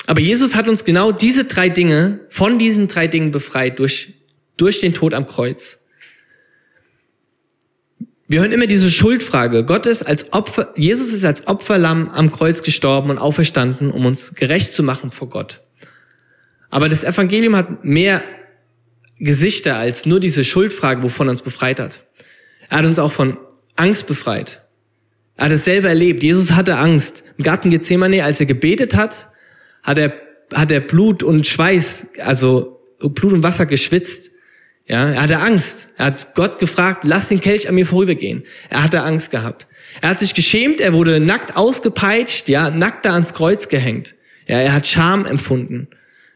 Aber 0.06 0.20
Jesus 0.20 0.54
hat 0.54 0.68
uns 0.68 0.84
genau 0.84 1.12
diese 1.12 1.44
drei 1.44 1.68
Dinge, 1.68 2.20
von 2.30 2.58
diesen 2.58 2.88
drei 2.88 3.08
Dingen 3.08 3.32
befreit 3.32 3.78
durch, 3.78 4.14
durch 4.56 4.80
den 4.80 4.94
Tod 4.94 5.14
am 5.14 5.26
Kreuz. 5.26 5.80
Wir 8.28 8.40
hören 8.40 8.52
immer 8.52 8.66
diese 8.66 8.90
Schuldfrage. 8.90 9.64
Gott 9.64 9.86
ist 9.86 10.02
als 10.02 10.32
Opfer, 10.32 10.72
Jesus 10.76 11.12
ist 11.12 11.24
als 11.24 11.46
Opferlamm 11.46 12.08
am 12.08 12.30
Kreuz 12.30 12.62
gestorben 12.62 13.10
und 13.10 13.18
auferstanden, 13.18 13.90
um 13.90 14.04
uns 14.04 14.34
gerecht 14.34 14.74
zu 14.74 14.82
machen 14.82 15.10
vor 15.10 15.28
Gott. 15.28 15.60
Aber 16.70 16.88
das 16.88 17.04
Evangelium 17.04 17.54
hat 17.54 17.84
mehr 17.84 18.22
Gesichter 19.18 19.76
als 19.76 20.06
nur 20.06 20.20
diese 20.20 20.44
Schuldfrage, 20.44 21.02
wovon 21.02 21.28
er 21.28 21.32
uns 21.32 21.42
befreit 21.42 21.80
hat. 21.80 22.00
Er 22.68 22.78
hat 22.78 22.84
uns 22.84 22.98
auch 22.98 23.12
von 23.12 23.38
Angst 23.76 24.06
befreit. 24.06 24.62
Er 25.36 25.46
hat 25.46 25.52
es 25.52 25.64
selber 25.64 25.88
erlebt. 25.88 26.22
Jesus 26.22 26.52
hatte 26.52 26.76
Angst. 26.76 27.22
Im 27.38 27.44
Garten 27.44 27.70
Gethsemane, 27.70 28.24
als 28.24 28.40
er 28.40 28.46
gebetet 28.46 28.96
hat, 28.96 29.28
hat 29.86 29.98
er, 29.98 30.12
hat 30.52 30.70
er 30.70 30.80
Blut 30.80 31.22
und 31.22 31.46
Schweiß, 31.46 32.08
also 32.18 32.80
Blut 32.98 33.32
und 33.32 33.42
Wasser 33.42 33.64
geschwitzt. 33.64 34.30
Ja, 34.88 35.08
er 35.08 35.22
hatte 35.22 35.38
Angst. 35.38 35.88
Er 35.96 36.06
hat 36.06 36.34
Gott 36.34 36.58
gefragt, 36.58 37.04
lass 37.04 37.28
den 37.28 37.40
Kelch 37.40 37.68
an 37.68 37.74
mir 37.74 37.86
vorübergehen. 37.86 38.44
Er 38.68 38.84
hatte 38.84 39.02
Angst 39.02 39.30
gehabt. 39.30 39.66
Er 40.00 40.10
hat 40.10 40.20
sich 40.20 40.34
geschämt, 40.34 40.80
er 40.80 40.92
wurde 40.92 41.20
nackt 41.20 41.56
ausgepeitscht, 41.56 42.48
ja, 42.48 42.70
nackt 42.70 43.04
da 43.04 43.12
ans 43.12 43.32
Kreuz 43.32 43.68
gehängt. 43.68 44.14
Ja, 44.46 44.60
er 44.60 44.72
hat 44.72 44.86
Scham 44.86 45.24
empfunden. 45.24 45.88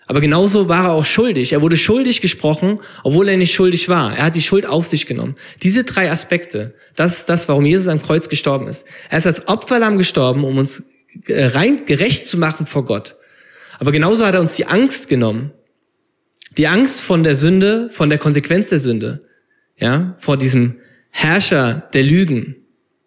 Aber 0.06 0.20
genauso 0.20 0.68
war 0.68 0.86
er 0.86 0.92
auch 0.92 1.04
schuldig. 1.04 1.52
Er 1.52 1.62
wurde 1.62 1.76
schuldig 1.76 2.20
gesprochen, 2.20 2.80
obwohl 3.04 3.28
er 3.28 3.36
nicht 3.36 3.54
schuldig 3.54 3.88
war. 3.88 4.16
Er 4.16 4.24
hat 4.24 4.34
die 4.34 4.42
Schuld 4.42 4.66
auf 4.66 4.86
sich 4.86 5.06
genommen. 5.06 5.36
Diese 5.62 5.84
drei 5.84 6.10
Aspekte, 6.10 6.74
das 6.96 7.18
ist 7.18 7.28
das, 7.28 7.48
warum 7.48 7.64
Jesus 7.64 7.86
am 7.86 8.02
Kreuz 8.02 8.28
gestorben 8.28 8.66
ist. 8.66 8.86
Er 9.08 9.18
ist 9.18 9.26
als 9.26 9.46
Opferlamm 9.46 9.98
gestorben, 9.98 10.42
um 10.42 10.58
uns 10.58 10.82
äh, 11.26 11.44
rein 11.44 11.84
gerecht 11.84 12.26
zu 12.26 12.38
machen 12.38 12.66
vor 12.66 12.84
Gott. 12.84 13.16
Aber 13.80 13.92
genauso 13.92 14.26
hat 14.26 14.34
er 14.34 14.40
uns 14.40 14.54
die 14.54 14.66
Angst 14.66 15.08
genommen. 15.08 15.52
Die 16.58 16.68
Angst 16.68 17.00
von 17.00 17.24
der 17.24 17.34
Sünde, 17.34 17.88
von 17.90 18.10
der 18.10 18.18
Konsequenz 18.18 18.68
der 18.68 18.78
Sünde. 18.78 19.24
Ja, 19.78 20.16
vor 20.18 20.36
diesem 20.36 20.76
Herrscher 21.08 21.88
der 21.94 22.02
Lügen, 22.02 22.56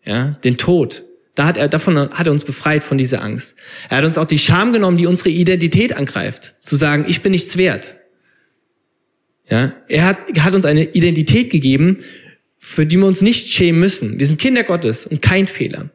ja, 0.03 0.39
den 0.43 0.57
Tod. 0.57 1.03
Da 1.35 1.45
hat 1.45 1.57
er, 1.57 1.67
davon 1.67 1.97
hat 1.97 2.25
er 2.25 2.31
uns 2.31 2.43
befreit 2.43 2.83
von 2.83 2.97
dieser 2.97 3.21
Angst. 3.21 3.55
Er 3.89 3.97
hat 3.97 4.05
uns 4.05 4.17
auch 4.17 4.25
die 4.25 4.39
Scham 4.39 4.73
genommen, 4.73 4.97
die 4.97 5.05
unsere 5.05 5.29
Identität 5.29 5.95
angreift. 5.95 6.55
Zu 6.63 6.75
sagen, 6.75 7.05
ich 7.07 7.21
bin 7.21 7.31
nichts 7.31 7.55
wert. 7.55 7.95
Ja, 9.47 9.73
er 9.87 10.05
hat, 10.05 10.25
hat 10.39 10.53
uns 10.55 10.65
eine 10.65 10.85
Identität 10.85 11.51
gegeben, 11.51 11.99
für 12.57 12.87
die 12.87 12.97
wir 12.97 13.05
uns 13.05 13.21
nicht 13.21 13.47
schämen 13.47 13.79
müssen. 13.79 14.17
Wir 14.17 14.25
sind 14.25 14.39
Kinder 14.39 14.63
Gottes 14.63 15.05
und 15.05 15.21
kein 15.21 15.45
Fehler. 15.45 15.91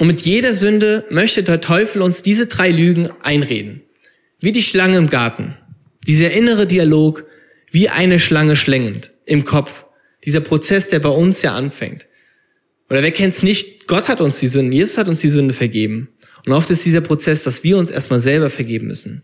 Und 0.00 0.06
mit 0.06 0.22
jeder 0.22 0.54
Sünde 0.54 1.04
möchte 1.10 1.42
der 1.42 1.60
Teufel 1.60 2.00
uns 2.00 2.22
diese 2.22 2.46
drei 2.46 2.70
Lügen 2.70 3.10
einreden. 3.20 3.82
Wie 4.40 4.50
die 4.50 4.62
Schlange 4.62 4.96
im 4.96 5.10
Garten. 5.10 5.58
Dieser 6.06 6.30
innere 6.30 6.66
Dialog, 6.66 7.26
wie 7.70 7.90
eine 7.90 8.18
Schlange 8.18 8.56
schlängend 8.56 9.12
im 9.26 9.44
Kopf. 9.44 9.84
Dieser 10.24 10.40
Prozess, 10.40 10.88
der 10.88 11.00
bei 11.00 11.10
uns 11.10 11.42
ja 11.42 11.54
anfängt. 11.54 12.06
Oder 12.88 13.02
wer 13.02 13.10
kennt's 13.10 13.42
nicht? 13.42 13.86
Gott 13.88 14.08
hat 14.08 14.22
uns 14.22 14.38
die 14.38 14.48
Sünden, 14.48 14.72
Jesus 14.72 14.96
hat 14.96 15.06
uns 15.06 15.20
die 15.20 15.28
Sünde 15.28 15.52
vergeben. 15.52 16.08
Und 16.46 16.54
oft 16.54 16.70
ist 16.70 16.86
dieser 16.86 17.02
Prozess, 17.02 17.42
dass 17.42 17.62
wir 17.62 17.76
uns 17.76 17.90
erstmal 17.90 18.20
selber 18.20 18.48
vergeben 18.48 18.86
müssen. 18.86 19.22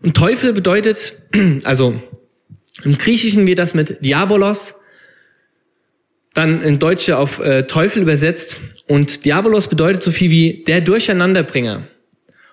Und 0.00 0.16
Teufel 0.16 0.54
bedeutet, 0.54 1.16
also 1.64 2.02
im 2.82 2.96
Griechischen 2.96 3.46
wird 3.46 3.58
das 3.58 3.74
mit 3.74 4.02
Diabolos, 4.02 4.76
dann 6.34 6.62
in 6.62 6.78
Deutsche 6.78 7.16
auf 7.16 7.38
äh, 7.38 7.62
Teufel 7.62 8.02
übersetzt. 8.02 8.56
Und 8.86 9.24
Diabolos 9.24 9.68
bedeutet 9.68 10.02
so 10.02 10.10
viel 10.10 10.30
wie 10.30 10.64
der 10.66 10.80
Durcheinanderbringer. 10.80 11.86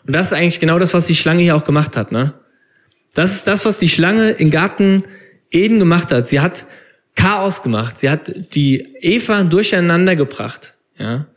Und 0.07 0.15
das 0.15 0.27
ist 0.27 0.33
eigentlich 0.33 0.59
genau 0.59 0.79
das, 0.79 0.93
was 0.93 1.07
die 1.07 1.15
Schlange 1.15 1.43
hier 1.43 1.55
auch 1.55 1.63
gemacht 1.63 1.97
hat. 1.97 2.11
Ne? 2.11 2.33
Das 3.13 3.35
ist 3.35 3.47
das, 3.47 3.65
was 3.65 3.79
die 3.79 3.89
Schlange 3.89 4.31
im 4.31 4.49
Garten 4.49 5.03
Eden 5.51 5.79
gemacht 5.79 6.11
hat. 6.11 6.27
Sie 6.27 6.39
hat 6.39 6.65
Chaos 7.15 7.61
gemacht. 7.61 7.99
Sie 7.99 8.09
hat 8.09 8.31
die 8.55 8.95
Eva 9.01 9.43
durcheinander 9.43 10.15
gebracht. 10.15 10.75
Ja? 10.97 11.27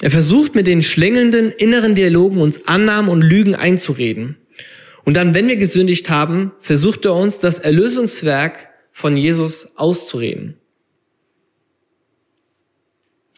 Er 0.00 0.10
versucht 0.10 0.54
mit 0.54 0.66
den 0.66 0.82
schlängelnden 0.82 1.50
inneren 1.50 1.94
Dialogen 1.94 2.40
uns 2.40 2.68
Annahmen 2.68 3.10
und 3.10 3.22
Lügen 3.22 3.54
einzureden. 3.54 4.36
Und 5.04 5.14
dann, 5.14 5.34
wenn 5.34 5.48
wir 5.48 5.56
gesündigt 5.56 6.10
haben, 6.10 6.52
versucht 6.60 7.04
er 7.04 7.14
uns 7.14 7.38
das 7.38 7.58
Erlösungswerk 7.58 8.68
von 8.92 9.16
Jesus 9.16 9.76
auszureden. 9.76 10.56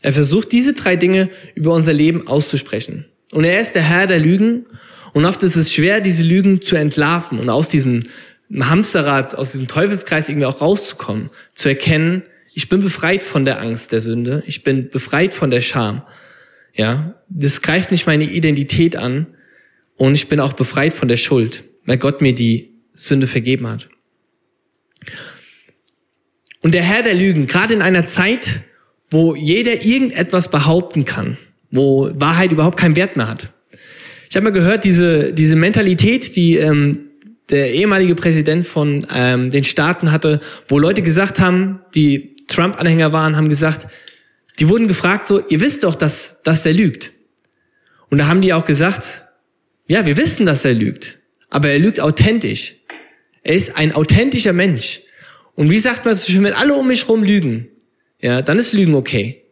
Er 0.02 0.12
versucht 0.12 0.52
diese 0.52 0.74
drei 0.74 0.96
Dinge 0.96 1.30
über 1.54 1.74
unser 1.74 1.92
Leben 1.92 2.28
auszusprechen. 2.28 3.06
Und 3.32 3.44
er 3.44 3.60
ist 3.60 3.74
der 3.74 3.82
Herr 3.82 4.06
der 4.06 4.20
Lügen. 4.20 4.66
Und 5.12 5.24
oft 5.24 5.42
ist 5.42 5.56
es 5.56 5.72
schwer, 5.72 6.00
diese 6.00 6.22
Lügen 6.22 6.62
zu 6.62 6.76
entlarven 6.76 7.38
und 7.38 7.50
aus 7.50 7.68
diesem 7.68 8.02
Hamsterrad, 8.50 9.34
aus 9.34 9.52
diesem 9.52 9.68
Teufelskreis 9.68 10.28
irgendwie 10.28 10.46
auch 10.46 10.60
rauszukommen, 10.60 11.30
zu 11.54 11.68
erkennen, 11.68 12.22
ich 12.54 12.68
bin 12.68 12.80
befreit 12.80 13.22
von 13.22 13.44
der 13.44 13.60
Angst 13.60 13.92
der 13.92 14.00
Sünde, 14.00 14.42
ich 14.46 14.64
bin 14.64 14.88
befreit 14.88 15.32
von 15.32 15.50
der 15.50 15.60
Scham. 15.60 16.02
Ja, 16.74 17.14
das 17.28 17.62
greift 17.62 17.90
nicht 17.90 18.06
meine 18.06 18.24
Identität 18.24 18.96
an 18.96 19.26
und 19.96 20.14
ich 20.14 20.28
bin 20.28 20.40
auch 20.40 20.54
befreit 20.54 20.94
von 20.94 21.08
der 21.08 21.16
Schuld, 21.16 21.64
weil 21.84 21.98
Gott 21.98 22.20
mir 22.20 22.34
die 22.34 22.72
Sünde 22.94 23.26
vergeben 23.26 23.68
hat. 23.68 23.88
Und 26.60 26.74
der 26.74 26.82
Herr 26.82 27.02
der 27.02 27.14
Lügen, 27.14 27.46
gerade 27.46 27.74
in 27.74 27.82
einer 27.82 28.06
Zeit, 28.06 28.60
wo 29.10 29.34
jeder 29.34 29.84
irgendetwas 29.84 30.50
behaupten 30.50 31.04
kann, 31.04 31.38
wo 31.70 32.10
Wahrheit 32.14 32.52
überhaupt 32.52 32.78
keinen 32.78 32.96
Wert 32.96 33.16
mehr 33.16 33.28
hat. 33.28 33.52
Ich 34.28 34.36
habe 34.36 34.44
mal 34.44 34.50
gehört, 34.50 34.84
diese, 34.84 35.32
diese 35.32 35.56
Mentalität, 35.56 36.36
die 36.36 36.56
ähm, 36.56 37.08
der 37.50 37.72
ehemalige 37.72 38.14
Präsident 38.14 38.66
von 38.66 39.06
ähm, 39.14 39.50
den 39.50 39.64
Staaten 39.64 40.12
hatte, 40.12 40.40
wo 40.68 40.78
Leute 40.78 41.02
gesagt 41.02 41.40
haben, 41.40 41.80
die 41.94 42.36
Trump-Anhänger 42.46 43.12
waren, 43.12 43.36
haben 43.36 43.48
gesagt, 43.48 43.86
die 44.58 44.68
wurden 44.68 44.88
gefragt 44.88 45.26
so, 45.26 45.40
ihr 45.48 45.60
wisst 45.60 45.84
doch, 45.84 45.94
dass, 45.94 46.42
dass 46.42 46.66
er 46.66 46.72
lügt. 46.72 47.12
Und 48.10 48.18
da 48.18 48.26
haben 48.26 48.42
die 48.42 48.52
auch 48.52 48.64
gesagt, 48.64 49.22
ja, 49.86 50.04
wir 50.04 50.16
wissen, 50.16 50.44
dass 50.44 50.64
er 50.64 50.74
lügt, 50.74 51.18
aber 51.48 51.68
er 51.70 51.78
lügt 51.78 52.00
authentisch. 52.00 52.74
Er 53.42 53.54
ist 53.54 53.76
ein 53.76 53.94
authentischer 53.94 54.52
Mensch. 54.52 55.00
Und 55.54 55.70
wie 55.70 55.78
sagt 55.78 56.04
man 56.04 56.14
so 56.14 56.30
schön, 56.30 56.44
wenn 56.44 56.52
alle 56.52 56.74
um 56.74 56.86
mich 56.86 57.08
rum 57.08 57.22
lügen, 57.22 57.68
ja, 58.20 58.42
dann 58.42 58.58
ist 58.58 58.72
Lügen 58.72 58.94
okay. 58.94 59.42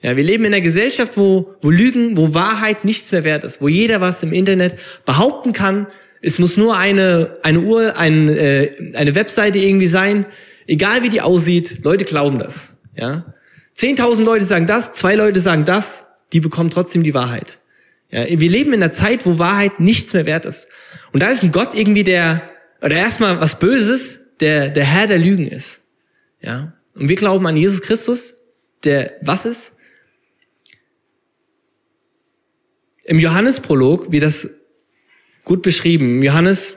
Ja, 0.00 0.16
wir 0.16 0.22
leben 0.22 0.44
in 0.44 0.54
einer 0.54 0.62
Gesellschaft, 0.62 1.16
wo, 1.16 1.54
wo 1.60 1.70
Lügen, 1.70 2.16
wo 2.16 2.32
Wahrheit 2.32 2.84
nichts 2.84 3.10
mehr 3.10 3.24
wert 3.24 3.44
ist, 3.44 3.60
wo 3.60 3.68
jeder 3.68 4.00
was 4.00 4.22
im 4.22 4.32
Internet 4.32 4.76
behaupten 5.04 5.52
kann. 5.52 5.88
Es 6.20 6.38
muss 6.38 6.56
nur 6.56 6.76
eine, 6.76 7.36
eine 7.42 7.60
Uhr, 7.60 7.96
ein, 7.96 8.28
äh, 8.28 8.92
eine 8.94 9.14
Webseite 9.14 9.58
irgendwie 9.58 9.88
sein. 9.88 10.26
Egal 10.66 11.02
wie 11.02 11.08
die 11.08 11.20
aussieht, 11.20 11.78
Leute 11.82 12.04
glauben 12.04 12.38
das. 12.38 12.70
Ja, 12.96 13.34
zehntausend 13.74 14.26
Leute 14.26 14.44
sagen 14.44 14.66
das, 14.66 14.92
zwei 14.92 15.14
Leute 15.14 15.40
sagen 15.40 15.64
das, 15.64 16.04
die 16.32 16.40
bekommen 16.40 16.70
trotzdem 16.70 17.02
die 17.02 17.14
Wahrheit. 17.14 17.58
Ja, 18.10 18.24
wir 18.28 18.50
leben 18.50 18.72
in 18.72 18.82
einer 18.82 18.92
Zeit, 18.92 19.26
wo 19.26 19.38
Wahrheit 19.38 19.80
nichts 19.80 20.12
mehr 20.12 20.26
wert 20.26 20.46
ist. 20.46 20.68
Und 21.12 21.22
da 21.22 21.28
ist 21.28 21.42
ein 21.42 21.52
Gott 21.52 21.74
irgendwie 21.74 22.04
der, 22.04 22.42
oder 22.82 22.96
erstmal 22.96 23.40
was 23.40 23.58
Böses, 23.58 24.20
der, 24.40 24.68
der 24.68 24.84
Herr 24.84 25.06
der 25.06 25.18
Lügen 25.18 25.46
ist. 25.46 25.80
Ja, 26.40 26.72
und 26.98 27.08
wir 27.08 27.16
glauben 27.16 27.46
an 27.46 27.56
Jesus 27.56 27.80
Christus, 27.80 28.34
der 28.84 29.16
was 29.22 29.44
ist? 29.44 29.76
Im 33.04 33.18
Johannesprolog 33.18 34.10
wird 34.12 34.22
das 34.22 34.50
gut 35.44 35.62
beschrieben. 35.62 36.16
Im 36.16 36.22
Johannes, 36.22 36.76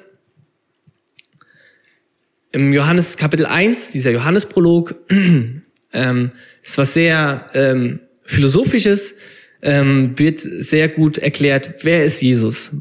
im 2.52 2.72
Johannes 2.72 3.18
Kapitel 3.18 3.46
1, 3.46 3.90
dieser 3.90 4.12
Johannesprolog, 4.12 4.96
ähm, 5.94 6.32
ist 6.64 6.78
was 6.78 6.94
sehr 6.94 7.48
ähm, 7.54 8.00
Philosophisches, 8.24 9.16
ähm, 9.62 10.18
wird 10.18 10.40
sehr 10.40 10.88
gut 10.88 11.18
erklärt, 11.18 11.84
wer 11.84 12.06
ist 12.06 12.22
Jesus? 12.22 12.72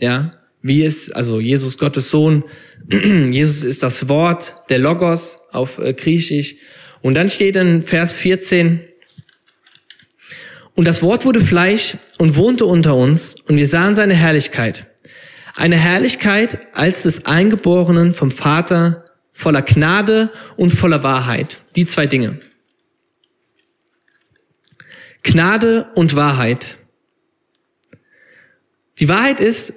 Ja, 0.00 0.30
wie 0.62 0.84
ist, 0.84 1.14
also 1.14 1.40
Jesus 1.40 1.78
Gottes 1.78 2.10
Sohn, 2.10 2.44
Jesus 2.90 3.62
ist 3.62 3.82
das 3.82 4.08
Wort, 4.08 4.54
der 4.70 4.78
Logos 4.78 5.36
auf 5.52 5.78
äh, 5.78 5.92
Griechisch. 5.92 6.56
Und 7.06 7.14
dann 7.14 7.30
steht 7.30 7.54
in 7.54 7.82
Vers 7.82 8.16
14, 8.16 8.80
und 10.74 10.88
das 10.88 11.02
Wort 11.02 11.24
wurde 11.24 11.40
Fleisch 11.40 11.96
und 12.18 12.34
wohnte 12.34 12.66
unter 12.66 12.96
uns, 12.96 13.36
und 13.42 13.56
wir 13.56 13.68
sahen 13.68 13.94
seine 13.94 14.14
Herrlichkeit. 14.14 14.86
Eine 15.54 15.76
Herrlichkeit 15.76 16.66
als 16.72 17.04
des 17.04 17.24
Eingeborenen 17.24 18.12
vom 18.12 18.32
Vater, 18.32 19.04
voller 19.32 19.62
Gnade 19.62 20.32
und 20.56 20.72
voller 20.72 21.04
Wahrheit. 21.04 21.60
Die 21.76 21.86
zwei 21.86 22.08
Dinge. 22.08 22.40
Gnade 25.22 25.88
und 25.94 26.16
Wahrheit. 26.16 26.76
Die 28.98 29.08
Wahrheit 29.08 29.38
ist, 29.38 29.74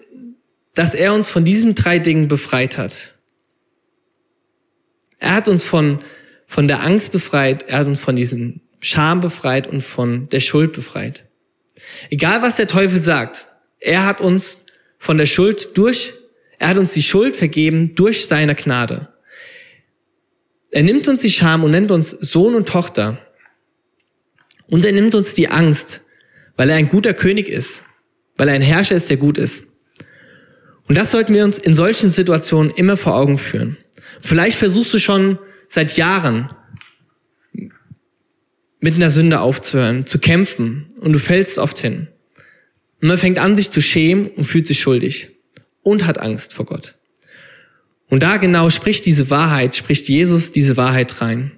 dass 0.73 0.95
er 0.95 1.13
uns 1.13 1.29
von 1.29 1.45
diesen 1.45 1.75
drei 1.75 1.99
Dingen 1.99 2.27
befreit 2.27 2.79
hat. 2.79 3.13
Er 5.19 5.35
hat 5.35 5.47
uns 5.47 5.63
von, 5.63 6.01
von 6.49 6.67
der 6.67 6.83
Angst 6.83 7.11
befreit, 7.11 7.63
er 7.67 7.77
hat 7.77 7.87
uns 7.87 7.99
von 7.99 8.15
diesem 8.15 8.59
Scham 8.81 9.21
befreit 9.21 9.67
und 9.67 9.81
von 9.81 10.29
der 10.29 10.39
Schuld 10.39 10.73
befreit. 10.73 11.23
Egal 12.09 12.41
was 12.41 12.55
der 12.55 12.67
Teufel 12.67 12.99
sagt, 12.99 13.45
er 13.79 14.03
hat 14.03 14.19
uns 14.19 14.65
von 14.97 15.19
der 15.19 15.27
Schuld 15.27 15.77
durch, 15.77 16.13
er 16.57 16.69
hat 16.69 16.77
uns 16.77 16.93
die 16.93 17.03
Schuld 17.03 17.35
vergeben 17.35 17.93
durch 17.93 18.25
seine 18.25 18.55
Gnade. 18.55 19.09
Er 20.71 20.81
nimmt 20.81 21.07
uns 21.07 21.21
die 21.21 21.29
Scham 21.29 21.63
und 21.63 21.69
nennt 21.69 21.91
uns 21.91 22.09
Sohn 22.09 22.55
und 22.55 22.67
Tochter. 22.67 23.19
Und 24.65 24.83
er 24.85 24.91
nimmt 24.91 25.13
uns 25.13 25.35
die 25.35 25.49
Angst, 25.49 26.01
weil 26.57 26.71
er 26.71 26.77
ein 26.77 26.89
guter 26.89 27.13
König 27.13 27.47
ist, 27.47 27.83
weil 28.37 28.47
er 28.47 28.55
ein 28.55 28.63
Herrscher 28.63 28.95
ist, 28.95 29.11
der 29.11 29.17
gut 29.17 29.37
ist. 29.37 29.65
Und 30.87 30.97
das 30.97 31.11
sollten 31.11 31.35
wir 31.35 31.45
uns 31.45 31.59
in 31.59 31.75
solchen 31.75 32.09
Situationen 32.09 32.71
immer 32.71 32.97
vor 32.97 33.15
Augen 33.15 33.37
führen. 33.37 33.77
Vielleicht 34.23 34.57
versuchst 34.57 34.91
du 34.95 34.97
schon 34.97 35.37
seit 35.69 35.95
Jahren 35.95 36.49
mit 38.81 38.95
einer 38.95 39.11
Sünde 39.11 39.39
aufzuhören, 39.39 40.05
zu 40.05 40.19
kämpfen 40.19 40.87
und 40.99 41.13
du 41.13 41.19
fällst 41.19 41.57
oft 41.57 41.79
hin. 41.79 42.07
Und 43.01 43.07
man 43.07 43.17
fängt 43.17 43.39
an, 43.39 43.55
sich 43.55 43.71
zu 43.71 43.81
schämen 43.81 44.27
und 44.27 44.43
fühlt 44.43 44.67
sich 44.67 44.79
schuldig 44.79 45.29
und 45.83 46.05
hat 46.05 46.19
Angst 46.19 46.53
vor 46.53 46.65
Gott. 46.65 46.95
Und 48.09 48.23
da 48.23 48.37
genau 48.37 48.69
spricht 48.69 49.05
diese 49.05 49.29
Wahrheit, 49.29 49.75
spricht 49.75 50.09
Jesus 50.09 50.51
diese 50.51 50.75
Wahrheit 50.75 51.21
rein. 51.21 51.51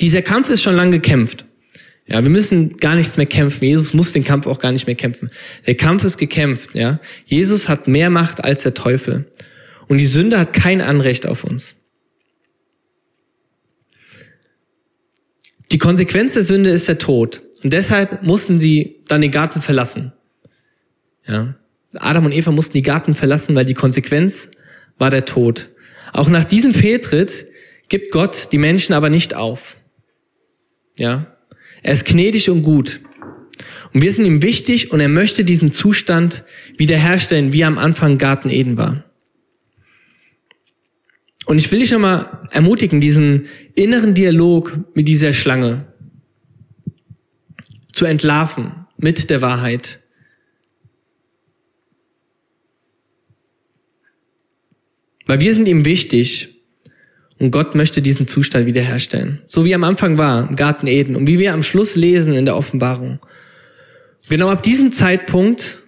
Dieser 0.00 0.22
Kampf 0.22 0.50
ist 0.50 0.62
schon 0.62 0.74
lange 0.74 0.98
gekämpft. 0.98 1.46
Ja, 2.06 2.22
wir 2.22 2.30
müssen 2.30 2.76
gar 2.78 2.96
nichts 2.96 3.16
mehr 3.16 3.26
kämpfen. 3.26 3.64
Jesus 3.64 3.94
muss 3.94 4.12
den 4.12 4.24
Kampf 4.24 4.46
auch 4.46 4.58
gar 4.58 4.72
nicht 4.72 4.86
mehr 4.86 4.96
kämpfen. 4.96 5.30
Der 5.66 5.76
Kampf 5.76 6.04
ist 6.04 6.18
gekämpft, 6.18 6.74
ja. 6.74 7.00
Jesus 7.24 7.68
hat 7.68 7.88
mehr 7.88 8.10
Macht 8.10 8.44
als 8.44 8.64
der 8.64 8.74
Teufel. 8.74 9.30
Und 9.86 9.98
die 9.98 10.06
Sünde 10.06 10.38
hat 10.38 10.52
kein 10.52 10.80
Anrecht 10.82 11.26
auf 11.26 11.44
uns. 11.44 11.76
Die 15.72 15.78
Konsequenz 15.78 16.34
der 16.34 16.42
Sünde 16.42 16.70
ist 16.70 16.88
der 16.88 16.98
Tod. 16.98 17.42
Und 17.62 17.72
deshalb 17.72 18.22
mussten 18.22 18.60
sie 18.60 18.96
dann 19.08 19.20
den 19.20 19.30
Garten 19.30 19.62
verlassen. 19.62 20.12
Ja. 21.26 21.54
Adam 21.94 22.26
und 22.26 22.32
Eva 22.32 22.50
mussten 22.50 22.74
die 22.74 22.82
Garten 22.82 23.14
verlassen, 23.14 23.54
weil 23.54 23.64
die 23.64 23.74
Konsequenz 23.74 24.50
war 24.98 25.10
der 25.10 25.24
Tod. 25.24 25.70
Auch 26.12 26.28
nach 26.28 26.44
diesem 26.44 26.74
Fehltritt 26.74 27.46
gibt 27.88 28.12
Gott 28.12 28.48
die 28.52 28.58
Menschen 28.58 28.94
aber 28.94 29.10
nicht 29.10 29.34
auf. 29.34 29.76
Ja. 30.96 31.26
Er 31.82 31.92
ist 31.92 32.06
gnädig 32.06 32.50
und 32.50 32.62
gut. 32.62 33.00
Und 33.92 34.02
wir 34.02 34.12
sind 34.12 34.24
ihm 34.24 34.42
wichtig 34.42 34.90
und 34.92 35.00
er 35.00 35.08
möchte 35.08 35.44
diesen 35.44 35.70
Zustand 35.70 36.44
wiederherstellen, 36.76 37.52
wie 37.52 37.62
er 37.62 37.68
am 37.68 37.78
Anfang 37.78 38.18
Garten 38.18 38.50
Eden 38.50 38.76
war. 38.76 39.04
Und 41.46 41.58
ich 41.58 41.70
will 41.70 41.80
dich 41.80 41.90
nochmal 41.90 42.40
ermutigen, 42.50 43.00
diesen 43.00 43.46
inneren 43.74 44.14
Dialog 44.14 44.78
mit 44.94 45.08
dieser 45.08 45.32
Schlange 45.32 45.86
zu 47.92 48.06
entlarven 48.06 48.86
mit 48.96 49.30
der 49.30 49.42
Wahrheit. 49.42 50.00
Weil 55.26 55.40
wir 55.40 55.54
sind 55.54 55.68
ihm 55.68 55.84
wichtig 55.84 56.60
und 57.38 57.50
Gott 57.50 57.74
möchte 57.74 58.02
diesen 58.02 58.26
Zustand 58.26 58.66
wiederherstellen. 58.66 59.42
So 59.46 59.64
wie 59.64 59.72
er 59.72 59.76
am 59.76 59.84
Anfang 59.84 60.18
war, 60.18 60.48
im 60.48 60.56
Garten 60.56 60.86
Eden 60.86 61.16
und 61.16 61.26
wie 61.26 61.38
wir 61.38 61.52
am 61.52 61.62
Schluss 61.62 61.94
lesen 61.94 62.34
in 62.34 62.44
der 62.44 62.56
Offenbarung. 62.56 63.20
Genau 64.28 64.48
ab 64.48 64.62
diesem 64.62 64.92
Zeitpunkt, 64.92 65.82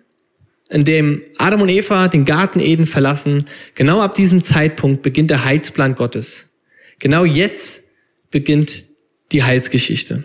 in 0.69 0.85
dem 0.85 1.23
Adam 1.39 1.63
und 1.63 1.69
Eva 1.69 2.09
den 2.09 2.25
Garten 2.25 2.61
Eden 2.61 2.87
verlassen, 2.87 3.45
genau 3.75 4.01
ab 4.01 4.15
diesem 4.15 4.43
Zeitpunkt 4.43 5.03
beginnt 5.03 5.31
der 5.31 5.45
Heilsplan 5.45 5.95
Gottes. 5.95 6.47
Genau 6.99 7.25
jetzt 7.25 7.85
beginnt 8.31 8.85
die 9.33 9.43
Heilsgeschichte. 9.43 10.25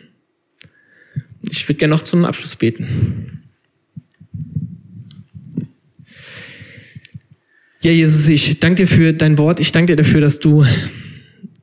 Ich 1.50 1.68
würde 1.68 1.78
gerne 1.80 1.94
noch 1.94 2.04
zum 2.04 2.26
Abschluss 2.26 2.56
beten. 2.56 3.44
Ja, 7.84 7.92
Jesus, 7.92 8.28
ich 8.28 8.60
danke 8.60 8.84
dir 8.84 8.88
für 8.88 9.14
dein 9.14 9.38
Wort. 9.39 9.60
Ich 9.60 9.72
danke 9.72 9.96
dir 9.96 10.04
dafür, 10.04 10.22
dass 10.22 10.39
du 10.39 10.66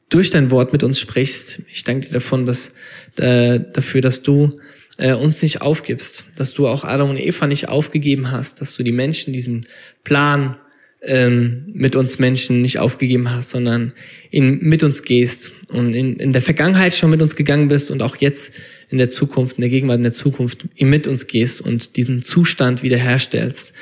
durch 0.09 0.31
dein 0.31 0.51
Wort 0.51 0.72
mit 0.72 0.83
uns 0.83 0.99
sprichst. 0.99 1.62
Ich 1.70 1.85
danke 1.85 2.07
dir 2.09 2.14
davon, 2.14 2.45
dass, 2.45 2.74
äh, 3.16 3.61
dafür, 3.72 4.01
dass 4.01 4.22
du 4.22 4.59
äh, 4.99 5.14
uns 5.14 5.42
nicht 5.42 5.62
aufgibst, 5.62 6.24
dass 6.36 6.53
du 6.53 6.66
auch 6.66 6.84
Adam 6.84 7.11
und 7.11 7.16
Eva 7.16 7.46
nicht 7.46 7.68
aufgegeben 7.68 8.30
hast, 8.30 8.61
dass 8.61 8.76
du 8.76 8.82
die 8.82 8.92
Menschen 8.92 9.32
diesen 9.32 9.66
Plan 10.05 10.57
ähm, 11.03 11.64
mit 11.72 11.96
uns 11.96 12.18
Menschen 12.18 12.61
nicht 12.61 12.78
aufgegeben 12.78 13.30
hast, 13.30 13.51
sondern 13.51 13.92
in, 14.30 14.59
mit 14.61 14.82
uns 14.82 15.05
gehst 15.05 15.53
und 15.68 15.94
in, 15.94 16.16
in 16.16 16.32
der 16.32 16.42
Vergangenheit 16.42 16.94
schon 16.94 17.11
mit 17.11 17.22
uns 17.22 17.36
gegangen 17.36 17.68
bist 17.68 17.90
und 17.90 18.03
auch 18.03 18.16
jetzt 18.16 18.53
in 18.90 18.99
der 18.99 19.09
Zukunft, 19.09 19.59
in 19.59 19.61
der 19.61 19.70
Gegenwart, 19.70 19.99
in 19.99 20.03
der 20.03 20.12
Zukunft 20.12 20.66
mit 20.78 21.07
uns 21.07 21.26
gehst 21.28 21.61
und 21.61 21.96
diesen 21.96 22.22
Zustand 22.22 22.82
wiederherstellst, 22.82 23.72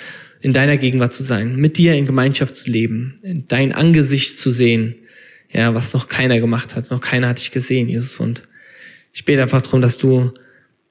in 0.42 0.52
deiner 0.52 0.76
Gegenwart 0.76 1.14
zu 1.14 1.22
sein, 1.22 1.56
mit 1.56 1.78
dir 1.78 1.94
in 1.94 2.04
Gemeinschaft 2.04 2.54
zu 2.54 2.70
leben, 2.70 3.16
dein 3.48 3.72
Angesicht 3.72 4.38
zu 4.38 4.50
sehen, 4.50 4.96
ja, 5.50 5.74
was 5.74 5.94
noch 5.94 6.08
keiner 6.08 6.40
gemacht 6.40 6.76
hat, 6.76 6.90
noch 6.90 7.00
keiner 7.00 7.28
hat 7.28 7.38
dich 7.38 7.52
gesehen, 7.52 7.88
Jesus. 7.88 8.20
Und 8.20 8.42
ich 9.14 9.24
bete 9.24 9.40
einfach 9.40 9.62
darum, 9.62 9.80
dass 9.80 9.96
du 9.96 10.32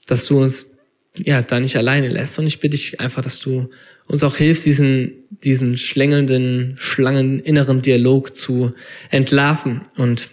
dass 0.06 0.26
du 0.26 0.40
uns 0.40 0.78
ja 1.18 1.42
da 1.42 1.60
nicht 1.60 1.76
alleine 1.76 2.10
lässt. 2.10 2.38
Und 2.40 2.48
ich 2.48 2.60
bitte 2.60 2.76
dich 2.76 3.00
einfach, 3.00 3.22
dass 3.22 3.40
du 3.40 3.70
uns 4.08 4.24
auch 4.24 4.38
hilfst, 4.38 4.66
diesen, 4.66 5.14
diesen 5.30 5.78
schlängelnden, 5.78 6.76
schlangen 6.80 7.40
inneren 7.40 7.82
Dialog 7.82 8.36
zu 8.36 8.74
entlarven 9.10 9.82
und 9.98 10.30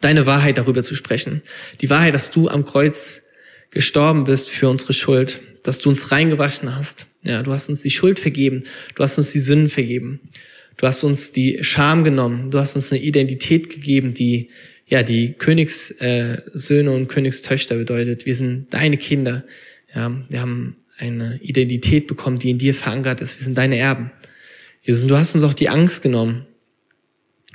deine 0.00 0.26
Wahrheit 0.26 0.58
darüber 0.58 0.82
zu 0.82 0.94
sprechen. 0.94 1.42
Die 1.80 1.90
Wahrheit, 1.90 2.14
dass 2.14 2.30
du 2.30 2.48
am 2.48 2.64
Kreuz 2.64 3.22
gestorben 3.70 4.24
bist 4.24 4.48
für 4.48 4.68
unsere 4.68 4.92
Schuld, 4.92 5.40
dass 5.62 5.78
du 5.78 5.90
uns 5.90 6.10
reingewaschen 6.10 6.74
hast. 6.74 7.06
Ja, 7.22 7.42
du 7.42 7.52
hast 7.52 7.68
uns 7.68 7.82
die 7.82 7.90
Schuld 7.90 8.18
vergeben, 8.18 8.64
du 8.94 9.02
hast 9.02 9.18
uns 9.18 9.32
die 9.32 9.40
Sünden 9.40 9.68
vergeben. 9.68 10.20
Du 10.78 10.86
hast 10.86 11.02
uns 11.02 11.32
die 11.32 11.58
Scham 11.62 12.04
genommen, 12.04 12.52
du 12.52 12.58
hast 12.60 12.76
uns 12.76 12.92
eine 12.92 13.02
Identität 13.02 13.68
gegeben, 13.68 14.14
die 14.14 14.50
ja, 14.88 15.02
die 15.02 15.34
Königssöhne 15.34 16.90
und 16.90 17.08
Königstöchter 17.08 17.76
bedeutet, 17.76 18.24
wir 18.26 18.34
sind 18.34 18.72
deine 18.72 18.96
Kinder. 18.96 19.44
Ja, 19.94 20.10
wir 20.28 20.40
haben 20.40 20.76
eine 20.96 21.38
Identität 21.42 22.06
bekommen, 22.06 22.38
die 22.38 22.50
in 22.50 22.58
dir 22.58 22.74
verankert 22.74 23.20
ist. 23.20 23.38
Wir 23.38 23.44
sind 23.44 23.56
deine 23.56 23.76
Erben. 23.76 24.10
Jesus, 24.82 25.02
und 25.02 25.08
du 25.08 25.16
hast 25.16 25.34
uns 25.34 25.44
auch 25.44 25.54
die 25.54 25.68
Angst 25.68 26.02
genommen. 26.02 26.46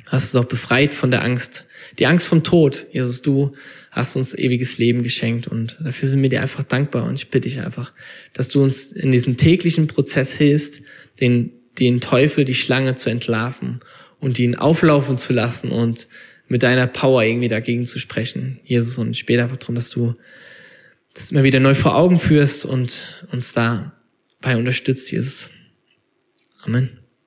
Hast 0.06 0.34
uns 0.34 0.44
auch 0.44 0.48
befreit 0.48 0.94
von 0.94 1.10
der 1.10 1.24
Angst. 1.24 1.66
Die 1.98 2.06
Angst 2.06 2.28
vom 2.28 2.44
Tod. 2.44 2.86
Jesus, 2.92 3.24
du 3.24 3.56
hast 3.90 4.16
uns 4.16 4.38
ewiges 4.38 4.78
Leben 4.78 5.02
geschenkt 5.02 5.48
und 5.48 5.78
dafür 5.84 6.10
sind 6.10 6.22
wir 6.22 6.30
dir 6.30 6.42
einfach 6.42 6.64
dankbar 6.64 7.04
und 7.04 7.16
ich 7.16 7.30
bitte 7.30 7.48
dich 7.48 7.62
einfach, 7.62 7.94
dass 8.34 8.50
du 8.50 8.62
uns 8.62 8.92
in 8.92 9.12
diesem 9.12 9.38
täglichen 9.38 9.88
Prozess 9.88 10.34
hilfst, 10.34 10.82
den, 11.20 11.52
den 11.80 12.02
Teufel, 12.02 12.44
die 12.44 12.56
Schlange 12.56 12.96
zu 12.96 13.10
entlarven 13.10 13.82
und 14.20 14.40
ihn 14.40 14.56
auflaufen 14.56 15.18
zu 15.18 15.32
lassen 15.34 15.70
und 15.70 16.08
mit 16.48 16.64
deiner 16.64 16.88
Power 16.88 17.24
irgendwie 17.24 17.48
dagegen 17.48 17.86
zu 17.86 18.00
sprechen, 18.00 18.60
Jesus. 18.64 18.98
Und 18.98 19.12
ich 19.12 19.26
bete 19.26 19.44
einfach 19.44 19.58
darum, 19.58 19.76
dass 19.76 19.89
du 19.89 20.16
das 21.14 21.32
immer 21.32 21.44
wieder 21.44 21.60
neu 21.60 21.76
vor 21.76 21.96
Augen 21.96 22.20
führst 22.20 22.66
und 22.66 23.04
uns 23.32 23.54
dabei 23.54 24.58
unterstützt, 24.58 25.12
Jesus. 25.12 25.50
Amen. 26.64 27.03